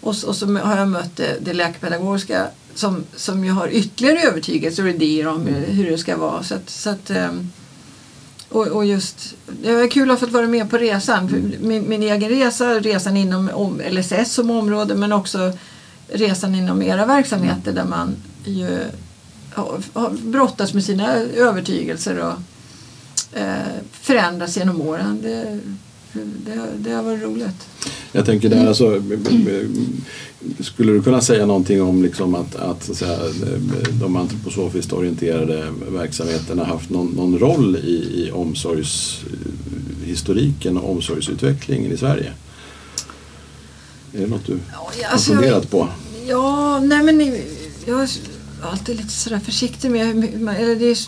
Och, 0.00 0.14
och 0.26 0.36
så 0.36 0.56
har 0.58 0.76
jag 0.76 0.88
mött 0.88 1.16
det, 1.16 1.36
det 1.40 1.52
läkepedagogiska 1.52 2.48
som, 2.74 3.04
som 3.16 3.44
ju 3.44 3.50
har 3.50 3.68
ytterligare 3.68 4.20
övertygelse 4.20 4.82
och 4.82 4.88
idéer 4.88 5.26
om 5.26 5.46
hur, 5.46 5.66
hur 5.66 5.90
det 5.90 5.98
ska 5.98 6.16
vara. 6.16 6.42
Så 6.42 6.54
att, 6.54 6.70
så 6.70 6.90
att, 6.90 7.10
ehm, 7.10 7.50
och, 8.48 8.66
och 8.66 8.84
just, 8.84 9.34
det 9.62 9.74
var 9.74 9.88
kul 9.88 10.10
att 10.10 10.20
ha 10.20 10.26
fått 10.26 10.34
vara 10.34 10.46
med 10.46 10.70
på 10.70 10.78
resan. 10.78 11.28
För 11.28 11.36
Min, 11.60 11.88
min 11.88 12.02
egen 12.02 12.28
resa, 12.28 12.80
resan 12.80 13.16
inom 13.16 13.50
om, 13.54 13.80
LSS 13.90 14.32
som 14.32 14.50
område 14.50 14.94
men 14.94 15.12
också 15.12 15.52
resan 16.08 16.54
inom 16.54 16.82
era 16.82 17.06
verksamheter 17.06 17.72
där 17.72 17.84
man 17.84 18.16
ju 18.44 18.78
har 19.54 20.10
brottats 20.30 20.74
med 20.74 20.84
sina 20.84 21.12
övertygelser 21.14 22.18
och 22.18 22.34
eh, 23.38 23.56
förändras 23.92 24.56
genom 24.56 24.80
åren. 24.80 25.20
Det, 25.22 25.60
det, 26.14 26.68
det 26.78 26.90
har 26.90 27.02
varit 27.02 27.22
roligt. 27.22 27.68
Jag 28.12 28.26
tänker 28.26 28.48
där 28.48 28.66
alltså, 28.66 29.02
skulle 30.60 30.92
du 30.92 31.02
kunna 31.02 31.20
säga 31.20 31.46
någonting 31.46 31.82
om 31.82 32.02
liksom 32.02 32.34
att, 32.34 32.56
att, 32.56 32.84
så 32.84 32.92
att 32.92 32.98
säga, 32.98 33.18
de 34.00 34.16
antroposofiskt 34.16 34.92
orienterade 34.92 35.72
verksamheterna 35.92 36.64
haft 36.64 36.90
någon, 36.90 37.06
någon 37.06 37.38
roll 37.38 37.76
i, 37.76 38.24
i 38.24 38.30
omsorgshistoriken 38.32 40.78
och 40.78 40.90
omsorgsutvecklingen 40.90 41.92
i 41.92 41.96
Sverige? 41.96 42.32
Är 44.12 44.20
det 44.20 44.26
något 44.26 44.46
du 44.46 44.58
har 44.72 44.92
alltså, 45.12 45.32
funderat 45.32 45.70
på? 45.70 45.88
Ja, 46.26 46.80
nej 46.80 47.02
men 47.02 47.40
jag 47.86 48.08
alltid 48.68 48.96
lite 48.96 49.08
sådär 49.08 49.38
försiktig 49.38 49.90
med 49.90 50.24
eller, 50.34 50.76
det 50.76 50.86
är, 50.86 50.98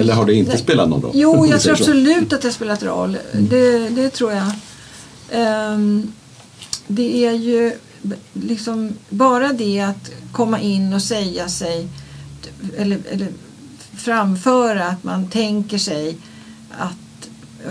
Eller 0.00 0.14
har 0.14 0.26
det 0.26 0.34
inte 0.34 0.50
nej. 0.50 0.60
spelat 0.60 0.88
någon 0.88 1.02
roll? 1.02 1.12
Jo, 1.14 1.46
jag 1.46 1.60
tror 1.60 1.72
absolut 1.72 2.32
att 2.32 2.42
det 2.42 2.48
har 2.48 2.52
spelat 2.52 2.82
roll. 2.82 3.18
Det, 3.32 3.88
det 3.88 4.10
tror 4.10 4.32
jag. 4.32 4.50
Ehm, 5.30 6.12
det 6.86 7.26
är 7.26 7.32
ju 7.32 7.72
liksom 8.32 8.92
bara 9.08 9.52
det 9.52 9.80
att 9.80 10.10
komma 10.32 10.60
in 10.60 10.92
och 10.92 11.02
säga 11.02 11.48
sig 11.48 11.88
eller, 12.76 12.98
eller 13.10 13.28
framföra 13.96 14.84
att 14.84 15.04
man 15.04 15.30
tänker 15.30 15.78
sig 15.78 16.16
att, 16.78 17.28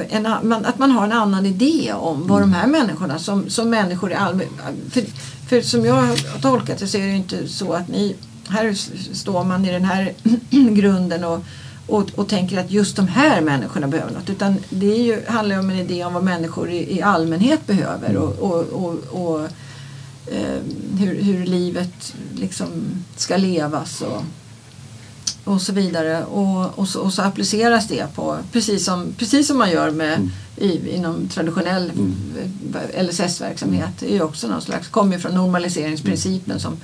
en, 0.09 0.25
att 0.25 0.79
man 0.79 0.91
har 0.91 1.05
en 1.05 1.11
annan 1.11 1.45
idé 1.45 1.93
om 1.93 2.27
vad 2.27 2.41
de 2.41 2.53
här 2.53 2.67
människorna 2.67 3.19
som, 3.19 3.49
som 3.49 3.69
människor 3.69 4.11
i 4.11 4.15
allmän... 4.15 4.47
För, 4.89 5.03
för 5.49 5.61
som 5.61 5.85
jag 5.85 5.93
har 5.93 6.41
tolkat 6.41 6.77
det 6.79 6.87
så 6.87 6.97
är 6.97 7.07
det 7.07 7.15
inte 7.15 7.47
så 7.47 7.73
att 7.73 7.87
ni... 7.87 8.15
Här 8.47 8.73
står 9.13 9.43
man 9.43 9.65
i 9.65 9.71
den 9.71 9.85
här 9.85 10.13
grunden 10.75 11.23
och, 11.23 11.43
och, 11.87 12.09
och 12.15 12.27
tänker 12.27 12.59
att 12.59 12.71
just 12.71 12.95
de 12.95 13.07
här 13.07 13.41
människorna 13.41 13.87
behöver 13.87 14.13
något. 14.13 14.29
Utan 14.29 14.57
det 14.69 14.91
är 14.91 15.03
ju, 15.03 15.25
handlar 15.27 15.59
om 15.59 15.69
en 15.69 15.79
idé 15.79 16.03
om 16.03 16.13
vad 16.13 16.23
människor 16.23 16.69
i, 16.69 16.97
i 16.97 17.01
allmänhet 17.01 17.67
behöver 17.67 18.17
och, 18.17 18.39
och, 18.39 18.65
och, 18.83 19.23
och 19.23 19.43
eh, 20.27 20.59
hur, 20.99 21.21
hur 21.21 21.45
livet 21.45 22.13
liksom 22.35 22.67
ska 23.15 23.37
levas 23.37 24.01
och, 24.01 24.23
och 25.43 25.61
så 25.61 25.73
vidare. 25.73 26.23
Och, 26.25 26.79
och, 26.79 26.87
så, 26.87 27.01
och 27.01 27.13
så 27.13 27.21
appliceras 27.21 27.87
det 27.87 28.15
på, 28.15 28.37
precis 28.51 28.85
som, 28.85 29.13
precis 29.17 29.47
som 29.47 29.57
man 29.57 29.71
gör 29.71 29.91
med, 29.91 30.29
i, 30.57 30.95
inom 30.95 31.27
traditionell 31.27 31.91
eh, 32.73 33.03
LSS-verksamhet. 33.03 33.89
Det 33.99 34.11
är 34.11 34.13
ju 34.13 34.21
också 34.21 34.47
någon 34.47 34.61
slags, 34.61 34.87
kommer 34.87 35.19
från 35.19 35.35
normaliseringsprincipen 35.35 36.59
som 36.59 36.77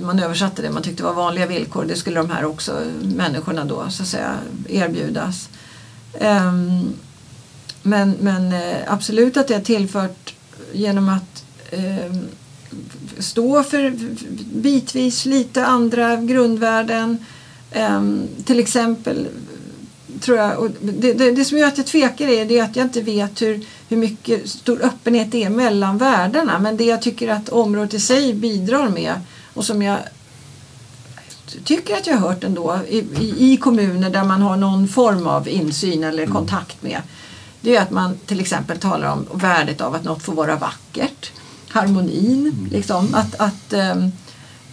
man 0.00 0.18
översatte 0.18 0.62
det 0.62 0.70
man 0.70 0.82
tyckte 0.82 1.02
var 1.02 1.14
vanliga 1.14 1.46
villkor. 1.46 1.84
Det 1.84 1.96
skulle 1.96 2.20
de 2.20 2.30
här 2.30 2.44
också 2.44 2.84
människorna 3.02 3.64
då 3.64 3.90
så 3.90 4.02
att 4.02 4.08
säga 4.08 4.38
erbjudas. 4.68 5.48
Ehm, 6.18 6.92
men 7.82 8.16
men 8.20 8.52
eh, 8.52 8.76
absolut 8.86 9.36
att 9.36 9.48
det 9.48 9.54
har 9.54 9.60
tillfört 9.60 10.34
genom 10.72 11.08
att 11.08 11.44
ehm, 11.70 12.28
stå 13.18 13.62
för 13.62 13.92
bitvis 14.54 15.26
lite 15.26 15.66
andra 15.66 16.16
grundvärden. 16.16 17.24
Ehm, 17.72 18.28
till 18.44 18.58
exempel 18.58 19.28
tror 20.20 20.38
jag, 20.38 20.58
och 20.58 20.70
det, 20.80 21.12
det, 21.12 21.30
det 21.30 21.44
som 21.44 21.58
gör 21.58 21.68
att 21.68 21.78
jag 21.78 21.86
tvekar 21.86 22.28
är, 22.28 22.44
det 22.44 22.60
att 22.60 22.76
jag 22.76 22.86
inte 22.86 23.00
vet 23.00 23.42
hur, 23.42 23.66
hur 23.88 23.96
mycket 23.96 24.50
stor 24.50 24.82
öppenhet 24.82 25.32
det 25.32 25.44
är 25.44 25.50
mellan 25.50 25.98
världarna. 25.98 26.58
Men 26.58 26.76
det 26.76 26.84
jag 26.84 27.02
tycker 27.02 27.28
att 27.28 27.48
området 27.48 27.94
i 27.94 28.00
sig 28.00 28.34
bidrar 28.34 28.88
med 28.88 29.14
och 29.54 29.64
som 29.64 29.82
jag 29.82 29.98
tycker 31.64 31.96
att 31.96 32.06
jag 32.06 32.16
har 32.16 32.28
hört 32.28 32.44
ändå 32.44 32.80
i, 32.88 32.98
i, 32.98 33.52
i 33.52 33.56
kommuner 33.56 34.10
där 34.10 34.24
man 34.24 34.42
har 34.42 34.56
någon 34.56 34.88
form 34.88 35.26
av 35.26 35.48
insyn 35.48 36.04
eller 36.04 36.26
kontakt 36.26 36.82
med. 36.82 37.02
Det 37.60 37.76
är 37.76 37.82
att 37.82 37.90
man 37.90 38.16
till 38.26 38.40
exempel 38.40 38.78
talar 38.78 39.12
om 39.12 39.26
värdet 39.34 39.80
av 39.80 39.94
att 39.94 40.04
något 40.04 40.22
får 40.22 40.34
vara 40.34 40.56
vackert. 40.56 41.32
Harmonin, 41.68 42.68
liksom. 42.72 43.14
Att, 43.14 43.34
att, 43.40 43.72
ehm, 43.72 44.12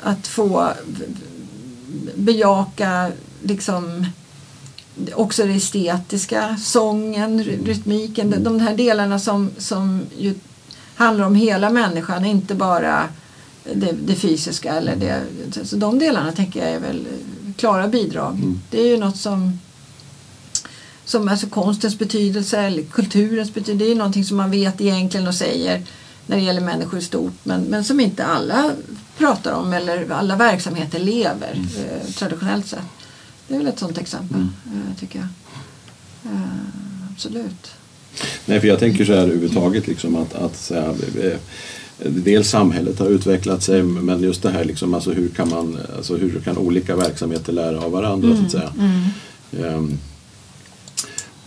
att 0.03 0.27
få 0.27 0.69
bejaka 2.15 3.11
liksom 3.43 4.05
också 5.15 5.45
det 5.45 5.53
estetiska, 5.53 6.57
sången, 6.57 7.43
ry- 7.43 7.65
rytmiken, 7.65 8.43
de, 8.43 8.59
här 8.59 8.77
delarna 8.77 9.19
som, 9.19 9.51
som 9.57 10.01
handlar 10.95 11.25
om 11.25 11.35
hela 11.35 11.69
människan, 11.69 12.25
inte 12.25 12.55
bara 12.55 13.03
det, 13.75 13.91
det 13.91 14.15
fysiska. 14.15 14.73
Eller 14.73 14.95
det, 14.95 15.21
så 15.67 15.75
de 15.75 15.99
delarna 15.99 16.31
tänker 16.31 16.59
jag 16.59 16.69
är 16.69 16.79
väl 16.79 17.07
klara 17.55 17.87
bidrag. 17.87 18.55
Det 18.71 18.81
är 18.81 18.87
ju 18.87 18.97
något 18.97 19.17
som 19.17 19.59
som 21.05 21.27
alltså 21.27 21.47
konstens 21.47 21.99
betydelse 21.99 22.59
eller 22.59 22.83
kulturens 22.83 23.53
betydelse. 23.53 23.79
Det 23.79 23.85
är 23.85 23.89
ju 23.89 23.95
någonting 23.95 24.25
som 24.25 24.37
man 24.37 24.51
vet 24.51 24.81
egentligen 24.81 25.27
och 25.27 25.35
säger 25.35 25.83
när 26.25 26.37
det 26.37 26.43
gäller 26.43 26.61
människor 26.61 26.99
i 26.99 27.01
stort 27.01 27.33
men, 27.43 27.61
men 27.61 27.83
som 27.83 27.99
inte 27.99 28.25
alla 28.25 28.71
pratar 29.17 29.51
om 29.51 29.73
eller 29.73 30.11
alla 30.11 30.35
verksamheter 30.35 30.99
lever 30.99 31.59
eh, 31.77 32.11
traditionellt 32.11 32.67
sett. 32.67 32.79
Det 33.47 33.53
är 33.53 33.57
väl 33.57 33.67
ett 33.67 33.79
sådant 33.79 33.97
exempel 33.97 34.41
eh, 34.41 34.99
tycker 34.99 35.19
jag. 35.19 35.27
Eh, 36.33 36.41
absolut. 37.11 37.71
Nej, 38.45 38.59
för 38.59 38.67
jag 38.67 38.79
tänker 38.79 39.05
så 39.05 39.13
här 39.13 39.19
överhuvudtaget 39.19 39.87
liksom 39.87 40.15
att, 40.15 40.33
att 40.33 40.57
så 40.57 40.73
här, 40.73 40.95
eh, 41.23 41.37
dels 42.05 42.49
samhället 42.49 42.99
har 42.99 43.07
utvecklat 43.07 43.63
sig 43.63 43.83
men 43.83 44.23
just 44.23 44.43
det 44.43 44.49
här 44.49 44.63
liksom, 44.65 44.93
alltså 44.93 45.11
hur 45.11 45.27
kan 45.29 45.49
man, 45.49 45.77
alltså 45.97 46.15
hur 46.15 46.39
kan 46.45 46.57
olika 46.57 46.95
verksamheter 46.95 47.53
lära 47.53 47.79
av 47.81 47.91
varandra 47.91 48.35
så 48.37 48.45
att 48.45 48.51
säga. 48.51 48.73
Ehm, 49.67 49.97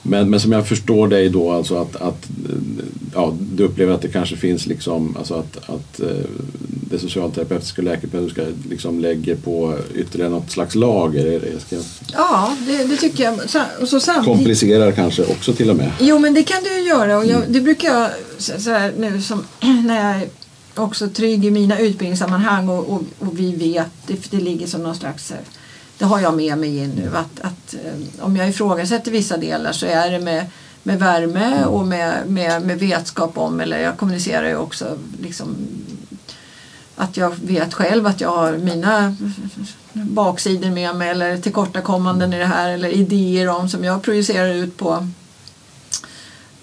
Men, 0.03 0.31
men 0.31 0.41
som 0.41 0.53
jag 0.53 0.69
förstår 0.69 1.09
dig 1.09 1.29
då 1.29 1.53
alltså 1.53 1.77
att, 1.77 1.97
att 1.97 2.27
ja, 3.15 3.35
du 3.53 3.65
upplever 3.65 3.93
att 3.95 4.03
det 4.03 4.09
kanske 4.09 4.37
finns 4.37 4.67
liksom 4.67 5.17
alltså 5.17 5.35
att, 5.35 5.57
att 5.71 6.01
eh, 6.01 6.07
det 6.91 6.99
socialterapeutiska 6.99 7.81
och 7.81 7.85
läkepedagogiska 7.85 8.43
liksom 8.71 9.01
lägger 9.01 9.35
på 9.37 9.77
ytterligare 9.95 10.31
något 10.31 10.51
slags 10.51 10.75
lager. 10.75 11.27
Är 11.27 11.41
det- 11.41 11.61
Ska 11.61 11.77
jag 11.77 11.85
Ja, 12.13 12.57
det, 12.67 12.85
det 12.85 12.97
tycker 12.97 13.25
jag. 13.25 13.35
Och 13.81 13.89
så 13.89 14.01
samtidigt, 14.01 14.37
komplicerar 14.37 14.93
kanske 14.93 15.25
också 15.25 15.53
till 15.53 15.71
och 15.71 15.77
med. 15.77 15.91
Jo, 16.01 16.19
men 16.19 16.35
det 16.35 16.43
kan 16.43 16.63
du 16.63 16.81
göra. 16.89 17.19
Och 17.19 17.27
jag, 17.27 17.43
det 17.49 17.61
brukar 17.61 17.89
jag 17.89 18.11
så 18.39 18.53
så 18.61 18.71
här, 18.71 18.93
nu 18.99 19.23
som 19.23 19.45
när 19.87 20.13
jag 20.19 20.29
också 20.75 21.09
trygg 21.09 21.45
i 21.45 21.51
mina 21.51 21.79
utbildningssammanhang 21.79 22.69
och, 22.69 22.89
och, 22.89 23.03
och 23.19 23.39
vi 23.39 23.57
vet, 23.57 23.91
det, 24.07 24.31
det 24.31 24.41
ligger 24.41 24.67
som 24.67 24.83
någon 24.83 24.97
slags, 24.97 25.31
eh, 25.31 25.39
det 25.99 26.05
har 26.05 26.21
jag 26.21 26.37
med 26.37 26.59
mig 26.59 26.79
in 26.79 26.91
nu, 26.91 27.17
att, 27.17 27.41
att 27.41 27.75
eh, 27.75 28.25
om 28.25 28.37
jag 28.37 28.49
ifrågasätter 28.49 29.11
vissa 29.11 29.37
delar 29.37 29.73
så 29.73 29.87
är 29.87 30.11
det 30.11 30.19
med, 30.19 30.47
med 30.83 30.99
värme 30.99 31.65
och 31.65 31.87
med, 31.87 32.27
med, 32.27 32.63
med 32.63 32.79
vetskap 32.79 33.39
om, 33.39 33.61
eller 33.61 33.79
jag 33.79 33.97
kommunicerar 33.97 34.49
ju 34.49 34.57
också 34.57 34.99
liksom 35.23 35.57
att 36.97 37.17
jag 37.17 37.35
vet 37.43 37.75
själv 37.75 38.07
att 38.07 38.21
jag 38.21 38.29
har 38.29 38.53
mina 38.53 39.17
baksidor 39.93 40.71
med 40.71 40.97
mig 40.97 41.09
eller 41.09 41.37
tillkortakommanden 41.37 42.33
i 42.33 42.39
det 42.39 42.47
här 42.47 42.71
eller 42.71 42.89
idéer 42.89 43.49
om 43.49 43.69
som 43.69 43.85
jag 43.85 44.03
projicerar 44.03 44.55
ut 44.55 44.77
på 44.77 45.09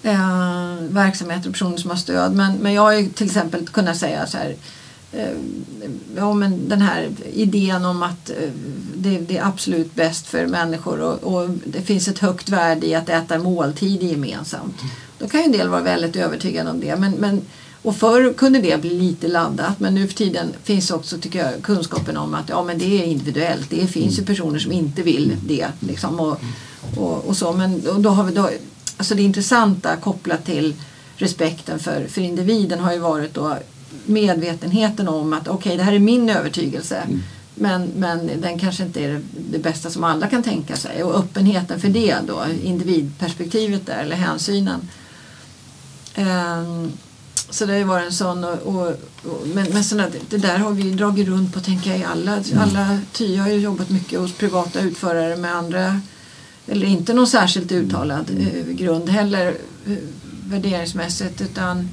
eh, 0.02 0.74
verksamheter 0.88 1.48
och 1.48 1.52
personer 1.52 1.76
som 1.76 1.90
har 1.90 1.96
stöd. 1.96 2.34
Men, 2.34 2.56
men 2.56 2.72
jag 2.72 2.82
har 2.82 2.92
ju 2.92 3.08
till 3.08 3.26
exempel 3.26 3.66
kunnat 3.66 3.96
säga 3.96 4.26
så 4.26 4.38
här 4.38 4.56
eh, 5.12 5.36
ja, 6.16 6.34
men 6.34 6.68
den 6.68 6.82
här 6.82 7.08
idén 7.32 7.84
om 7.84 8.02
att 8.02 8.30
eh, 8.30 8.50
det, 8.94 9.18
det 9.18 9.38
är 9.38 9.46
absolut 9.46 9.94
bäst 9.94 10.26
för 10.26 10.46
människor 10.46 11.00
och, 11.00 11.34
och 11.34 11.50
det 11.64 11.82
finns 11.82 12.08
ett 12.08 12.18
högt 12.18 12.48
värde 12.48 12.86
i 12.86 12.94
att 12.94 13.08
äta 13.08 13.38
måltid 13.38 14.02
gemensamt. 14.02 14.76
Då 15.18 15.28
kan 15.28 15.40
ju 15.40 15.46
en 15.46 15.52
del 15.52 15.68
vara 15.68 15.82
väldigt 15.82 16.16
övertygade 16.16 16.70
om 16.70 16.80
det. 16.80 16.96
Men, 16.96 17.12
men, 17.12 17.42
och 17.82 17.96
förr 17.96 18.32
kunde 18.32 18.60
det 18.60 18.80
bli 18.80 18.90
lite 18.90 19.28
laddat 19.28 19.80
men 19.80 19.94
nu 19.94 20.06
för 20.06 20.14
tiden 20.14 20.52
finns 20.62 20.90
också 20.90 21.18
tycker 21.18 21.38
jag, 21.38 21.62
kunskapen 21.62 22.16
om 22.16 22.34
att 22.34 22.48
ja, 22.48 22.64
men 22.64 22.78
det 22.78 23.02
är 23.02 23.04
individuellt. 23.04 23.70
Det 23.70 23.86
finns 23.86 24.18
ju 24.18 24.24
personer 24.24 24.58
som 24.58 24.72
inte 24.72 25.02
vill 25.02 25.36
det. 25.46 25.66
Liksom, 25.80 26.20
och, 26.20 26.40
och, 26.96 27.28
och 27.28 27.36
så. 27.36 27.52
Men 27.52 27.88
och 27.88 28.00
då 28.00 28.10
har 28.10 28.24
vi 28.24 28.34
då, 28.34 28.50
alltså 28.98 29.14
det 29.14 29.22
intressanta 29.22 29.96
kopplat 29.96 30.44
till 30.44 30.74
respekten 31.16 31.78
för, 31.78 32.06
för 32.08 32.20
individen 32.20 32.80
har 32.80 32.92
ju 32.92 32.98
varit 32.98 33.34
då 33.34 33.56
medvetenheten 34.06 35.08
om 35.08 35.32
att 35.32 35.48
okej, 35.48 35.76
det 35.76 35.82
här 35.82 35.92
är 35.92 35.98
min 35.98 36.30
övertygelse. 36.30 37.02
Men, 37.54 37.90
men 37.96 38.30
den 38.40 38.58
kanske 38.58 38.82
inte 38.82 39.04
är 39.04 39.22
det, 39.50 39.58
bästa 39.58 39.90
som 39.90 40.04
alla 40.04 40.26
kan 40.26 40.42
tänka 40.42 40.76
sig. 40.76 41.02
Och 41.02 41.18
öppenheten 41.18 41.80
för 41.80 41.88
det 41.88 42.16
då, 42.26 42.44
individperspektivet 42.62 43.86
där, 43.86 44.02
eller 44.02 44.16
hänsynen. 44.16 44.88
Ehm, 46.14 46.92
så 47.50 47.66
det 47.66 47.72
har 47.72 47.78
ju 47.78 47.84
varit 47.84 48.06
en 48.06 48.12
sån 48.12 48.44
och, 48.44 48.58
och, 48.58 48.86
och 49.24 49.46
men, 49.54 49.66
men 49.72 49.84
såna, 49.84 50.06
det 50.28 50.38
där 50.38 50.58
har 50.58 50.70
vi 50.70 50.90
dragit 50.90 51.28
runt 51.28 51.54
på 51.54 51.60
tänker 51.60 51.90
jag 51.90 51.98
i 51.98 52.04
alla, 52.04 52.42
alla 52.60 52.98
ty 53.12 53.36
har 53.36 53.48
ju 53.48 53.58
jobbat 53.58 53.90
mycket 53.90 54.20
hos 54.20 54.32
privata 54.32 54.80
utförare 54.80 55.36
med 55.36 55.54
andra 55.54 56.00
eller 56.70 56.86
inte 56.86 57.14
någon 57.14 57.26
särskilt 57.26 57.72
uttalad 57.72 58.30
eh, 58.38 58.74
grund 58.74 59.08
heller 59.08 59.54
eh, 59.86 59.92
värderingsmässigt 60.50 61.40
utan 61.40 61.88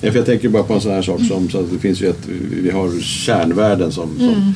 Nej, 0.00 0.10
för 0.10 0.18
jag 0.18 0.26
tänker 0.26 0.48
bara 0.48 0.62
på 0.62 0.74
en 0.74 0.80
sån 0.80 0.92
här 0.92 1.02
sak 1.02 1.20
som, 1.28 1.50
så 1.50 1.60
att 1.60 1.70
det 1.72 1.78
finns 1.78 2.02
ju 2.02 2.08
ett, 2.08 2.28
vi 2.62 2.70
har 2.70 3.00
kärnvärden 3.00 3.92
som, 3.92 4.18
som 4.18 4.54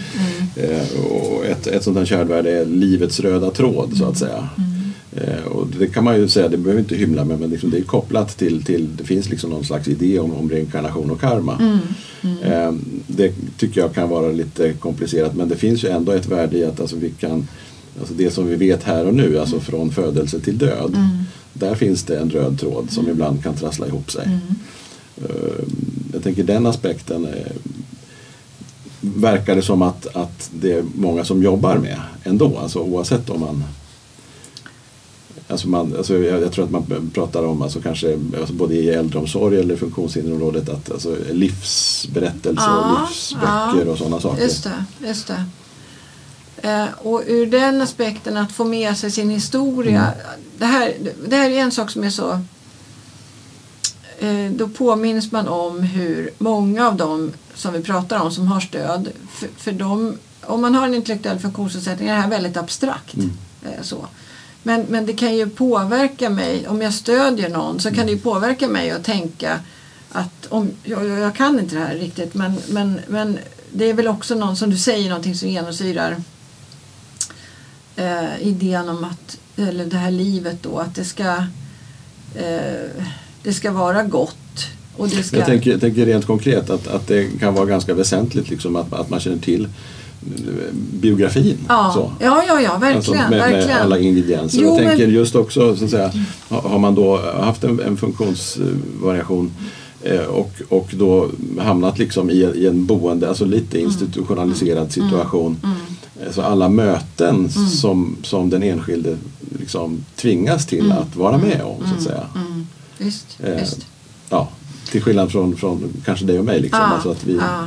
eh, 0.57 1.01
och 1.01 1.47
ett, 1.47 1.67
ett 1.67 1.85
sånt 1.85 1.99
här 1.99 2.05
kärnvärde 2.05 2.51
är 2.51 2.67
livets 2.67 3.21
röda 3.21 3.51
tråd 3.51 3.97
så 3.97 4.05
att 4.05 4.19
säga. 4.19 4.49
Eh, 5.17 5.45
och 5.45 5.67
det 5.79 5.87
kan 5.87 6.05
man 6.05 6.17
ju 6.17 6.29
säga, 6.29 6.49
det 6.49 6.57
behöver 6.57 6.75
vi 6.75 6.83
inte 6.83 6.97
hymla 6.97 7.25
med 7.25 7.41
men 7.41 7.51
liksom 7.51 7.71
det 7.71 7.79
är 7.79 7.83
kopplat 7.83 8.39
till, 8.39 8.65
till, 8.65 8.89
det 8.97 9.05
finns 9.05 9.31
liksom 9.31 9.51
någon 9.51 9.65
slags 9.65 9.89
idé 9.89 10.19
om, 10.19 10.35
om 10.35 10.51
reinkarnation 10.51 11.11
och 11.11 11.21
karma. 11.21 11.83
Eh, 12.45 12.73
det 13.07 13.33
tycker 13.59 13.81
jag 13.81 13.95
kan 13.95 14.09
vara 14.09 14.33
lite 14.33 14.73
komplicerat 14.73 15.37
men 15.37 15.49
det 15.49 15.57
finns 15.57 15.85
ju 15.85 15.89
ändå 15.89 16.13
ett 16.13 16.27
värde 16.27 16.59
i 16.59 16.65
att 16.65 16.81
alltså, 16.81 16.97
vi 16.97 17.11
kan 17.11 17.49
Alltså 17.99 18.15
det 18.15 18.31
som 18.31 18.47
vi 18.47 18.57
vet 18.57 18.83
här 18.83 19.07
och 19.07 19.15
nu, 19.15 19.39
alltså 19.39 19.61
från 19.61 19.91
födelse 19.93 20.41
till 20.41 20.59
död. 20.59 20.97
Där 21.53 21.75
finns 21.75 22.03
det 22.03 22.19
en 22.19 22.31
röd 22.31 22.61
tråd 22.61 22.91
som 22.91 23.09
ibland 23.09 23.43
kan 23.43 23.55
trassla 23.57 23.87
ihop 23.87 24.11
sig. 24.11 24.29
Eh, 25.17 25.65
Jag 26.13 26.23
tänker 26.23 26.45
den 26.45 26.67
aspekten 26.67 27.25
eh, 27.27 27.53
verkar 29.01 29.57
det 29.57 29.63
som 29.63 29.83
att, 29.83 30.07
att 30.17 30.51
det 30.61 30.73
är 30.73 30.85
många 30.95 31.25
som 31.25 31.43
jobbar 31.43 31.79
med 31.79 32.01
ändå, 32.25 32.59
alltså 32.59 32.79
oavsett 32.79 33.31
om 33.31 33.41
man 33.41 33.65
Alltså 35.49 35.69
man, 35.69 35.97
alltså 35.97 36.19
jag, 36.19 36.43
jag 36.43 36.53
tror 36.53 36.65
att 36.65 36.71
man 36.71 37.11
pratar 37.15 37.43
om 37.47 37.63
alltså 37.63 37.81
kanske 37.81 38.19
alltså 38.39 38.55
både 38.55 38.75
i 38.75 38.89
äldreomsorg 38.91 39.61
eller 39.61 39.77
funktionshinderområdet 39.77 40.69
att 40.69 40.91
alltså 40.93 41.17
livsberättelser 41.33 42.53
och 42.79 42.85
Ja, 42.85 43.07
livsböcker 43.11 43.87
ja. 43.87 43.93
och 43.93 43.99
sådana 43.99 44.21
saker. 44.21 44.43
Just 44.43 44.65
det, 44.65 44.85
just 45.07 45.27
det. 45.27 45.45
Eh, 46.65 46.87
och 46.99 47.23
ur 47.27 47.47
den 47.47 47.81
aspekten 47.81 48.37
att 48.37 48.53
få 48.53 48.65
med 48.65 48.97
sig 48.97 49.11
sin 49.11 49.31
historia. 49.31 50.13
Det, 50.59 50.67
här, 50.67 50.95
det 51.29 51.37
här 51.37 51.51
är 51.51 51.59
en 51.59 51.73
sak 51.73 51.91
som 51.91 52.05
är 52.05 52.11
så... 52.11 52.31
Eh, 54.19 54.51
då 54.51 54.69
påminns 54.69 55.33
man 55.33 55.49
om 55.49 55.83
hur 55.83 56.31
många 56.39 56.87
av 56.87 56.97
dem 56.97 57.33
som 57.55 57.73
vi 57.73 57.83
pratar 57.83 58.21
om 58.21 58.31
som 58.31 58.49
har 58.49 58.61
stöd. 58.61 59.09
För, 59.31 59.49
för 59.57 59.73
dem, 59.73 60.19
om 60.41 60.61
man 60.61 60.75
har 60.75 60.87
en 60.87 60.95
intellektuell 60.95 61.39
funktionsnedsättning 61.39 62.09
är 62.09 62.15
det 62.15 62.21
här 62.21 62.31
väldigt 62.31 62.57
abstrakt. 62.57 63.15
Eh, 63.63 63.83
så. 63.83 64.07
Men, 64.63 64.87
men 64.89 65.07
det 65.07 65.13
kan 65.13 65.37
ju 65.37 65.49
påverka 65.49 66.31
mig, 66.31 66.69
om 66.69 66.83
jag 66.83 66.95
stödjer 66.95 67.49
någon 67.49 67.81
så 67.81 67.91
kan 67.91 68.07
det 68.07 68.13
ju 68.13 68.19
påverka 68.19 68.69
mig 68.69 68.91
att 68.91 69.05
tänka 69.05 69.61
att 70.13 70.47
om, 70.49 70.71
jag, 70.83 71.07
jag 71.07 71.19
jag 71.19 71.35
kan 71.35 71.61
inte 71.61 71.75
det 71.75 71.81
här 71.81 71.95
riktigt 71.95 72.35
men, 72.35 72.55
men, 72.69 73.01
men 73.09 73.39
det 73.73 73.91
är 73.91 73.95
väl 73.95 74.09
också 74.09 74.35
någon 74.35 74.57
som 74.57 74.71
du 74.71 74.77
säger 74.77 75.09
någonting 75.09 75.35
som 75.35 75.49
genomsyrar 75.49 76.17
eh, 77.97 78.43
idén 78.49 78.89
om 78.89 79.05
att, 79.05 79.39
eller 79.57 79.85
det 79.85 79.97
här 79.97 80.11
livet 80.11 80.57
då, 80.63 80.79
att 80.79 80.95
det 80.95 81.05
ska, 81.05 81.37
eh, 82.35 83.05
det 83.43 83.53
ska 83.53 83.73
vara 83.73 84.03
gott. 84.03 84.67
Och 84.97 85.09
det 85.09 85.23
ska, 85.23 85.37
Jag 85.37 85.47
tänker, 85.47 85.71
jag 85.71 85.81
tänker 85.81 86.07
rent 86.07 86.27
konkret 86.27 86.71
att, 86.71 86.87
att 86.87 87.09
det 87.09 87.39
kan 87.41 87.55
vara 87.55 87.67
ganska 87.67 87.95
väsentligt 87.95 88.51
liksom 88.51 88.77
att, 88.77 88.93
att 88.93 89.11
man 89.11 89.21
känner 89.21 89.39
till 89.39 89.65
eh, 89.65 89.71
biografin. 90.93 91.59
ja, 91.69 91.91
Så. 91.95 92.13
ja, 92.21 92.45
ja, 92.49 92.61
ja, 92.61 92.79
verkligen. 92.79 92.97
Alltså 92.97 93.13
med, 93.13 93.31
verkligen. 93.31 93.67
med 93.67 93.81
alla 93.81 93.99
ingredienser. 93.99 94.59
Jo, 94.63 94.69
jag 94.69 94.79
tänker 94.79 95.07
men- 95.07 95.15
just 95.15 95.35
också, 95.35 95.77
så 95.77 95.85
att 95.85 95.91
säga, 95.91 96.13
har 96.49 96.79
man 96.79 96.95
då 96.95 97.21
haft 97.41 97.65
en, 97.65 97.81
en 97.81 97.97
funktionsvariation 97.97 99.53
Eh, 100.05 100.25
och, 100.25 100.53
och 100.69 100.89
då 100.93 101.29
hamnat 101.59 101.99
liksom 101.99 102.31
i, 102.31 102.35
i 102.35 102.67
en 102.67 102.87
boende, 102.87 103.29
alltså 103.29 103.45
lite 103.45 103.81
institutionaliserad 103.81 104.93
situation. 104.93 105.57
Eh, 105.63 105.71
Så 106.31 106.43
alla 106.43 106.69
möten 106.69 107.51
som, 107.51 108.17
som 108.23 108.51
den 108.51 108.63
enskilde 108.63 109.17
liksom 109.59 110.05
tvingas 110.17 110.67
till 110.67 110.93
att 110.93 111.17
vara 111.17 111.39
med 111.39 111.63
om 111.63 111.89
så 111.89 111.95
att 111.95 112.03
säga. 112.03 112.27
Mm. 112.35 112.67
Visst, 112.99 113.39
Eh, 113.43 113.61
visst. 113.61 113.87
Ja, 114.31 114.49
till 114.91 115.03
skillnad 115.03 115.33
från, 115.33 115.57
från 115.57 115.93
kanske 116.05 116.25
dig 116.25 116.39
och 116.39 116.45
mig. 116.45 116.61
Liksom. 116.61 116.81
Ja, 116.81 116.87
Alltså 116.87 117.11
att 117.11 117.25
vi, 117.25 117.37
ja. 117.37 117.67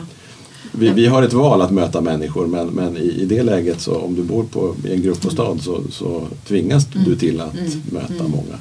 vi, 0.72 0.90
vi 0.90 1.08
har 1.08 1.24
ett 1.24 1.34
val 1.34 1.62
att 1.62 1.72
möta 1.72 2.02
människor 2.02 2.48
men, 2.48 2.68
men 2.68 2.98
i, 2.98 3.22
i 3.22 3.26
det 3.26 3.44
läget 3.44 3.82
så 3.82 3.96
om 4.02 4.16
du 4.16 4.24
bor 4.24 4.44
på, 4.44 4.76
i 4.84 4.94
en 4.94 5.02
gruppbostad 5.02 5.58
så, 5.62 5.82
så 5.92 6.28
tvingas 6.48 6.86
du 6.86 7.16
till 7.16 7.42
att 7.42 7.54
möta 7.92 8.24
många. 8.24 8.60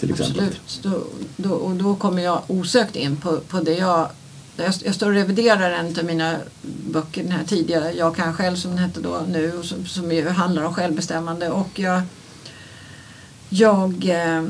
Till 0.00 0.10
exempel. 0.10 0.44
Absolut. 0.64 0.80
Då, 0.82 1.48
då, 1.48 1.54
och 1.54 1.74
då 1.76 1.94
kommer 1.94 2.22
jag 2.22 2.40
osökt 2.46 2.96
in 2.96 3.16
på, 3.16 3.38
på 3.48 3.60
det 3.60 3.74
jag 3.74 4.08
jag, 4.56 4.74
jag 4.84 4.94
står 4.94 5.06
och 5.06 5.14
reviderar 5.14 5.70
en 5.70 5.98
av 5.98 6.04
mina 6.04 6.36
böcker, 6.90 7.22
den 7.22 7.32
här 7.32 7.44
tidigare 7.44 7.92
Jag 7.92 8.16
kan 8.16 8.34
själv 8.34 8.56
som 8.56 8.70
den 8.70 8.78
hette 8.78 9.00
då 9.00 9.22
nu 9.28 9.52
och 9.52 9.64
som, 9.64 9.86
som 9.86 10.12
ju 10.12 10.28
handlar 10.28 10.62
om 10.62 10.74
självbestämmande. 10.74 11.50
Och 11.50 11.78
jag 11.78 12.02
jag 13.52 14.08
eh, 14.08 14.42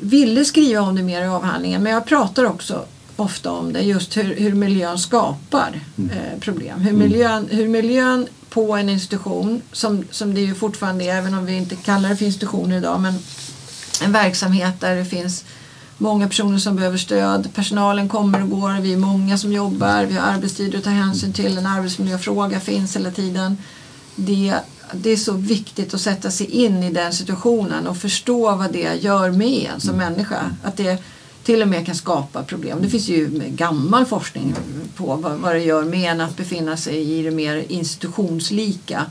ville 0.00 0.44
skriva 0.44 0.80
om 0.80 0.96
det 0.96 1.02
mer 1.02 1.22
i 1.22 1.26
avhandlingen 1.26 1.82
men 1.82 1.92
jag 1.92 2.06
pratar 2.06 2.44
också 2.44 2.84
ofta 3.16 3.50
om 3.50 3.72
det 3.72 3.80
just 3.80 4.16
hur, 4.16 4.34
hur 4.34 4.54
miljön 4.54 4.98
skapar 4.98 5.80
eh, 5.96 6.40
problem. 6.40 6.80
Hur 6.80 6.92
miljön, 6.92 7.48
hur 7.50 7.68
miljön 7.68 8.26
på 8.50 8.76
en 8.76 8.88
institution 8.88 9.62
som, 9.72 10.04
som 10.10 10.34
det 10.34 10.40
ju 10.40 10.54
fortfarande 10.54 11.04
är 11.04 11.16
även 11.16 11.34
om 11.34 11.46
vi 11.46 11.56
inte 11.56 11.76
kallar 11.76 12.08
det 12.08 12.16
för 12.16 12.24
institutioner 12.24 12.78
idag 12.78 13.00
men 13.00 13.14
en 14.02 14.12
verksamhet 14.12 14.80
där 14.80 14.96
det 14.96 15.04
finns 15.04 15.44
många 16.00 16.28
personer 16.28 16.58
som 16.58 16.76
behöver 16.76 16.98
stöd. 16.98 17.48
Personalen 17.54 18.08
kommer 18.08 18.42
och 18.42 18.50
går, 18.50 18.80
vi 18.80 18.92
är 18.92 18.96
många 18.96 19.38
som 19.38 19.52
jobbar, 19.52 20.04
vi 20.04 20.14
har 20.14 20.32
arbetstider 20.32 20.78
att 20.78 20.84
ta 20.84 20.90
hänsyn 20.90 21.32
till, 21.32 21.58
en 21.58 21.66
arbetsmiljöfråga 21.66 22.60
finns 22.60 22.96
hela 22.96 23.10
tiden. 23.10 23.56
Det, 24.16 24.54
det 24.92 25.10
är 25.10 25.16
så 25.16 25.32
viktigt 25.32 25.94
att 25.94 26.00
sätta 26.00 26.30
sig 26.30 26.46
in 26.46 26.82
i 26.82 26.92
den 26.92 27.12
situationen 27.12 27.86
och 27.86 27.96
förstå 27.96 28.56
vad 28.56 28.72
det 28.72 29.02
gör 29.02 29.30
med 29.30 29.70
en 29.74 29.80
som 29.80 29.96
människa. 29.96 30.56
Att 30.62 30.76
det 30.76 31.02
till 31.44 31.62
och 31.62 31.68
med 31.68 31.86
kan 31.86 31.94
skapa 31.94 32.42
problem. 32.42 32.78
Det 32.82 32.88
finns 32.88 33.08
ju 33.08 33.28
gammal 33.48 34.06
forskning 34.06 34.54
på 34.96 35.16
vad, 35.16 35.32
vad 35.32 35.54
det 35.54 35.60
gör 35.60 35.84
med 35.84 36.10
en 36.10 36.20
att 36.20 36.36
befinna 36.36 36.76
sig 36.76 37.12
i 37.12 37.22
det 37.22 37.30
mer 37.30 37.64
institutionslika. 37.68 39.06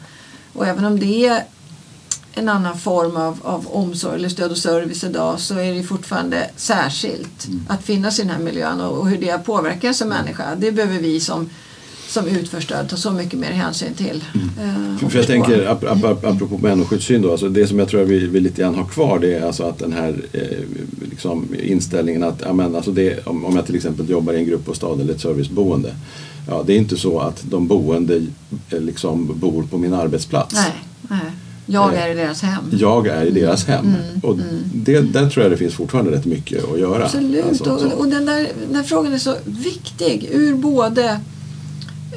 Och 0.53 0.67
även 0.67 0.85
om 0.85 0.99
det 0.99 1.43
en 2.39 2.49
annan 2.49 2.77
form 2.77 3.17
av, 3.17 3.37
av 3.43 3.67
omsorg 3.67 4.15
eller 4.15 4.29
stöd 4.29 4.51
och 4.51 4.57
service 4.57 5.03
idag 5.03 5.39
så 5.39 5.55
är 5.59 5.73
det 5.73 5.83
fortfarande 5.83 6.49
särskilt 6.55 7.47
att 7.67 7.83
finnas 7.83 8.19
i 8.19 8.21
den 8.21 8.31
här 8.31 8.39
miljön 8.39 8.81
och, 8.81 8.97
och 8.97 9.09
hur 9.09 9.17
det 9.17 9.45
påverkar 9.45 9.87
en 9.87 9.93
som 9.95 10.09
människa. 10.09 10.55
Det 10.57 10.71
behöver 10.71 10.99
vi 10.99 11.19
som, 11.19 11.49
som 12.07 12.27
utför 12.27 12.59
stöd 12.61 12.89
ta 12.89 12.95
så 12.95 13.11
mycket 13.11 13.39
mer 13.39 13.51
hänsyn 13.51 13.93
till. 13.93 14.23
eh, 14.61 15.05
och 15.05 15.11
För 15.11 15.19
jag 15.19 15.27
tänker, 15.27 15.65
ap- 15.67 15.83
ap- 16.03 16.25
apropå 16.25 16.57
människosyn 16.57 17.21
då, 17.21 17.31
alltså 17.31 17.49
det 17.49 17.67
som 17.67 17.79
jag 17.79 17.87
tror 17.87 18.03
vi, 18.03 18.27
vi 18.27 18.39
lite 18.39 18.61
grann 18.61 18.75
har 18.75 18.85
kvar 18.85 19.19
det 19.19 19.33
är 19.35 19.45
alltså 19.45 19.63
att 19.63 19.79
den 19.79 19.93
här 19.93 20.15
eh, 20.33 20.41
liksom 21.11 21.47
inställningen 21.63 22.23
att 22.23 22.41
ja, 22.45 22.53
men 22.53 22.75
alltså 22.75 22.91
det, 22.91 23.27
om, 23.27 23.45
om 23.45 23.55
jag 23.55 23.65
till 23.65 23.75
exempel 23.75 24.09
jobbar 24.09 24.33
i 24.33 24.37
en 24.37 24.45
gruppbostad 24.45 25.01
eller 25.01 25.13
ett 25.13 25.21
serviceboende. 25.21 25.95
Ja, 26.47 26.63
det 26.65 26.73
är 26.73 26.77
inte 26.77 26.97
så 26.97 27.19
att 27.19 27.43
de 27.43 27.67
boende 27.67 28.15
eh, 28.69 28.79
liksom 28.79 29.39
bor 29.39 29.63
på 29.63 29.77
min 29.77 29.93
arbetsplats. 29.93 30.53
Nej, 30.55 30.73
nej. 31.01 31.19
Jag 31.71 31.93
Eh, 31.93 32.03
är 32.03 32.09
i 32.09 32.13
deras 32.13 32.41
hem. 32.41 32.63
Jag 32.71 33.07
är 33.07 33.25
i 33.25 33.31
deras 33.31 33.65
hem. 33.65 33.95
och 34.23 34.37
det, 34.73 35.01
där 35.01 35.29
tror 35.29 35.43
jag 35.43 35.51
det 35.51 35.57
finns 35.57 35.73
fortfarande 35.73 36.11
rätt 36.11 36.25
mycket 36.25 36.63
att 36.73 36.79
göra. 36.79 37.05
Absolut. 37.05 37.45
Alltså, 37.45 37.63
så. 37.63 37.71
och, 37.71 37.93
och 37.93 38.07
den, 38.07 38.25
där, 38.25 38.47
den 38.65 38.73
där 38.73 38.83
frågan 38.83 39.13
är 39.13 39.17
så 39.17 39.35
viktig 39.45 40.29
ur 40.31 40.55
både 40.55 41.19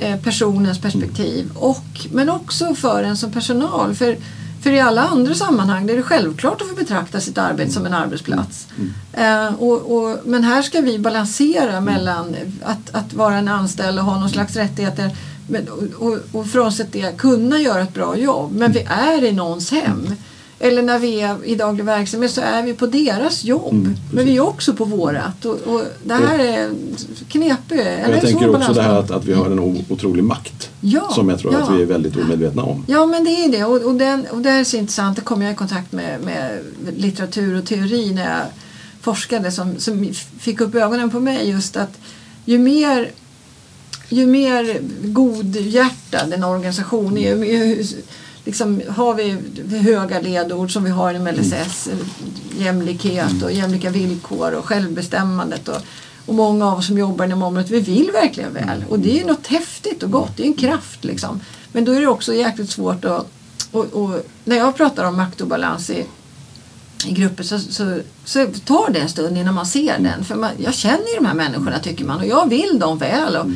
eh, 0.00 0.16
personens 0.16 0.80
perspektiv 0.80 1.50
och, 1.54 2.06
men 2.12 2.28
också 2.28 2.74
för 2.74 3.02
en 3.02 3.16
som 3.16 3.32
personal. 3.32 3.94
För, 3.94 4.16
för 4.62 4.70
i 4.70 4.80
alla 4.80 5.02
andra 5.02 5.34
sammanhang 5.34 5.90
är 5.90 5.96
det 5.96 6.02
självklart 6.02 6.62
att 6.62 6.68
få 6.68 6.74
betrakta 6.74 7.20
sitt 7.20 7.38
arbete 7.38 7.70
som 7.72 7.86
en 7.86 7.94
arbetsplats. 7.94 8.66
Eh, 9.12 9.54
och, 9.54 9.96
och, 9.96 10.18
men 10.24 10.44
här 10.44 10.62
ska 10.62 10.80
vi 10.80 10.98
balansera 10.98 11.80
mellan 11.80 12.36
att, 12.62 12.94
att 12.94 13.14
vara 13.14 13.36
en 13.36 13.48
anställd 13.48 13.98
och 13.98 14.04
ha 14.04 14.20
någon 14.20 14.30
slags 14.30 14.56
rättigheter 14.56 15.10
men, 15.46 15.68
och, 15.68 16.06
och, 16.06 16.18
och 16.32 16.46
frånsett 16.46 16.92
det 16.92 17.18
kunna 17.18 17.60
göra 17.60 17.82
ett 17.82 17.94
bra 17.94 18.16
jobb. 18.16 18.52
Men 18.52 18.72
vi 18.72 18.86
är 18.88 19.24
i 19.24 19.32
någons 19.32 19.70
hem. 19.70 20.14
Eller 20.64 20.82
när 20.82 20.98
vi 20.98 21.20
är 21.20 21.44
i 21.44 21.54
daglig 21.54 21.84
verksamhet 21.84 22.30
så 22.30 22.40
är 22.40 22.62
vi 22.62 22.74
på 22.74 22.86
deras 22.86 23.44
jobb. 23.44 23.72
Mm, 23.72 23.96
men 24.12 24.24
vi 24.24 24.36
är 24.36 24.40
också 24.40 24.74
på 24.74 24.84
vårat. 24.84 25.44
Och, 25.44 25.54
och 25.54 25.82
det 26.04 26.14
här 26.14 26.38
är 26.38 26.70
knepigt. 27.28 27.72
Och 28.06 28.14
jag 28.14 28.20
tänker 28.20 28.56
också 28.56 28.72
det 28.72 28.82
här 28.82 28.98
att, 28.98 29.10
att 29.10 29.24
vi 29.24 29.32
har 29.32 29.46
en 29.46 29.84
otrolig 29.88 30.24
makt. 30.24 30.70
Ja, 30.80 31.10
som 31.14 31.28
jag 31.28 31.38
tror 31.38 31.52
ja. 31.52 31.58
att 31.58 31.76
vi 31.76 31.82
är 31.82 31.86
väldigt 31.86 32.16
omedvetna 32.16 32.62
om. 32.62 32.84
Ja 32.88 33.06
men 33.06 33.24
det 33.24 33.30
är 33.30 33.48
det 33.48 33.64
och, 33.64 33.82
och, 33.82 33.94
den, 33.94 34.26
och 34.30 34.38
det 34.38 34.50
här 34.50 34.60
är 34.60 34.64
så 34.64 34.76
intressant. 34.76 35.16
Det 35.16 35.22
kom 35.22 35.42
jag 35.42 35.52
i 35.52 35.54
kontakt 35.54 35.92
med, 35.92 36.20
med 36.24 36.60
litteratur 36.96 37.58
och 37.58 37.66
teori 37.66 38.12
när 38.14 38.38
jag 38.38 38.46
forskade 39.00 39.52
som, 39.52 39.78
som 39.78 40.08
fick 40.38 40.60
upp 40.60 40.74
ögonen 40.74 41.10
på 41.10 41.20
mig 41.20 41.50
just 41.50 41.76
att 41.76 41.98
ju 42.44 42.58
mer 42.58 43.10
ju 44.14 44.26
mer 44.26 44.78
godhjärtad 45.02 46.32
en 46.32 46.44
organisation 46.44 47.18
är, 47.18 47.28
ju 47.28 47.36
mer- 47.36 47.86
liksom, 48.44 48.82
har 48.88 49.14
vi 49.14 49.36
höga 49.78 50.20
ledord 50.20 50.72
som 50.72 50.84
vi 50.84 50.90
har 50.90 51.14
inom 51.14 51.34
LSS, 51.34 51.88
jämlikhet 52.58 53.42
och 53.42 53.52
jämlika 53.52 53.90
villkor 53.90 54.52
och 54.52 54.64
självbestämmandet 54.64 55.68
och, 55.68 55.78
och 56.26 56.34
många 56.34 56.66
av 56.72 56.78
oss 56.78 56.86
som 56.86 56.98
jobbar 56.98 57.24
inom 57.24 57.42
området, 57.42 57.70
vi 57.70 57.80
vill 57.80 58.10
verkligen 58.12 58.54
väl 58.54 58.84
och 58.88 58.98
det 58.98 59.20
är 59.20 59.26
något 59.26 59.46
häftigt 59.46 60.02
och 60.02 60.10
gott, 60.10 60.36
det 60.36 60.42
är 60.42 60.46
en 60.46 60.54
kraft 60.54 61.04
liksom. 61.04 61.40
Men 61.72 61.84
då 61.84 61.92
är 61.92 62.00
det 62.00 62.06
också 62.06 62.34
jäkligt 62.34 62.70
svårt 62.70 63.04
att 63.04 63.26
och, 63.72 63.84
och 63.84 64.26
när 64.44 64.56
jag 64.56 64.76
pratar 64.76 65.04
om 65.04 65.16
makt 65.16 65.40
och 65.40 65.46
balans 65.46 65.90
i, 65.90 66.06
i 67.06 67.12
grupper 67.12 67.44
så, 67.44 67.58
så, 67.58 68.00
så 68.24 68.46
tar 68.64 68.90
det 68.90 69.00
en 69.00 69.08
stund 69.08 69.38
innan 69.38 69.54
man 69.54 69.66
ser 69.66 69.98
den. 69.98 70.24
För 70.24 70.34
man, 70.34 70.50
jag 70.58 70.74
känner 70.74 71.08
ju 71.14 71.16
de 71.16 71.26
här 71.26 71.34
människorna 71.34 71.78
tycker 71.78 72.04
man 72.04 72.20
och 72.20 72.26
jag 72.26 72.48
vill 72.48 72.78
dem 72.78 72.98
väl. 72.98 73.36
Och 73.36 73.46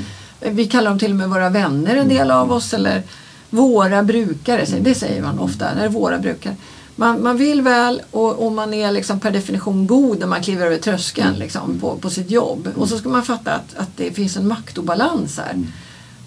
Vi 0.40 0.66
kallar 0.66 0.90
dem 0.90 0.98
till 0.98 1.10
och 1.10 1.16
med 1.16 1.28
våra 1.28 1.50
vänner 1.50 1.96
en 1.96 2.08
del 2.08 2.30
av 2.30 2.52
oss 2.52 2.74
eller 2.74 3.02
våra 3.50 4.02
brukare, 4.02 4.66
så 4.66 4.76
det 4.80 4.94
säger 4.94 5.22
man 5.22 5.38
ofta, 5.38 5.74
det 5.74 5.84
är 5.84 5.88
våra 5.88 6.18
brukare. 6.18 6.56
Man, 6.96 7.22
man 7.22 7.36
vill 7.36 7.62
väl 7.62 8.02
och, 8.10 8.46
och 8.46 8.52
man 8.52 8.74
är 8.74 8.92
liksom 8.92 9.20
per 9.20 9.30
definition 9.30 9.86
god 9.86 10.18
när 10.18 10.26
man 10.26 10.42
kliver 10.42 10.66
över 10.66 10.78
tröskeln 10.78 11.34
liksom, 11.34 11.78
på, 11.80 11.96
på 11.96 12.10
sitt 12.10 12.30
jobb. 12.30 12.68
Och 12.76 12.88
så 12.88 12.98
ska 12.98 13.08
man 13.08 13.22
fatta 13.22 13.52
att, 13.52 13.76
att 13.76 13.96
det 13.96 14.12
finns 14.12 14.36
en 14.36 14.48
maktobalans 14.48 15.38
här. 15.38 15.64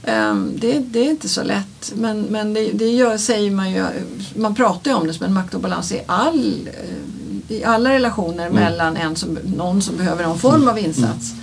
Ehm, 0.04 0.52
det, 0.56 0.80
det 0.80 1.00
är 1.00 1.10
inte 1.10 1.30
så 1.30 1.44
lätt 1.44 1.94
men, 1.96 2.22
men 2.22 2.54
det, 2.54 2.72
det 2.74 2.90
gör, 2.90 3.18
säger 3.18 3.52
man 3.52 3.72
ju, 3.72 3.86
man 4.36 4.56
pratar 4.56 4.92
ju 4.92 4.98
om 4.98 5.08
det 5.08 5.14
som 5.14 5.26
en 5.26 5.34
maktobalans 5.34 5.92
i, 5.92 6.02
all, 6.06 6.70
eh, 6.74 7.56
i 7.56 7.64
alla 7.64 7.90
relationer 7.90 8.50
mellan 8.50 8.98
en 8.98 9.16
som, 9.16 9.38
någon 9.58 9.82
som 9.82 9.98
behöver 9.98 10.24
någon 10.24 10.40
form 10.40 10.68
av 10.68 10.80
insats 10.80 11.34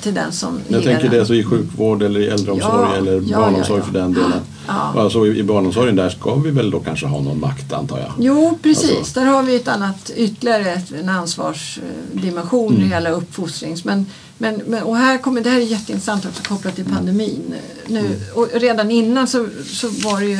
till 0.00 0.14
den 0.14 0.32
som 0.32 0.60
Jag 0.68 0.80
ger 0.80 0.86
tänker 0.88 1.02
den. 1.02 1.12
det 1.12 1.18
alltså 1.18 1.34
i 1.34 1.44
sjukvård 1.44 2.02
eller 2.02 2.20
i 2.20 2.26
äldreomsorg 2.28 2.88
Ja, 2.92 2.96
eller 2.96 3.22
ja, 3.30 3.38
barnomsorg 3.38 3.78
ja, 3.80 3.84
för 3.86 3.92
den 3.92 4.12
delen. 4.14 4.40
Ja. 4.66 4.94
Alltså 5.00 5.26
i 5.26 5.42
barnomsorgen 5.42 5.96
där 5.96 6.10
ska 6.10 6.34
vi 6.34 6.50
väl 6.50 6.70
då 6.70 6.80
kanske 6.80 7.06
ha 7.06 7.20
någon 7.20 7.40
makt 7.40 7.72
antar 7.72 7.98
jag. 7.98 8.12
Jo, 8.18 8.58
precis. 8.62 8.96
Alltså- 8.98 9.20
Där 9.20 9.26
har 9.26 9.42
vi 9.42 9.56
ett 9.56 9.68
annat, 9.68 10.10
ytterligare 10.16 10.82
en 11.00 11.08
ansvarsdimension 11.08 12.74
Mm. 12.74 12.86
i 12.86 12.88
hela 12.94 13.10
uppfostrings. 13.10 13.84
Men, 13.84 14.06
men, 14.38 14.62
men, 14.66 14.82
och 14.82 14.96
här 14.96 15.18
kommer, 15.18 15.40
det 15.40 15.50
här 15.50 15.56
är 15.60 15.64
jätteintressant 15.64 16.26
också 16.26 16.42
kopplat 16.42 16.74
till 16.76 16.84
pandemin. 16.84 17.54
Nu, 17.86 17.98
Mm. 17.98 18.12
och 18.34 18.48
redan 18.54 18.90
innan 18.90 19.26
så, 19.28 19.46
så 19.66 19.88
var 19.88 20.20
det 20.20 20.26
ju, 20.26 20.38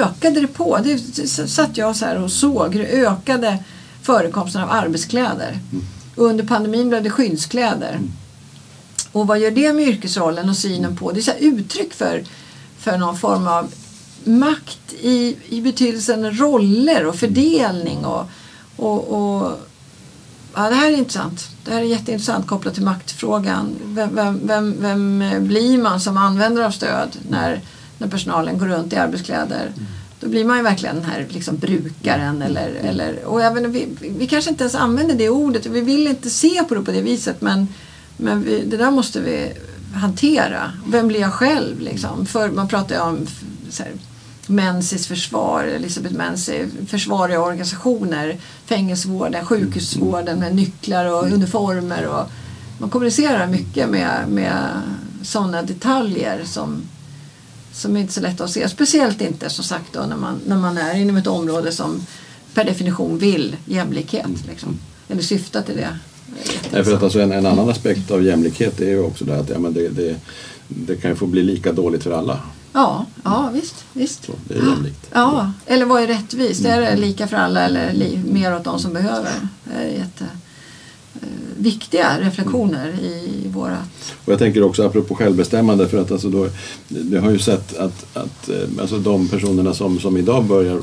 ökade 0.00 0.40
det 0.40 0.46
på. 0.46 0.78
Det 0.84 0.92
s- 0.92 1.54
satt 1.54 1.76
jag 1.76 1.96
så 1.96 2.04
här 2.04 2.22
och 2.22 2.30
såg 2.32 2.74
hur 2.74 2.80
det 2.82 2.88
ökade 3.06 3.58
förekomsten 4.02 4.62
av 4.62 4.70
arbetskläder. 4.70 5.58
Mm. 5.72 5.84
Under 6.16 6.44
pandemin 6.44 6.88
blev 6.88 7.02
det 7.02 7.10
skyddskläder. 7.10 8.00
Och 9.12 9.26
vad 9.26 9.38
gör 9.38 9.50
det 9.50 9.72
med 9.72 9.88
yrkesrollen 9.88 10.48
och 10.48 10.56
synen 10.56 10.96
på? 10.96 11.12
Det 11.12 11.20
är 11.20 11.22
så 11.22 11.32
uttryck 11.38 11.94
för, 11.94 12.24
för 12.78 12.98
någon 12.98 13.16
form 13.16 13.46
av 13.46 13.72
makt 14.24 14.92
i, 15.00 15.36
i 15.48 15.60
betydelsen 15.60 16.38
roller 16.38 17.06
och 17.06 17.14
fördelning. 17.14 18.04
Och, 18.04 18.30
och, 18.76 19.08
och, 19.08 19.58
ja, 20.54 20.68
det 20.68 20.74
här 20.74 20.92
är 20.92 20.96
intressant. 20.96 21.48
Det 21.64 21.70
här 21.70 21.80
är 21.80 21.84
jätteintressant 21.84 22.46
kopplat 22.46 22.74
till 22.74 22.82
maktfrågan. 22.82 23.76
Vem, 23.84 24.14
vem, 24.14 24.40
vem, 24.44 24.76
vem 24.80 25.24
blir 25.46 25.78
man 25.78 26.00
som 26.00 26.16
användare 26.16 26.66
av 26.66 26.70
stöd 26.70 27.16
när, 27.30 27.60
när 27.98 28.08
personalen 28.08 28.58
går 28.58 28.66
runt 28.66 28.92
i 28.92 28.96
arbetskläder? 28.96 29.72
Då 30.20 30.28
blir 30.28 30.44
man 30.44 30.56
ju 30.56 30.62
verkligen 30.62 30.96
den 30.96 31.04
här 31.04 31.26
liksom 31.28 31.56
brukaren. 31.56 32.42
Eller, 32.42 32.68
eller, 32.68 33.24
och 33.24 33.42
även, 33.42 33.72
vi, 33.72 33.88
vi 34.00 34.26
kanske 34.26 34.50
inte 34.50 34.62
ens 34.62 34.74
använder 34.74 35.14
det 35.14 35.28
ordet. 35.28 35.66
Vi 35.66 35.80
vill 35.80 36.06
inte 36.06 36.30
se 36.30 36.64
på 36.68 36.74
det 36.74 36.80
på 36.80 36.90
det 36.90 37.02
viset. 37.02 37.40
Men, 37.40 37.68
men 38.20 38.42
vi, 38.42 38.64
det 38.64 38.76
där 38.76 38.90
måste 38.90 39.20
vi 39.20 39.52
hantera. 39.94 40.72
Vem 40.86 41.08
blir 41.08 41.20
jag 41.20 41.32
själv? 41.32 41.80
Liksom? 41.80 42.26
För 42.26 42.50
man 42.50 42.68
pratar 42.68 42.94
ju 42.94 43.00
om 43.00 43.26
så 43.70 43.82
här, 43.82 43.92
Mensis 44.46 45.06
försvar, 45.06 45.64
Elisabeth 45.64 46.14
Menzi, 46.14 46.66
försvar 46.86 47.28
i 47.28 47.36
organisationer, 47.36 48.36
fängelsevården, 48.66 49.46
sjukhusvården 49.46 50.38
med 50.38 50.54
nycklar 50.54 51.04
och 51.04 51.32
uniformer. 51.32 52.06
Och, 52.06 52.30
man 52.78 52.90
kommunicerar 52.90 53.46
mycket 53.46 53.88
med, 53.88 54.28
med 54.28 54.82
sådana 55.22 55.62
detaljer 55.62 56.44
som, 56.44 56.82
som 57.72 57.96
är 57.96 58.00
inte 58.00 58.12
så 58.12 58.20
lätt 58.20 58.40
att 58.40 58.50
se. 58.50 58.68
Speciellt 58.68 59.20
inte 59.20 59.50
som 59.50 59.64
sagt 59.64 59.92
då 59.92 60.00
när 60.00 60.16
man, 60.16 60.40
när 60.46 60.56
man 60.56 60.78
är 60.78 60.94
inom 60.94 61.16
ett 61.16 61.26
område 61.26 61.72
som 61.72 62.06
per 62.54 62.64
definition 62.64 63.18
vill 63.18 63.56
jämlikhet. 63.64 64.46
Liksom. 64.48 64.78
Eller 65.08 65.22
syftar 65.22 65.62
till 65.62 65.76
det. 65.76 65.98
Nej, 66.72 66.84
för 66.84 66.94
att 66.94 67.02
alltså 67.02 67.20
en, 67.20 67.32
en 67.32 67.46
annan 67.46 67.68
aspekt 67.68 68.10
av 68.10 68.24
jämlikhet 68.24 68.80
är 68.80 68.88
ju 68.88 69.00
också 69.00 69.24
det 69.24 69.38
att 69.38 69.50
ja, 69.50 69.58
men 69.58 69.74
det, 69.74 69.88
det, 69.88 70.16
det 70.68 70.96
kan 70.96 71.10
ju 71.10 71.16
få 71.16 71.26
bli 71.26 71.42
lika 71.42 71.72
dåligt 71.72 72.02
för 72.02 72.10
alla. 72.10 72.40
Ja, 72.72 73.06
ja 73.24 73.50
visst. 73.54 73.84
visst. 73.92 74.24
Så 74.24 74.32
det 74.48 74.54
är 74.54 74.58
jämlikt. 74.58 75.10
Ja, 75.12 75.52
eller 75.66 75.86
vad 75.86 76.02
är 76.02 76.06
rättvist? 76.06 76.64
Är 76.64 76.80
det 76.80 76.96
lika 76.96 77.28
för 77.28 77.36
alla 77.36 77.60
eller 77.60 78.22
mer 78.24 78.56
åt 78.56 78.64
de 78.64 78.78
som 78.78 78.92
behöver? 78.92 79.32
Det 79.64 79.74
är 79.74 79.88
jätte, 79.88 80.24
viktiga 81.56 82.20
reflektioner 82.20 82.88
i 82.88 83.48
vårat... 83.48 84.14
Och 84.24 84.32
jag 84.32 84.38
tänker 84.38 84.62
också 84.62 84.86
apropå 84.86 85.14
självbestämmande 85.14 85.88
för 85.88 85.98
att 85.98 86.10
alltså 86.10 86.28
då, 86.28 86.48
vi 86.88 87.16
har 87.16 87.30
ju 87.30 87.38
sett 87.38 87.76
att, 87.76 88.16
att 88.16 88.48
eh, 88.48 88.80
alltså 88.80 88.98
de 88.98 89.28
personerna 89.28 89.74
som, 89.74 90.00
som 90.00 90.16
idag 90.16 90.44
börjar 90.44 90.80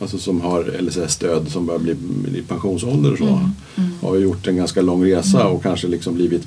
Alltså 0.00 0.18
som 0.18 0.40
har 0.40 0.80
LSS-stöd 0.80 1.50
som 1.50 1.66
börjar 1.66 1.78
bli 1.78 1.96
i 2.38 2.42
pensionsålder 2.42 3.12
och 3.12 3.18
så. 3.18 3.24
Mm, 3.24 3.90
Har 4.00 4.16
ju 4.16 4.22
gjort 4.22 4.46
en 4.46 4.56
ganska 4.56 4.82
lång 4.82 5.04
resa 5.04 5.46
och 5.46 5.62
kanske 5.62 5.86
liksom 5.86 6.14
blivit 6.14 6.42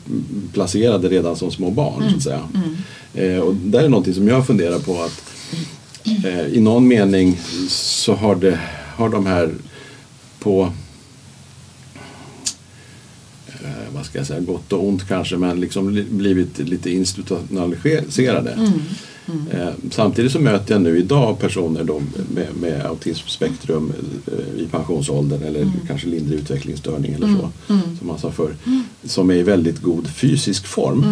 placerade 0.53 1.09
redan 1.09 1.35
som 1.35 1.51
små 1.51 1.71
barn. 1.71 2.09
Så 2.09 2.15
att 2.15 2.23
säga. 2.23 2.41
Eh, 3.13 3.39
och 3.39 3.55
där 3.55 3.83
är 3.83 3.89
någonting 3.89 4.13
som 4.13 4.27
jag 4.27 4.47
funderar 4.47 4.79
på 4.79 5.03
att 5.03 5.23
eh, 6.25 6.47
i 6.47 6.59
någon 6.59 6.87
mening 6.87 7.39
så 7.69 8.13
har, 8.13 8.35
det, 8.35 8.59
har 8.95 9.09
de 9.09 9.25
här 9.25 9.53
på 10.39 10.71
eh, 13.47 13.80
vad 13.95 14.05
ska 14.05 14.17
jag 14.17 14.27
säga, 14.27 14.39
gott 14.39 14.73
och 14.73 14.87
ont 14.87 15.07
kanske 15.07 15.37
men 15.37 15.59
liksom 15.59 15.89
li- 15.89 16.05
blivit 16.09 16.59
lite 16.59 16.89
institutionaliserade. 16.91 18.69
Eh, 19.51 19.69
Samtidigt 19.91 20.31
så 20.31 20.39
möter 20.39 20.73
jag 20.73 20.81
nu 20.81 20.97
idag 20.99 21.39
personer 21.39 21.83
då 21.83 22.01
med, 22.35 22.47
med 22.61 22.85
autismspektrum 22.85 23.93
eh, 24.27 24.61
i 24.63 24.67
pensionsåldern 24.71 25.43
eller 25.43 25.71
kanske 25.87 26.07
lindrig 26.07 26.39
utvecklingsstörning 26.39 27.13
eller 27.13 27.27
så, 27.27 27.49
som 27.97 28.07
man 28.07 28.19
sa 28.19 28.31
förr, 28.31 28.55
som 29.03 29.29
är 29.29 29.33
i 29.35 29.43
väldigt 29.43 29.81
god 29.81 30.07
fysisk 30.07 30.65
form 30.67 31.05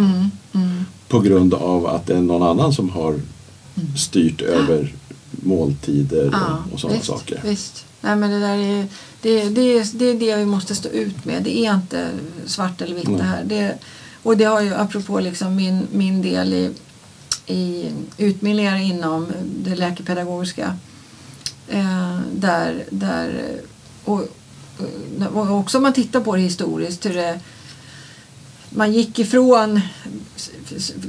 på 1.08 1.20
grund 1.20 1.54
av 1.54 1.86
att 1.86 2.06
det 2.06 2.14
är 2.16 2.20
någon 2.20 2.42
annan 2.42 2.72
som 2.72 2.90
har 2.90 3.14
styrt 3.96 4.42
över 4.42 4.94
måltider 5.30 6.26
och, 6.26 6.72
och 6.74 6.80
sådana 6.80 6.96
visst, 6.96 7.06
saker. 7.08 7.40
Visst. 7.44 7.84
Nej, 8.00 8.16
men 8.16 8.30
det, 8.30 8.40
där 8.40 8.56
är, 8.56 8.86
det, 9.22 9.48
det, 9.48 9.98
det 9.98 10.04
är 10.04 10.14
det 10.14 10.36
vi 10.36 10.46
måste 10.46 10.74
stå 10.74 10.88
ut 10.88 11.24
med. 11.24 11.42
Det 11.42 11.58
är 11.58 11.74
inte 11.74 12.10
svart 12.46 12.80
eller 12.80 12.94
vitt 12.94 13.18
det 13.18 13.22
här. 13.22 13.44
Det, 13.44 13.78
och 14.22 14.36
det 14.36 14.44
har 14.44 14.60
ju 14.60 14.74
apropå 14.74 15.20
liksom 15.20 15.56
min, 15.56 15.86
min 15.92 16.22
del 16.22 16.52
i, 16.52 16.70
i 17.46 17.92
utbildningar 18.18 18.76
inom 18.76 19.26
det 19.44 19.76
läkepedagogiska 19.76 20.76
eh, 21.68 22.18
där, 22.32 22.84
där 22.90 23.60
och, 24.04 24.28
och 25.34 25.50
också 25.50 25.76
om 25.76 25.82
man 25.82 25.92
tittar 25.92 26.20
på 26.20 26.36
det 26.36 26.42
historiskt 26.42 27.06
hur 27.06 27.14
det 27.14 27.40
man 28.70 28.92
gick 28.92 29.18
ifrån 29.18 29.80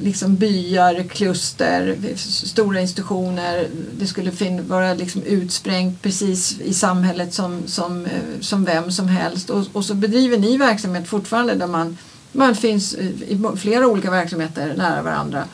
liksom 0.03 0.36
byar, 0.36 1.03
kluster, 1.07 1.97
stora 2.18 2.82
institutioner. 2.82 3.68
Det 3.97 4.07
skulle 4.07 4.62
vara 4.68 4.93
liksom 4.93 5.24
utsprängt 5.24 6.01
precis 6.01 6.59
i 6.59 6.74
samhället 6.74 7.34
som, 7.34 7.62
som, 7.66 8.05
eh, 8.05 8.12
som 8.39 8.66
vem 8.66 8.91
som 8.91 9.07
helst. 9.07 9.49
Och, 9.49 9.66
och 9.74 9.86
så 9.86 9.93
bedriver 9.93 10.38
ni 10.38 10.57
verksamhet 10.57 11.07
fortfarande 11.07 11.55
där 11.55 11.68
man, 11.68 11.97
man 12.32 12.55
finns 12.55 12.93
i 12.93 13.36
mo- 13.36 13.55
flera 13.55 13.88
olika 13.88 14.12
verksamheter 14.12 14.74
nära 14.78 15.01
varandra. 15.01 15.45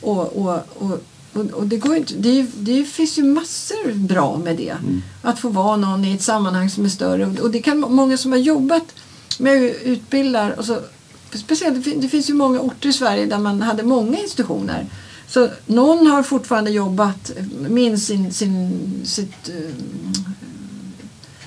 Och, 0.00 0.36
och, 0.36 0.58
och, 0.74 0.98
och, 1.52 1.66
det, 1.66 1.76
går 1.76 1.96
inte, 1.96 2.14
det, 2.14 2.46
det 2.54 2.84
finns 2.84 3.18
ju 3.18 3.22
massor 3.22 3.92
bra 3.92 4.38
med 4.38 4.56
det. 4.56 4.74
Att 5.22 5.38
få 5.38 5.48
vara 5.48 5.76
någon 5.76 6.04
i 6.04 6.14
ett 6.14 6.22
sammanhang 6.22 6.70
som 6.70 6.84
är 6.84 6.88
större. 6.88 7.26
Och, 7.26 7.50
det 7.50 7.62
kan 7.62 7.80
många 7.80 8.16
som 8.16 8.32
har 8.32 8.38
jobbat 8.38 8.94
med 9.38 9.62
utbildar 9.82 10.50
och 10.58 10.64
så 10.64 10.78
Speciellt, 11.34 11.76
det 11.76 11.82
fin- 11.82 12.00
det 12.00 12.08
finns 12.08 12.30
ju 12.30 12.34
många 12.34 12.60
orter 12.60 12.88
i 12.88 12.92
Sverige 12.92 13.26
där 13.26 13.38
man 13.38 13.62
hade 13.62 13.82
många 13.82 14.18
institutioner. 14.18 14.86
Så 15.28 15.48
någon 15.66 16.06
har 16.06 16.22
fortfarande 16.22 16.70
jobbat, 16.70 17.32
minns 17.68 18.06
sin, 18.06 18.32
sin, 18.32 18.80
sitt... 19.04 19.48
eh, 19.48 19.74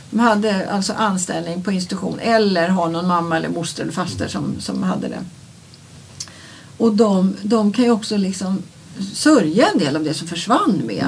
De 0.09 0.19
hade 0.19 0.69
alltså 0.71 0.93
anställning 0.93 1.63
på 1.63 1.71
institution 1.71 2.19
eller 2.19 2.67
har 2.69 2.89
någon 2.89 3.07
mamma 3.07 3.37
eller 3.37 3.49
moster 3.49 3.83
eller 3.83 3.91
faster 3.93 4.27
som, 4.27 4.55
som 4.59 4.83
hade 4.83 5.07
det. 5.07 5.19
Och 6.77 6.93
de, 6.95 7.35
de 7.41 7.71
kan 7.73 7.85
ju 7.85 7.91
också 7.91 8.17
liksom 8.17 8.63
sörja 9.13 9.67
en 9.73 9.79
del 9.79 9.95
av 9.95 10.03
det 10.03 10.13
som 10.13 10.27
försvann 10.27 10.81
med, 10.85 11.05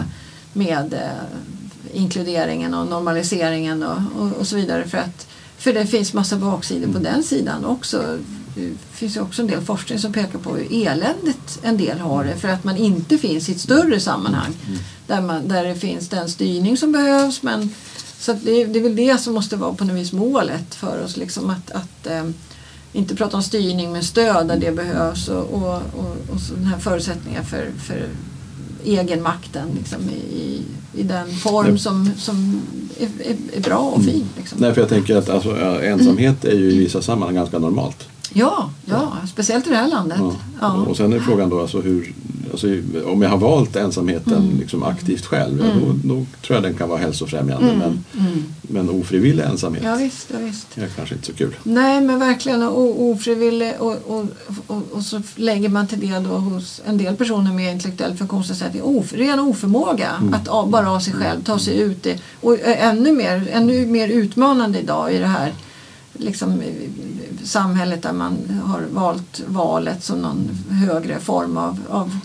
med 0.54 0.94
eh, 0.94 1.98
inkluderingen 2.02 2.74
och 2.74 2.88
normaliseringen 2.88 3.84
och, 3.84 3.98
och, 4.20 4.32
och 4.40 4.48
så 4.48 4.56
vidare. 4.56 4.88
För, 4.88 4.98
att, 4.98 5.28
för 5.58 5.74
det 5.74 5.86
finns 5.86 6.14
massa 6.14 6.36
baksidor 6.36 6.94
på 6.94 7.00
den 7.00 7.24
sidan 7.24 7.66
också. 7.66 8.18
Det 8.58 8.98
finns 8.98 9.16
ju 9.16 9.22
också 9.22 9.42
en 9.42 9.48
del 9.48 9.62
forskning 9.62 10.00
som 10.00 10.14
pekar 10.14 10.40
på 10.40 10.56
hur 10.56 10.88
eländigt 10.88 11.60
en 11.64 11.78
del 11.78 12.00
har 12.00 12.24
det 12.24 12.36
för 12.36 12.48
att 12.48 12.64
man 12.64 12.78
inte 12.78 13.18
finns 13.18 13.50
i 13.50 13.52
ett 13.52 13.60
större 13.60 14.00
sammanhang 14.00 14.54
där, 15.08 15.22
man, 15.22 15.48
där 15.48 15.64
det 15.64 15.76
finns 15.76 16.10
den 16.10 16.30
styrning 16.30 16.78
som 16.78 16.92
behövs. 16.92 17.44
Men, 17.44 17.70
så 18.20 18.34
det, 18.34 18.66
det 18.66 18.80
är 18.80 18.84
väl 18.84 18.96
det 18.96 19.22
som 19.22 19.34
måste 19.34 19.56
vara 19.56 19.74
på 19.74 19.86
något 19.86 19.96
vis 19.96 20.14
målet 20.14 20.76
för 20.76 21.04
oss. 21.04 21.18
Liksom 21.18 21.50
att, 21.50 21.72
att 21.72 22.08
eh, 22.08 22.30
inte 22.94 23.16
prata 23.16 23.38
om 23.38 23.44
styrning 23.44 23.92
men 23.92 24.04
stöd 24.04 24.48
där 24.48 24.58
det 24.58 24.72
behövs 24.72 25.28
och, 25.28 25.54
och, 25.54 25.76
och, 25.76 26.18
och 26.34 26.40
så 26.40 26.54
den 26.54 26.66
här 26.66 26.80
förutsättningar 26.80 27.44
för, 27.44 27.72
för 27.84 28.10
egenmakten 28.86 29.68
liksom, 29.78 30.02
i, 30.10 30.62
i 30.94 31.04
den 31.04 31.36
form 31.36 31.68
Nej. 31.68 31.80
som, 31.80 32.12
som 32.18 32.62
är, 33.00 33.10
är, 33.58 33.62
bra 33.62 33.78
och 33.78 34.04
fin. 34.04 34.26
Liksom. 34.38 34.60
Nej, 34.62 34.74
för 34.74 34.82
jag 34.82 34.90
tänker 34.90 35.16
att 35.16 35.30
alltså, 35.30 35.58
ensamhet 35.84 36.46
är 36.46 36.56
ju 36.56 36.72
i 36.72 36.78
vissa 36.78 37.02
sammanhang 37.02 37.36
ganska 37.36 37.60
normalt. 37.60 38.08
Ja, 38.34 38.70
ja, 38.86 39.18
speciellt 39.34 39.68
i 39.68 39.70
det 39.70 39.76
här 39.76 39.88
landet. 39.88 40.18
Ja. 40.22 40.36
Ja. 40.62 40.74
Och 40.74 40.98
sen 40.98 41.14
är 41.14 41.20
frågan 41.20 41.50
då 41.50 41.62
alltså 41.62 41.82
hur, 41.82 42.14
alltså, 42.52 42.68
om 43.06 43.22
jag 43.22 43.30
har 43.30 43.38
valt 43.38 43.76
ensamheten 43.76 44.58
liksom 44.60 44.84
aktivt 44.84 45.26
själv, 45.26 45.60
ja, 45.66 45.66
då, 45.86 45.94
då 46.16 46.26
tror 46.46 46.56
jag 46.56 46.64
den 46.64 46.74
kan 46.74 46.90
vara 46.90 47.00
hälsofrämjande. 47.00 47.74
Men, 47.76 48.04
men 48.62 48.90
ofrivillig 48.90 49.44
ensamhet 49.44 49.84
Ja, 49.84 49.96
visst, 49.96 50.28
ja, 50.34 50.38
visst. 50.40 50.78
är 50.78 50.88
kanske 50.88 51.16
inte 51.16 51.28
så 51.28 51.34
kul. 51.34 51.56
Nej, 51.64 52.02
men 52.02 52.20
verkligen 52.20 52.64
o- 52.64 53.12
ofrivillig 53.12 53.74
och, 53.80 53.96
och, 54.08 54.26
och, 54.68 54.84
och 54.92 55.04
så 55.04 55.22
lägger 55.36 55.70
man 55.70 55.88
till 55.88 56.00
det 56.00 56.20
då 56.20 56.30
hos 56.38 56.82
en 56.86 56.98
del 56.98 57.16
personer 57.16 57.54
med 57.54 57.74
intellektuell 57.74 58.16
funktionsnedsättning 58.18 58.82
of, 58.84 59.14
ren 59.14 59.40
oförmåga 59.40 60.10
att 60.34 60.48
av, 60.48 60.70
bara 60.70 60.92
av 60.92 61.00
sig 61.00 61.14
själv 61.14 61.44
ta 61.44 61.60
sig 61.60 61.80
ut 61.80 62.04
det. 62.04 62.20
Och 62.42 62.58
ännu 62.64 63.12
mer, 63.12 63.50
ännu 63.52 63.86
mer 63.86 64.08
utmanande 64.08 64.80
idag 64.80 65.14
i 65.14 65.18
det 65.18 65.28
här 65.28 65.54
liksom, 66.14 66.62
samhället 67.48 68.02
där 68.04 68.14
man 68.14 68.62
har 68.66 68.82
valt 68.92 69.42
valet 69.48 70.04
som 70.04 70.20
någon 70.22 70.50
högre 70.70 71.20
form 71.20 71.58
av, 71.58 71.80
av 71.90 72.20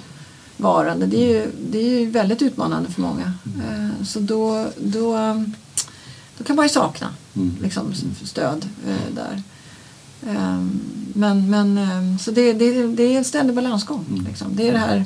varande. 0.56 1.06
Det 1.06 1.16
är, 1.16 1.28
ju, 1.28 1.50
det 1.70 1.78
är 1.78 2.00
ju 2.00 2.10
väldigt 2.10 2.42
utmanande 2.42 2.90
för 2.90 3.00
många. 3.00 3.32
Eh, 3.44 4.04
Så 4.04 4.20
då, 4.20 4.66
då, 4.76 5.16
då 6.38 6.44
kan 6.44 6.56
man 6.56 6.64
ju 6.64 6.68
sakna 6.68 7.08
liksom, 7.62 7.94
stöd 8.24 8.68
eh, 8.88 9.14
där. 9.14 9.42
Ehm, 10.30 10.80
Men, 11.14 11.50
men 11.50 11.78
ehm, 11.78 12.18
så 12.18 12.30
det, 12.30 12.52
det, 12.52 12.86
det 12.86 13.02
är 13.02 13.18
en 13.18 13.24
ständig 13.24 13.56
balansgång. 13.56 14.24
Liksom. 14.28 14.56
Det 14.56 14.68
är 14.68 14.72
det 14.72 14.78
här 14.78 15.04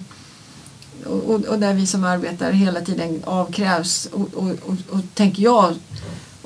och, 1.07 1.25
och, 1.31 1.41
och 1.45 1.59
där 1.59 1.75
vi 1.75 1.87
som 1.87 2.05
arbetar 2.05 2.53
hela 2.53 2.81
tiden 2.81 3.23
avkrävs 3.25 4.07
och, 4.13 4.35
och, 4.35 4.51
och, 4.51 4.77
och 4.91 5.01
tänker 5.15 5.43
jag 5.43 5.75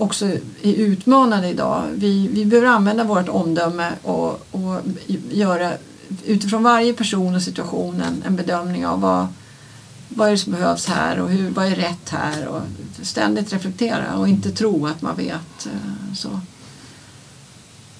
också 0.00 0.26
är 0.62 0.74
utmanande 0.74 1.48
idag. 1.48 1.82
Vi, 1.94 2.28
vi 2.32 2.44
behöver 2.44 2.68
använda 2.68 3.04
vårt 3.04 3.28
omdöme 3.28 3.92
och, 4.02 4.46
och 4.50 4.80
göra 5.30 5.72
utifrån 6.26 6.62
varje 6.62 6.92
person 6.92 7.34
och 7.34 7.42
situation 7.42 8.00
en, 8.00 8.22
en 8.26 8.36
bedömning 8.36 8.86
av 8.86 9.00
vad, 9.00 9.26
vad 10.08 10.26
är 10.28 10.32
det 10.32 10.38
som 10.38 10.52
behövs 10.52 10.86
här 10.86 11.20
och 11.20 11.30
hur, 11.30 11.50
vad 11.50 11.66
är 11.66 11.76
rätt 11.76 12.08
här 12.10 12.46
och 12.48 12.60
ständigt 13.02 13.52
reflektera 13.52 14.16
och 14.16 14.28
inte 14.28 14.50
tro 14.50 14.86
att 14.86 15.02
man 15.02 15.16
vet. 15.16 15.66
eh, 15.66 16.14
Så. 16.16 16.40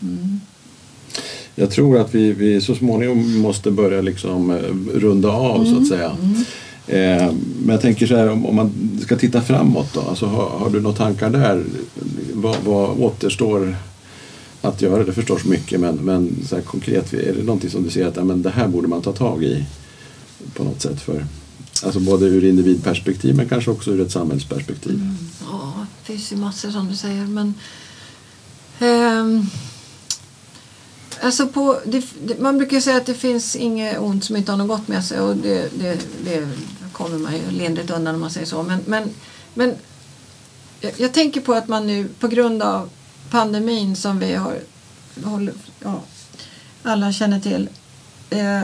Mm. 0.03 0.40
Jag 1.55 1.70
tror 1.70 1.98
att 1.98 2.14
vi, 2.14 2.32
vi 2.32 2.61
så 2.61 2.74
småningom 2.74 3.38
måste 3.38 3.70
börja 3.70 4.01
liksom 4.01 4.51
eh, 4.51 4.98
runda 4.98 5.28
av 5.28 5.64
så 5.64 5.76
att 5.82 5.88
säga. 5.88 6.07
Eh, 6.07 6.40
Eh, 6.91 7.32
men 7.59 7.68
jag 7.68 7.80
tänker 7.80 8.07
så 8.07 8.16
här 8.16 8.30
om, 8.30 8.47
om 8.47 8.57
man 8.57 8.99
ska 9.03 9.16
titta 9.16 9.43
framåt 9.43 9.95
då. 9.95 10.01
Alltså, 10.01 10.26
har, 10.26 10.49
har 10.49 10.70
du 10.70 10.80
några 10.80 10.97
tankar 10.97 11.30
där? 11.30 11.64
Vad, 12.32 12.57
vad 12.64 12.99
återstår 12.99 13.76
att 14.62 14.82
göra? 14.82 15.05
Det 15.05 15.12
förstås 15.12 15.45
mycket 15.45 15.80
men, 15.80 15.95
men 15.97 16.36
så 16.49 16.57
här 16.57 16.62
konkret, 16.62 17.12
är 17.12 17.34
det 17.34 17.43
någonting 17.43 17.70
som 17.70 17.82
du 17.82 17.91
ser 17.91 18.07
att 18.07 18.16
ja, 18.16 18.24
men 18.24 18.43
det 18.43 18.51
här 18.51 18.68
borde 18.68 18.88
man 18.88 19.03
ta 19.03 19.12
tag 19.12 19.45
i 19.45 19.64
på 20.55 20.64
något 20.64 20.82
sätt? 20.82 21.01
för 21.01 21.26
Alltså 21.84 22.01
både 22.01 22.26
ur 22.26 22.45
individperspektiv 22.45 23.36
men 23.36 23.49
kanske 23.49 23.70
också 23.70 23.91
ur 23.91 24.01
ett 24.01 24.12
samhällsperspektiv. 24.12 24.95
Mm. 24.95 25.16
Ja, 25.51 25.86
det 26.01 26.12
finns 26.12 26.32
ju 26.32 26.36
massor 26.36 26.70
som 26.70 26.88
du 26.88 26.97
säger. 26.97 27.26
Men, 27.26 27.55
eh, 28.78 29.45
Alltså 31.22 31.47
på, 31.47 31.80
det, 31.84 32.05
man 32.41 32.59
brukar 32.59 32.80
säga 32.80 32.97
att 32.97 33.07
det 33.07 33.14
finns 33.14 33.57
inget 33.57 33.99
ont 33.99 34.24
som 34.24 34.36
inte 34.36 34.53
har 34.53 34.59
något 34.59 34.68
gott 34.68 34.88
med 34.88 35.05
sig 35.05 35.20
och 35.20 35.36
det, 35.36 35.68
det, 35.78 35.99
det 36.24 36.49
kommer 37.01 37.18
man 37.18 37.32
ju 37.32 37.51
lindrigt 37.51 37.90
undan 37.90 38.14
om 38.14 38.20
man 38.20 38.30
säger 38.30 38.46
så. 38.46 38.62
Men, 38.62 38.80
men, 38.86 39.11
men 39.55 39.74
jag, 40.80 40.92
jag 40.96 41.12
tänker 41.12 41.40
på 41.40 41.53
att 41.55 41.68
man 41.68 41.86
nu 41.86 42.09
på 42.20 42.28
grund 42.28 42.62
av 42.62 42.90
pandemin 43.30 43.96
som 43.96 44.18
vi 44.18 44.34
har, 44.34 44.59
håller, 45.24 45.55
ja, 45.80 46.01
alla 46.82 47.12
känner 47.12 47.40
till 47.40 47.68
eh, 48.30 48.61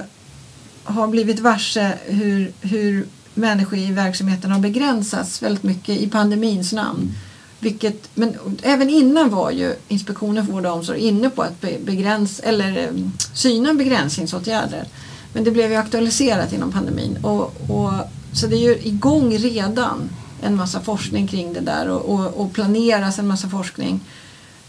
har 0.85 1.09
blivit 1.09 1.41
varse 1.41 1.93
hur, 2.05 2.53
hur 2.61 3.07
människor 3.35 3.79
i 3.79 3.93
verksamheten 3.93 4.51
har 4.51 4.61
begränsats 4.61 5.43
väldigt 5.43 5.63
mycket 5.63 5.99
i 5.99 6.09
pandemins 6.09 6.73
namn. 6.73 7.15
Vilket, 7.61 8.11
men 8.15 8.39
även 8.63 8.91
innan 8.91 9.31
var 9.31 9.51
ju 9.51 9.75
Inspektionen 9.89 10.47
för 10.47 10.53
vård 10.53 10.67
och 10.67 10.73
omsorg 10.73 11.01
inne 11.01 11.31
på 11.31 11.43
att 11.43 11.61
be- 11.61 11.79
begräns, 11.85 12.41
eller, 12.41 12.79
eh, 12.79 12.91
syna 13.35 13.75
begränsningsåtgärder. 13.75 14.85
Men 15.33 15.45
det 15.45 15.51
blev 15.51 15.71
ju 15.71 15.77
aktualiserat 15.77 16.53
inom 16.53 16.73
pandemin. 16.73 17.19
Och, 17.23 17.71
och, 17.71 17.93
så 18.37 18.47
det 18.47 18.57
är 18.57 18.61
ju 18.61 18.79
igång 18.83 19.39
redan 19.39 20.11
en 20.43 20.57
massa 20.57 20.81
forskning 20.81 21.27
kring 21.27 21.53
det 21.53 21.61
där 21.61 21.89
och, 21.89 22.15
och, 22.15 22.41
och 22.41 22.53
planeras 22.53 23.19
en 23.19 23.27
massa 23.27 23.49
forskning. 23.49 24.01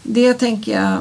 Det 0.02 0.34
tänker 0.34 0.72
jag 0.72 0.92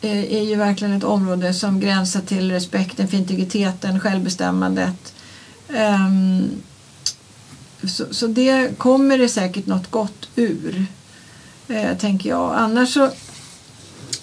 eh, 0.00 0.34
är 0.34 0.42
ju 0.42 0.56
verkligen 0.56 0.94
ett 0.94 1.04
område 1.04 1.54
som 1.54 1.80
gränsar 1.80 2.20
till 2.20 2.50
respekten 2.50 3.08
för 3.08 3.16
integriteten, 3.16 4.00
självbestämmandet. 4.00 5.14
Um, 5.68 6.50
så, 7.84 8.04
så 8.10 8.26
det 8.26 8.78
kommer 8.78 9.18
det 9.18 9.28
säkert 9.28 9.66
något 9.66 9.90
gott 9.90 10.28
ur, 10.36 10.86
eh, 11.68 11.98
tänker 11.98 12.28
jag. 12.30 12.54
Annars 12.54 12.94
så 12.94 13.10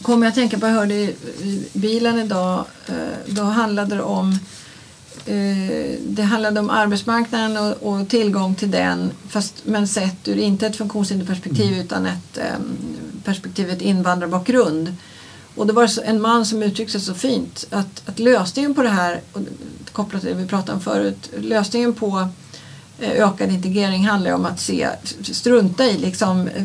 kommer 0.01 0.25
jag 0.25 0.31
att 0.31 0.35
tänka 0.35 0.59
på, 0.59 0.67
jag 0.67 0.73
hörde 0.73 0.93
i 0.93 1.15
i 1.41 1.67
bilen 1.73 2.19
idag, 2.19 2.65
eh, 2.87 3.33
då 3.33 3.43
handlade 3.43 3.95
det 3.95 4.03
om 4.03 4.31
eh, 4.31 4.37
det 5.99 6.23
handlade 6.23 6.59
om 6.59 6.69
arbetsmarknaden 6.69 7.57
och, 7.57 7.93
och 7.93 8.09
tillgång 8.09 8.55
till 8.55 8.71
den 8.71 9.11
fast, 9.27 9.55
men 9.65 9.87
sett 9.87 10.27
ur 10.27 10.37
inte 10.37 10.67
ett 10.67 10.75
funktionshinderperspektiv 10.75 11.77
utan 11.77 12.05
ett 12.05 12.37
eh, 12.37 12.59
perspektiv, 13.23 13.69
ett 13.69 13.81
invandrarbakgrund. 13.81 14.95
Och 15.55 15.67
det 15.67 15.73
var 15.73 15.89
en 16.03 16.21
man 16.21 16.45
som 16.45 16.63
uttryckte 16.63 16.91
sig 16.91 17.01
så 17.01 17.13
fint 17.13 17.65
att, 17.69 18.01
att 18.05 18.19
lösningen 18.19 18.73
på 18.73 18.83
det 18.83 18.89
här, 18.89 19.21
och 19.31 19.41
kopplat 19.91 20.21
till 20.21 20.31
det 20.31 20.41
vi 20.41 20.47
pratade 20.47 20.73
om 20.73 20.81
förut, 20.81 21.29
lösningen 21.37 21.93
på 21.93 22.27
eh, 22.99 23.11
ökad 23.11 23.49
integrering 23.49 24.05
handlar 24.07 24.33
om 24.33 24.45
att 24.45 24.59
se, 24.59 24.89
strunta 25.21 25.85
i 25.85 25.97
liksom 25.97 26.47
eh, 26.47 26.63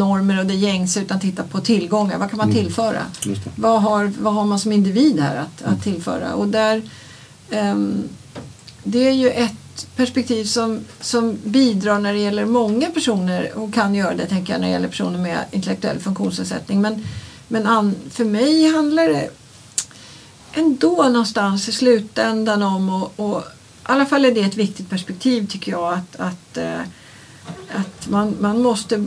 normer 0.00 0.38
och 0.38 0.46
det 0.46 0.54
gängse 0.54 1.00
utan 1.00 1.20
titta 1.20 1.42
på 1.42 1.60
tillgångar. 1.60 2.18
Vad 2.18 2.30
kan 2.30 2.36
man 2.36 2.52
tillföra? 2.52 3.02
Just 3.22 3.44
det. 3.44 3.50
Vad 3.56 3.82
har, 3.82 4.12
vad 4.20 4.34
har 4.34 4.44
man 4.44 4.58
som 4.58 4.72
individ 4.72 5.20
här 5.20 5.36
att, 5.36 5.62
att 5.62 5.82
tillföra? 5.82 6.34
Och 6.34 6.48
där, 6.48 6.82
ehm, 7.50 8.02
det 8.84 9.08
är 9.08 9.12
ju 9.12 9.30
ett 9.30 9.86
perspektiv 9.96 10.44
som, 10.44 10.80
som 11.00 11.38
bidrar 11.44 11.98
när 11.98 12.12
det 12.12 12.18
gäller 12.18 12.44
många 12.44 12.90
personer 12.90 13.58
och 13.58 13.74
kan 13.74 13.94
göra 13.94 14.14
det 14.14 14.26
tänker 14.26 14.52
jag 14.52 14.60
när 14.60 14.68
det 14.68 14.72
gäller 14.72 14.88
personer 14.88 15.18
med 15.18 15.38
intellektuell 15.50 15.98
funktionsnedsättning. 15.98 16.80
Men, 16.80 17.06
men 17.48 17.66
an, 17.66 17.94
för 18.10 18.24
mig 18.24 18.72
handlar 18.72 19.08
det 19.08 19.30
ändå 20.52 21.02
någonstans 21.02 21.68
i 21.68 21.72
slutändan 21.72 22.62
om 22.62 22.88
och, 22.88 23.12
och 23.16 23.42
i 23.90 23.92
alla 23.92 24.06
fall 24.06 24.24
är 24.24 24.34
det 24.34 24.40
ett 24.40 24.56
viktigt 24.56 24.90
perspektiv 24.90 25.46
tycker 25.46 25.72
jag 25.72 25.92
att, 25.92 26.16
att, 26.16 26.56
eh, 26.56 26.80
att 27.74 28.08
man, 28.08 28.36
man 28.40 28.62
måste 28.62 29.06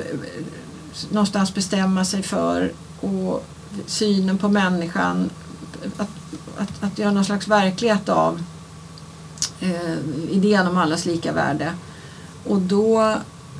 någonstans 1.11 1.53
bestämma 1.53 2.05
sig 2.05 2.23
för 2.23 2.71
och 3.01 3.45
synen 3.85 4.37
på 4.37 4.49
människan 4.49 5.29
att, 5.97 6.07
att, 6.57 6.83
att 6.83 6.99
göra 6.99 7.11
någon 7.11 7.25
slags 7.25 7.47
verklighet 7.47 8.09
av 8.09 8.43
eh, 9.59 9.97
idén 10.31 10.67
om 10.67 10.77
allas 10.77 11.05
lika 11.05 11.31
värde. 11.31 11.73
Och 12.47 12.61
då, 12.61 13.15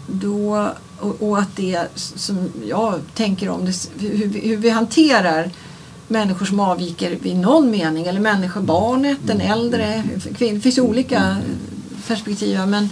då 0.08 0.70
och, 1.00 1.22
och 1.22 1.40
att 1.40 1.56
det 1.56 1.88
som 1.96 2.50
jag 2.68 3.00
tänker 3.14 3.50
om 3.50 3.66
det, 3.66 3.88
hur, 4.00 4.28
vi- 4.28 4.48
hur 4.48 4.58
vi 4.58 4.70
hanterar 4.70 5.52
människor 6.08 6.46
som 6.46 6.60
avviker 6.60 7.28
i 7.28 7.34
någon 7.34 7.72
mening 7.72 8.06
eller 8.06 8.20
människor, 8.20 8.62
barnet, 8.62 9.18
den 9.26 9.42
äldre, 9.42 10.04
kvinn, 10.38 10.56
det 10.56 10.62
finns 10.62 10.78
olika 10.78 11.38
perspektiv 12.08 12.60
men, 12.68 12.90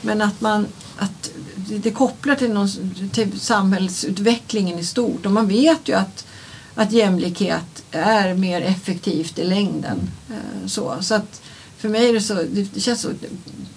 men 0.00 0.22
att 0.22 0.40
man 0.40 0.66
att 0.96 1.30
det 1.68 1.90
kopplar 1.90 2.34
till, 2.34 2.52
någon, 2.52 2.68
till 3.12 3.40
samhällsutvecklingen 3.40 4.78
i 4.78 4.84
stort 4.84 5.26
och 5.26 5.32
man 5.32 5.48
vet 5.48 5.88
ju 5.88 5.92
att, 5.92 6.26
att 6.74 6.92
jämlikhet 6.92 7.84
är 7.90 8.34
mer 8.34 8.60
effektivt 8.60 9.38
i 9.38 9.44
längden. 9.44 10.10
Eh, 10.30 10.66
så, 10.66 10.96
så 11.00 11.14
att 11.14 11.42
för 11.78 11.88
mig 11.88 12.08
är 12.08 12.12
det 12.12 12.20
så, 12.20 12.34
det, 12.34 12.80
känns 12.80 13.00
så, 13.00 13.10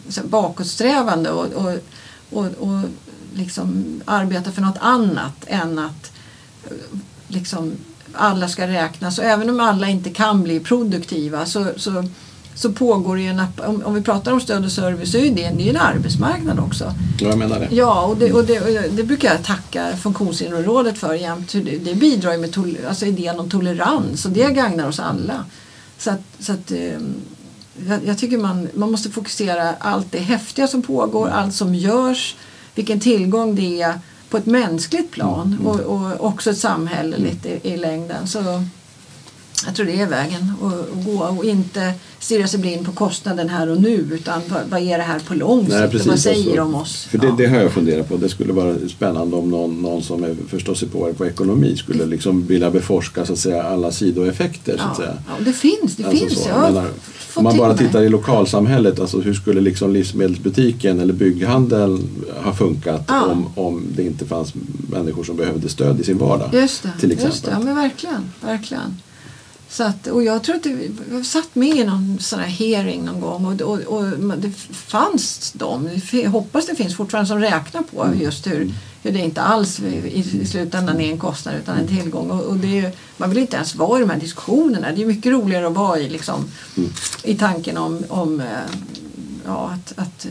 så 0.09 0.21
bakåtsträvande 0.27 1.29
och, 1.31 1.45
och, 1.45 1.73
och, 2.29 2.45
och 2.45 2.83
liksom 3.35 3.85
arbeta 4.05 4.51
för 4.51 4.61
något 4.61 4.77
annat 4.79 5.45
än 5.47 5.79
att 5.79 6.11
eh, 6.63 6.99
liksom 7.27 7.71
alla 8.13 8.47
ska 8.47 8.67
räknas 8.67 9.19
och 9.19 9.25
även 9.25 9.49
om 9.49 9.59
alla 9.59 9.89
inte 9.89 10.09
kan 10.09 10.43
bli 10.43 10.59
produktiva 10.59 11.45
så, 11.45 11.71
så, 11.77 12.07
så 12.57 12.71
pågår 12.71 13.15
det 13.15 13.21
ju 13.21 13.27
en, 13.27 13.41
om, 13.65 13.83
om 13.85 13.93
vi 13.93 14.01
pratar 14.01 14.31
om 14.31 14.41
stöd 14.41 14.65
och 14.65 14.71
service 14.71 15.11
så 15.11 15.17
är 15.17 15.31
det, 15.31 15.51
det 15.57 15.65
är 15.65 15.69
en 15.69 15.77
arbetsmarknad 15.77 16.59
också. 16.59 16.93
Ja, 17.19 17.27
jag 17.27 17.37
menar 17.37 17.59
det. 17.59 17.67
Ja, 17.71 18.05
och 18.05 18.17
det, 18.17 18.33
och 18.33 18.45
det, 18.45 18.59
och 18.59 18.91
det 18.91 19.03
brukar 19.03 19.31
jag 19.31 19.43
tacka 19.43 19.97
Funktionshinderrådet 19.97 20.97
för 20.97 21.13
jämt. 21.13 21.51
Det, 21.51 21.77
det 21.77 21.95
bidrar 21.95 22.31
ju 22.31 22.37
med 22.37 22.51
tol, 22.51 22.77
alltså 22.87 23.05
idén 23.05 23.39
om 23.39 23.49
tolerans 23.49 24.25
och 24.25 24.31
det 24.31 24.53
gagnar 24.53 24.87
oss 24.87 24.99
alla. 24.99 25.45
Så 25.97 26.11
att, 26.11 26.21
så 26.39 26.51
att, 26.51 26.71
eh, 26.71 26.99
jag, 27.87 28.05
jag 28.05 28.17
tycker 28.17 28.37
man, 28.37 28.67
man 28.73 28.91
måste 28.91 29.09
fokusera 29.09 29.73
allt 29.79 30.11
det 30.11 30.19
häftiga 30.19 30.67
som 30.67 30.81
pågår, 30.81 31.29
allt 31.29 31.53
som 31.53 31.75
görs, 31.75 32.35
vilken 32.75 32.99
tillgång 32.99 33.55
det 33.55 33.81
är 33.81 33.99
på 34.29 34.37
ett 34.37 34.45
mänskligt 34.45 35.11
plan 35.11 35.57
och, 35.65 35.79
och 35.79 36.25
också 36.25 36.51
ett 36.51 36.57
samhälleligt 36.57 37.45
i, 37.45 37.59
i 37.63 37.77
längden. 37.77 38.27
Så 38.27 38.63
jag 39.65 39.75
tror 39.75 39.85
det 39.85 40.01
är 40.01 40.07
vägen 40.07 40.53
att, 40.61 41.05
gå 41.05 41.23
och 41.23 41.45
inte 41.45 41.93
stirra 42.19 42.47
sig 42.47 42.59
blind 42.59 42.85
på 42.85 42.91
kostnaden 42.91 43.49
här 43.49 43.69
och 43.69 43.81
nu 43.81 44.07
utan 44.11 44.41
vad, 44.69 44.81
är 44.81 44.97
det 44.97 45.03
här 45.03 45.19
på 45.19 45.33
lång 45.33 45.59
sikt 45.65 45.73
Nej, 45.73 45.89
precis, 45.89 46.07
vad 46.07 46.19
säger 46.19 46.37
alltså. 46.39 46.55
de 46.55 46.75
oss? 46.75 47.03
För 47.03 47.17
det, 47.17 47.27
Ja. 47.27 47.35
det 47.37 47.45
har 47.47 47.57
jag 47.57 47.71
funderat 47.71 48.09
på. 48.09 48.17
Det 48.17 48.29
skulle 48.29 48.53
vara 48.53 48.75
spännande 48.89 49.35
om 49.35 49.49
någon, 49.49 49.81
någon 49.81 50.03
som 50.03 50.23
är 50.23 50.35
förståsigpåare 50.49 51.13
på 51.13 51.25
ekonomi 51.25 51.75
skulle 51.77 52.05
liksom 52.05 52.47
vilja 52.47 52.71
beforska 52.71 53.25
så 53.25 53.33
att 53.33 53.39
säga, 53.39 53.63
alla 53.63 53.91
sidoeffekter. 53.91 54.77
Så 54.77 54.83
att 54.83 54.89
Ja, 54.89 54.95
säga. 55.05 55.17
ja, 55.27 55.33
det 55.45 55.53
finns. 55.53 55.95
Det 55.95 56.03
Alltså 56.05 56.25
finns. 56.25 56.43
så, 56.43 56.49
Jag 56.49 56.61
menar, 56.73 56.87
om 57.33 57.43
man 57.43 57.57
bara 57.57 57.77
tittar 57.77 58.01
i 58.01 58.09
lokalsamhället, 58.09 58.99
alltså 58.99 59.19
hur 59.21 59.33
skulle 59.33 59.61
liksom 59.61 59.93
livsmedelsbutiken 59.93 60.99
eller 60.99 61.13
bygghandeln 61.13 62.09
ha 62.43 62.53
funkat 62.53 63.03
Ja. 63.07 63.25
om, 63.25 63.45
om 63.55 63.85
det 63.95 64.03
inte 64.03 64.25
fanns 64.25 64.53
människor 64.91 65.23
som 65.23 65.35
behövde 65.37 65.69
stöd 65.69 65.99
i 65.99 66.03
sin 66.03 66.17
vardag? 66.17 66.49
Just 66.53 66.83
det. 66.83 66.91
till 66.99 67.09
Just 67.11 67.21
det. 67.21 67.27
exempel. 67.27 67.53
Ja, 67.53 67.65
men 67.65 67.75
verkligen. 67.75 68.31
verkligen. 68.41 68.97
Så 69.69 69.83
att, 69.83 70.07
och 70.07 70.23
jag 70.23 70.43
tror 70.43 70.55
att 70.55 70.63
det, 70.63 70.75
vi 71.09 71.23
satt 71.23 71.55
med 71.55 71.75
i 71.77 71.83
någon 71.83 72.17
sån 72.19 72.39
här 72.39 72.47
hearing 72.47 73.05
någon 73.05 73.21
gång 73.21 73.45
och, 73.45 73.61
och, 73.61 73.79
och 73.79 74.37
det 74.37 74.51
fanns 74.71 75.51
de, 75.55 75.89
jag 76.11 76.29
hoppas 76.29 76.67
det 76.67 76.75
finns 76.75 76.95
fortfarande, 76.95 77.27
som 77.27 77.39
räknar 77.39 77.81
på 77.81 78.03
Mm. 78.03 78.19
just 78.21 78.47
hur, 78.47 78.73
hur 79.03 79.11
det 79.11 79.19
inte 79.19 79.41
alls 79.41 79.79
i, 79.79 80.23
i 80.41 80.45
slutändan 80.45 81.01
är 81.01 81.11
en 81.11 81.17
kostnad 81.19 81.55
utan 81.55 81.77
en 81.77 81.87
tillgång. 81.87 82.31
Och, 82.31 82.41
och 82.43 82.57
det 82.57 82.79
är 82.79 82.91
man 83.17 83.29
vill 83.29 83.37
inte 83.39 83.55
ens 83.55 83.75
vara 83.75 83.97
i 83.97 84.01
de 84.01 84.09
här 84.09 84.19
diskussionerna. 84.19 84.91
Det 84.91 85.01
är 85.01 85.05
mycket 85.05 85.31
roligare 85.31 85.67
att 85.67 85.73
vara 85.73 85.99
i, 85.99 86.09
liksom, 86.09 86.45
Mm. 86.77 86.89
i 87.23 87.35
tanken 87.35 87.77
om, 87.77 88.03
om 88.07 88.39
eh, 88.39 88.45
ja, 89.45 89.73
att, 89.73 89.93
att 89.99 90.27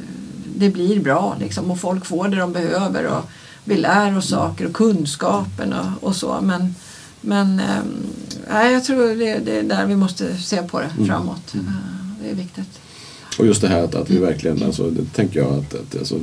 det 0.56 0.68
blir 0.70 1.00
bra 1.00 1.36
liksom, 1.40 1.70
och 1.70 1.80
folk 1.80 2.06
får 2.06 2.28
det 2.28 2.36
de 2.36 2.52
behöver 2.52 3.06
och 3.06 3.24
vi 3.64 3.76
lär 3.76 4.18
oss 4.18 4.28
saker 4.28 4.66
och 4.66 4.72
kunskapen 4.72 5.72
och, 5.72 6.08
och 6.08 6.16
så. 6.16 6.38
Men, 6.42 6.74
men 7.20 7.60
ehm, 7.60 8.06
nej, 8.50 8.72
jag 8.72 8.84
tror 8.84 9.08
det, 9.08 9.38
det 9.38 9.58
är 9.58 9.62
där 9.62 9.86
vi 9.86 9.96
måste 9.96 10.36
se 10.36 10.62
på 10.62 10.80
det 10.80 10.90
Mm. 10.96 11.06
framåt. 11.06 11.54
Eh, 11.54 11.60
Det 12.22 12.30
är 12.30 12.34
viktigt. 12.34 12.78
Och 13.38 13.46
just 13.46 13.60
det 13.60 13.68
här 13.68 13.82
att, 13.84 13.94
att 13.94 14.10
vi 14.10 14.18
verkligen, 14.18 14.62
alltså, 14.62 14.90
det 14.90 15.04
tänker 15.14 15.40
jag 15.40 15.52
att, 15.52 15.74
att 15.74 15.96
alltså, 15.98 16.18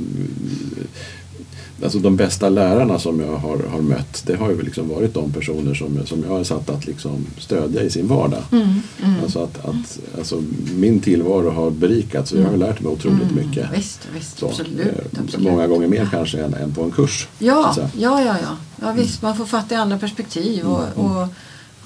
alltså 1.84 1.98
de 1.98 2.16
bästa 2.16 2.48
lärarna 2.48 2.98
som 2.98 3.20
jag 3.20 3.36
har, 3.36 3.58
har 3.70 3.80
mött 3.80 4.22
det 4.26 4.36
har 4.36 4.50
ju 4.50 4.62
liksom 4.62 4.88
varit 4.88 5.14
de 5.14 5.32
personer 5.32 5.74
som, 5.74 6.06
som 6.06 6.22
jag 6.22 6.28
har 6.28 6.44
satt 6.44 6.70
att 6.70 6.86
liksom 6.86 7.26
stödja 7.38 7.82
i 7.82 7.90
sin 7.90 8.08
vardag. 8.08 8.42
Mm, 8.52 8.68
mm. 9.02 9.14
Alltså 9.22 9.42
att, 9.42 9.64
att 9.64 9.98
alltså, 10.18 10.42
min 10.76 11.00
tillvaro 11.00 11.50
har 11.50 11.70
berikats 11.70 12.32
och 12.32 12.40
jag 12.40 12.48
har 12.50 12.56
lärt 12.56 12.80
mig 12.80 12.92
otroligt 12.92 13.30
mycket. 13.34 13.68
Visst, 13.76 14.08
visst 14.14 14.38
Så, 14.38 14.46
absolut, 14.46 14.80
eh, 14.86 15.20
absolut. 15.24 15.46
Många 15.50 15.66
gånger 15.66 15.88
mer 15.88 16.08
kanske 16.10 16.44
än, 16.44 16.54
än 16.54 16.74
på 16.74 16.82
en 16.82 16.90
kurs. 16.90 17.28
Ja, 17.38 17.74
ja, 17.78 18.22
ja, 18.22 18.36
ja. 18.42 18.56
ja 18.80 18.92
visst, 18.92 19.22
man 19.22 19.36
får 19.36 19.46
fatta 19.46 19.74
i 19.74 19.78
andra 19.78 19.98
perspektiv. 19.98 20.64
Och, 20.66 20.82
Mm, 20.96 21.06
och, 21.16 21.28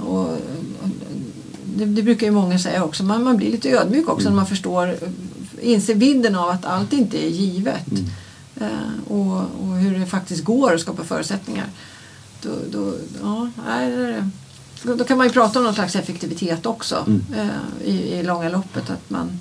och, 0.01 0.37
det, 1.77 1.85
det 1.85 2.03
brukar 2.03 2.27
ju 2.27 2.33
många 2.33 2.59
säga 2.59 2.85
också. 2.85 3.05
Man, 3.05 3.25
man 3.25 3.37
blir 3.37 3.51
lite 3.53 3.71
ödmjuk 3.71 4.09
också 4.09 4.27
Mm. 4.27 4.33
när 4.33 4.37
man 4.37 4.47
förstår, 4.47 4.97
inser 5.61 5.95
vidden 5.95 6.35
av 6.35 6.49
att 6.49 6.65
allt 6.65 6.93
inte 6.93 7.25
är 7.27 7.29
givet. 7.29 7.87
Mm. 7.91 8.05
Eh, 8.61 9.13
och, 9.13 9.37
och 9.61 9.77
hur 9.77 9.99
det 9.99 10.07
faktiskt 10.07 10.45
går 10.45 10.75
att 10.75 10.81
skapa 10.81 11.05
förutsättningar. 11.05 11.67
Då, 12.43 12.51
då, 12.73 12.95
ja, 13.23 13.51
det. 14.83 14.95
då 14.95 15.05
kan 15.05 15.19
man 15.19 15.27
ju 15.27 15.33
prata 15.33 15.59
om 15.59 15.65
någon 15.65 15.75
slags 15.75 15.97
effektivitet 15.97 16.67
också 16.67 17.05
Mm. 17.07 17.23
eh, 17.37 17.89
i, 17.89 18.13
i 18.19 18.23
långa 18.23 18.49
loppet. 18.49 18.91
Att 18.91 19.11
man, 19.11 19.41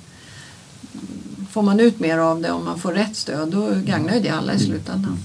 får 1.50 1.62
man 1.62 1.80
ut 1.80 2.00
mer 2.00 2.18
av 2.18 2.40
det 2.40 2.50
om 2.50 2.64
man 2.64 2.78
får 2.78 2.92
rätt 2.92 3.16
stöd 3.16 3.48
då 3.48 3.68
gagnar 3.74 4.14
ju 4.14 4.20
det 4.20 4.28
alla 4.28 4.54
i 4.54 4.58
slutändan. 4.58 5.18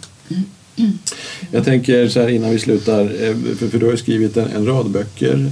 Jag 1.51 1.65
tänker 1.65 2.07
så 2.07 2.19
här 2.19 2.27
innan 2.27 2.49
vi 2.49 2.59
slutar, 2.59 3.01
eh, 3.01 3.35
för, 3.57 3.67
för 3.67 3.79
du 3.79 3.85
har 3.85 3.91
ju 3.91 3.97
skrivit 3.97 4.37
en, 4.37 4.47
en 4.47 4.65
rad 4.65 4.91
böcker. 4.91 5.51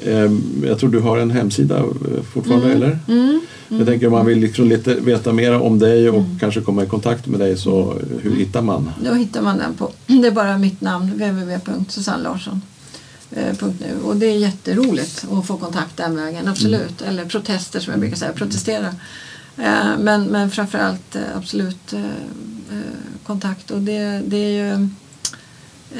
Eh, 0.00 0.30
Jag 0.64 0.78
tror 0.78 0.90
du 0.90 1.00
har 1.00 1.18
en 1.18 1.30
hemsida 1.30 1.78
eh, 1.78 1.84
fortfarande, 2.32 2.72
eller? 2.72 2.98
Mm. 3.08 3.40
Jag 3.68 3.86
tänker 3.86 4.06
om 4.06 4.12
man 4.12 4.26
vill 4.26 4.38
liksom 4.38 4.68
lite 4.68 4.94
veta 4.94 5.32
mer 5.32 5.60
om 5.60 5.78
dig 5.78 6.10
och 6.10 6.24
kanske 6.40 6.60
komma 6.60 6.84
i 6.84 6.86
kontakt 6.86 7.26
med 7.26 7.40
dig 7.40 7.58
så 7.58 7.98
hur 8.22 8.36
hittar 8.36 8.62
man? 8.62 8.90
Då 9.04 9.14
hittar 9.14 9.42
man 9.42 9.58
den 9.58 9.74
på, 9.74 9.92
det 10.06 10.26
är 10.26 10.30
bara 10.30 10.58
mitt 10.58 10.80
namn, 10.80 11.10
www.susannelarsson.nu 11.12 13.96
och 14.04 14.16
det 14.16 14.26
är 14.26 14.38
jätteroligt 14.38 15.24
att 15.32 15.46
få 15.46 15.56
kontakt 15.56 15.96
den 15.96 16.16
vägen, 16.16 16.48
absolut. 16.48 17.02
Eller 17.02 17.24
protester 17.24 17.80
som 17.80 17.90
jag 17.90 18.00
brukar 18.00 18.16
säga, 18.16 18.32
protestera. 18.32 18.94
Men, 19.98 20.24
men 20.24 20.50
framförallt 20.50 21.16
absolut 21.36 21.94
kontakt 23.26 23.70
och 23.70 23.80
det, 23.80 24.22
det 24.26 24.36
är 24.36 24.50
ju 24.50 24.72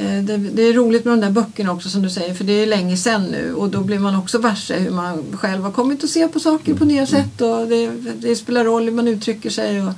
eh, 0.01 0.25
det, 0.25 0.37
det 0.37 0.63
är 0.63 0.73
roligt 0.73 1.05
med 1.05 1.13
de 1.13 1.21
där 1.21 1.31
böckerna 1.31 1.73
också 1.73 1.89
som 1.89 2.03
du 2.03 2.11
säger 2.11 2.35
för 2.35 2.45
det 2.45 2.53
är 2.53 2.67
länge 2.67 2.97
sedan 2.97 3.25
nu 3.25 3.55
och 3.55 3.71
då 3.71 3.81
blir 3.81 3.99
man 3.99 4.17
också 4.17 4.39
varse 4.39 4.79
hur 4.79 4.91
man 4.91 5.25
själv 5.33 5.63
har 5.63 5.73
kommit 5.73 6.05
att 6.05 6.11
se 6.11 6.29
på 6.29 6.41
saker 6.41 6.75
på 6.75 6.85
nya 6.85 7.07
sätt 7.07 7.41
och 7.41 7.69
det, 7.69 7.91
det 8.21 8.37
spelar 8.37 8.65
roll 8.65 8.85
hur 8.85 8.93
man 8.93 9.09
uttrycker 9.09 9.51
sig 9.51 9.83
och 9.83 9.93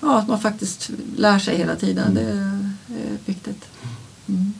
ja, 0.00 0.18
att 0.18 0.28
man 0.28 0.40
faktiskt 0.40 0.90
lär 1.16 1.38
sig 1.38 1.56
hela 1.56 1.76
tiden. 1.76 2.14
Det 2.14 2.20
är 2.20 3.18
viktigt. 3.26 3.64
Mm. 4.28 4.52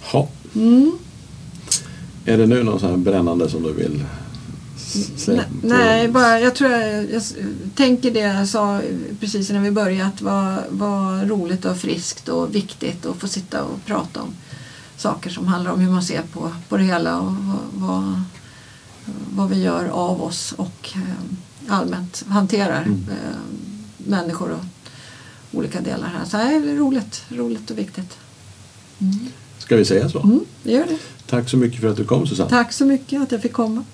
Ha. 0.00 0.28
Mm. 0.54 0.98
Är 2.24 2.38
det 2.38 2.46
nu 2.46 2.62
något 2.62 2.80
så 2.80 2.86
här 2.86 2.96
brännande 2.96 3.50
som 3.50 3.62
du 3.62 3.72
vill 3.72 4.04
Nej, 5.62 6.08
bara, 6.08 6.40
jag 6.40 6.54
tror 6.54 6.70
jag, 6.70 7.10
jag 7.12 7.22
tänker 7.74 8.10
det 8.10 8.20
jag 8.20 8.48
sa 8.48 8.80
precis 9.20 9.50
innan 9.50 9.62
vi 9.62 9.70
började 9.70 10.08
att 10.08 10.22
vad 10.22 10.56
vad 10.68 11.28
roligt 11.28 11.64
och 11.64 11.76
friskt 11.76 12.28
och 12.28 12.54
viktigt 12.54 13.06
att 13.06 13.16
få 13.16 13.28
sitta 13.28 13.64
och 13.64 13.84
prata 13.86 14.22
om 14.22 14.34
saker 14.96 15.30
som 15.30 15.46
handlar 15.46 15.72
om 15.72 15.80
hur 15.80 15.90
man 15.90 16.02
ser 16.02 16.22
på, 16.22 16.52
på 16.68 16.76
det 16.76 16.84
hela 16.84 17.20
och 17.20 17.32
vad, 17.74 18.22
vad, 19.30 19.50
vi 19.50 19.62
gör 19.62 19.88
av 19.88 20.22
oss 20.22 20.52
och 20.56 20.92
eh, 20.94 21.72
allmänt 21.74 22.24
hanterar 22.28 22.82
Mm. 22.82 23.04
eh, 23.10 23.36
människor 23.96 24.50
och 24.50 24.64
olika 25.58 25.80
delar 25.80 26.08
här. 26.08 26.24
Så 26.24 26.36
det 26.36 26.42
är 26.42 26.76
roligt, 26.76 27.22
roligt 27.28 27.70
och 27.70 27.78
viktigt. 27.78 28.16
Ska 29.58 29.76
vi 29.76 29.84
säga 29.84 30.08
så? 30.08 30.20
Mm, 30.22 30.40
gör 30.62 30.84
det. 30.86 30.98
Tack 31.26 31.48
så 31.50 31.56
mycket 31.56 31.80
för 31.80 31.88
att 31.88 31.96
du 31.96 32.04
kom 32.04 32.26
Susanne. 32.26 32.50
Tack 32.50 32.72
så 32.72 32.84
mycket 32.84 33.22
att 33.22 33.32
jag 33.32 33.42
fick 33.42 33.52
komma. 33.52 33.84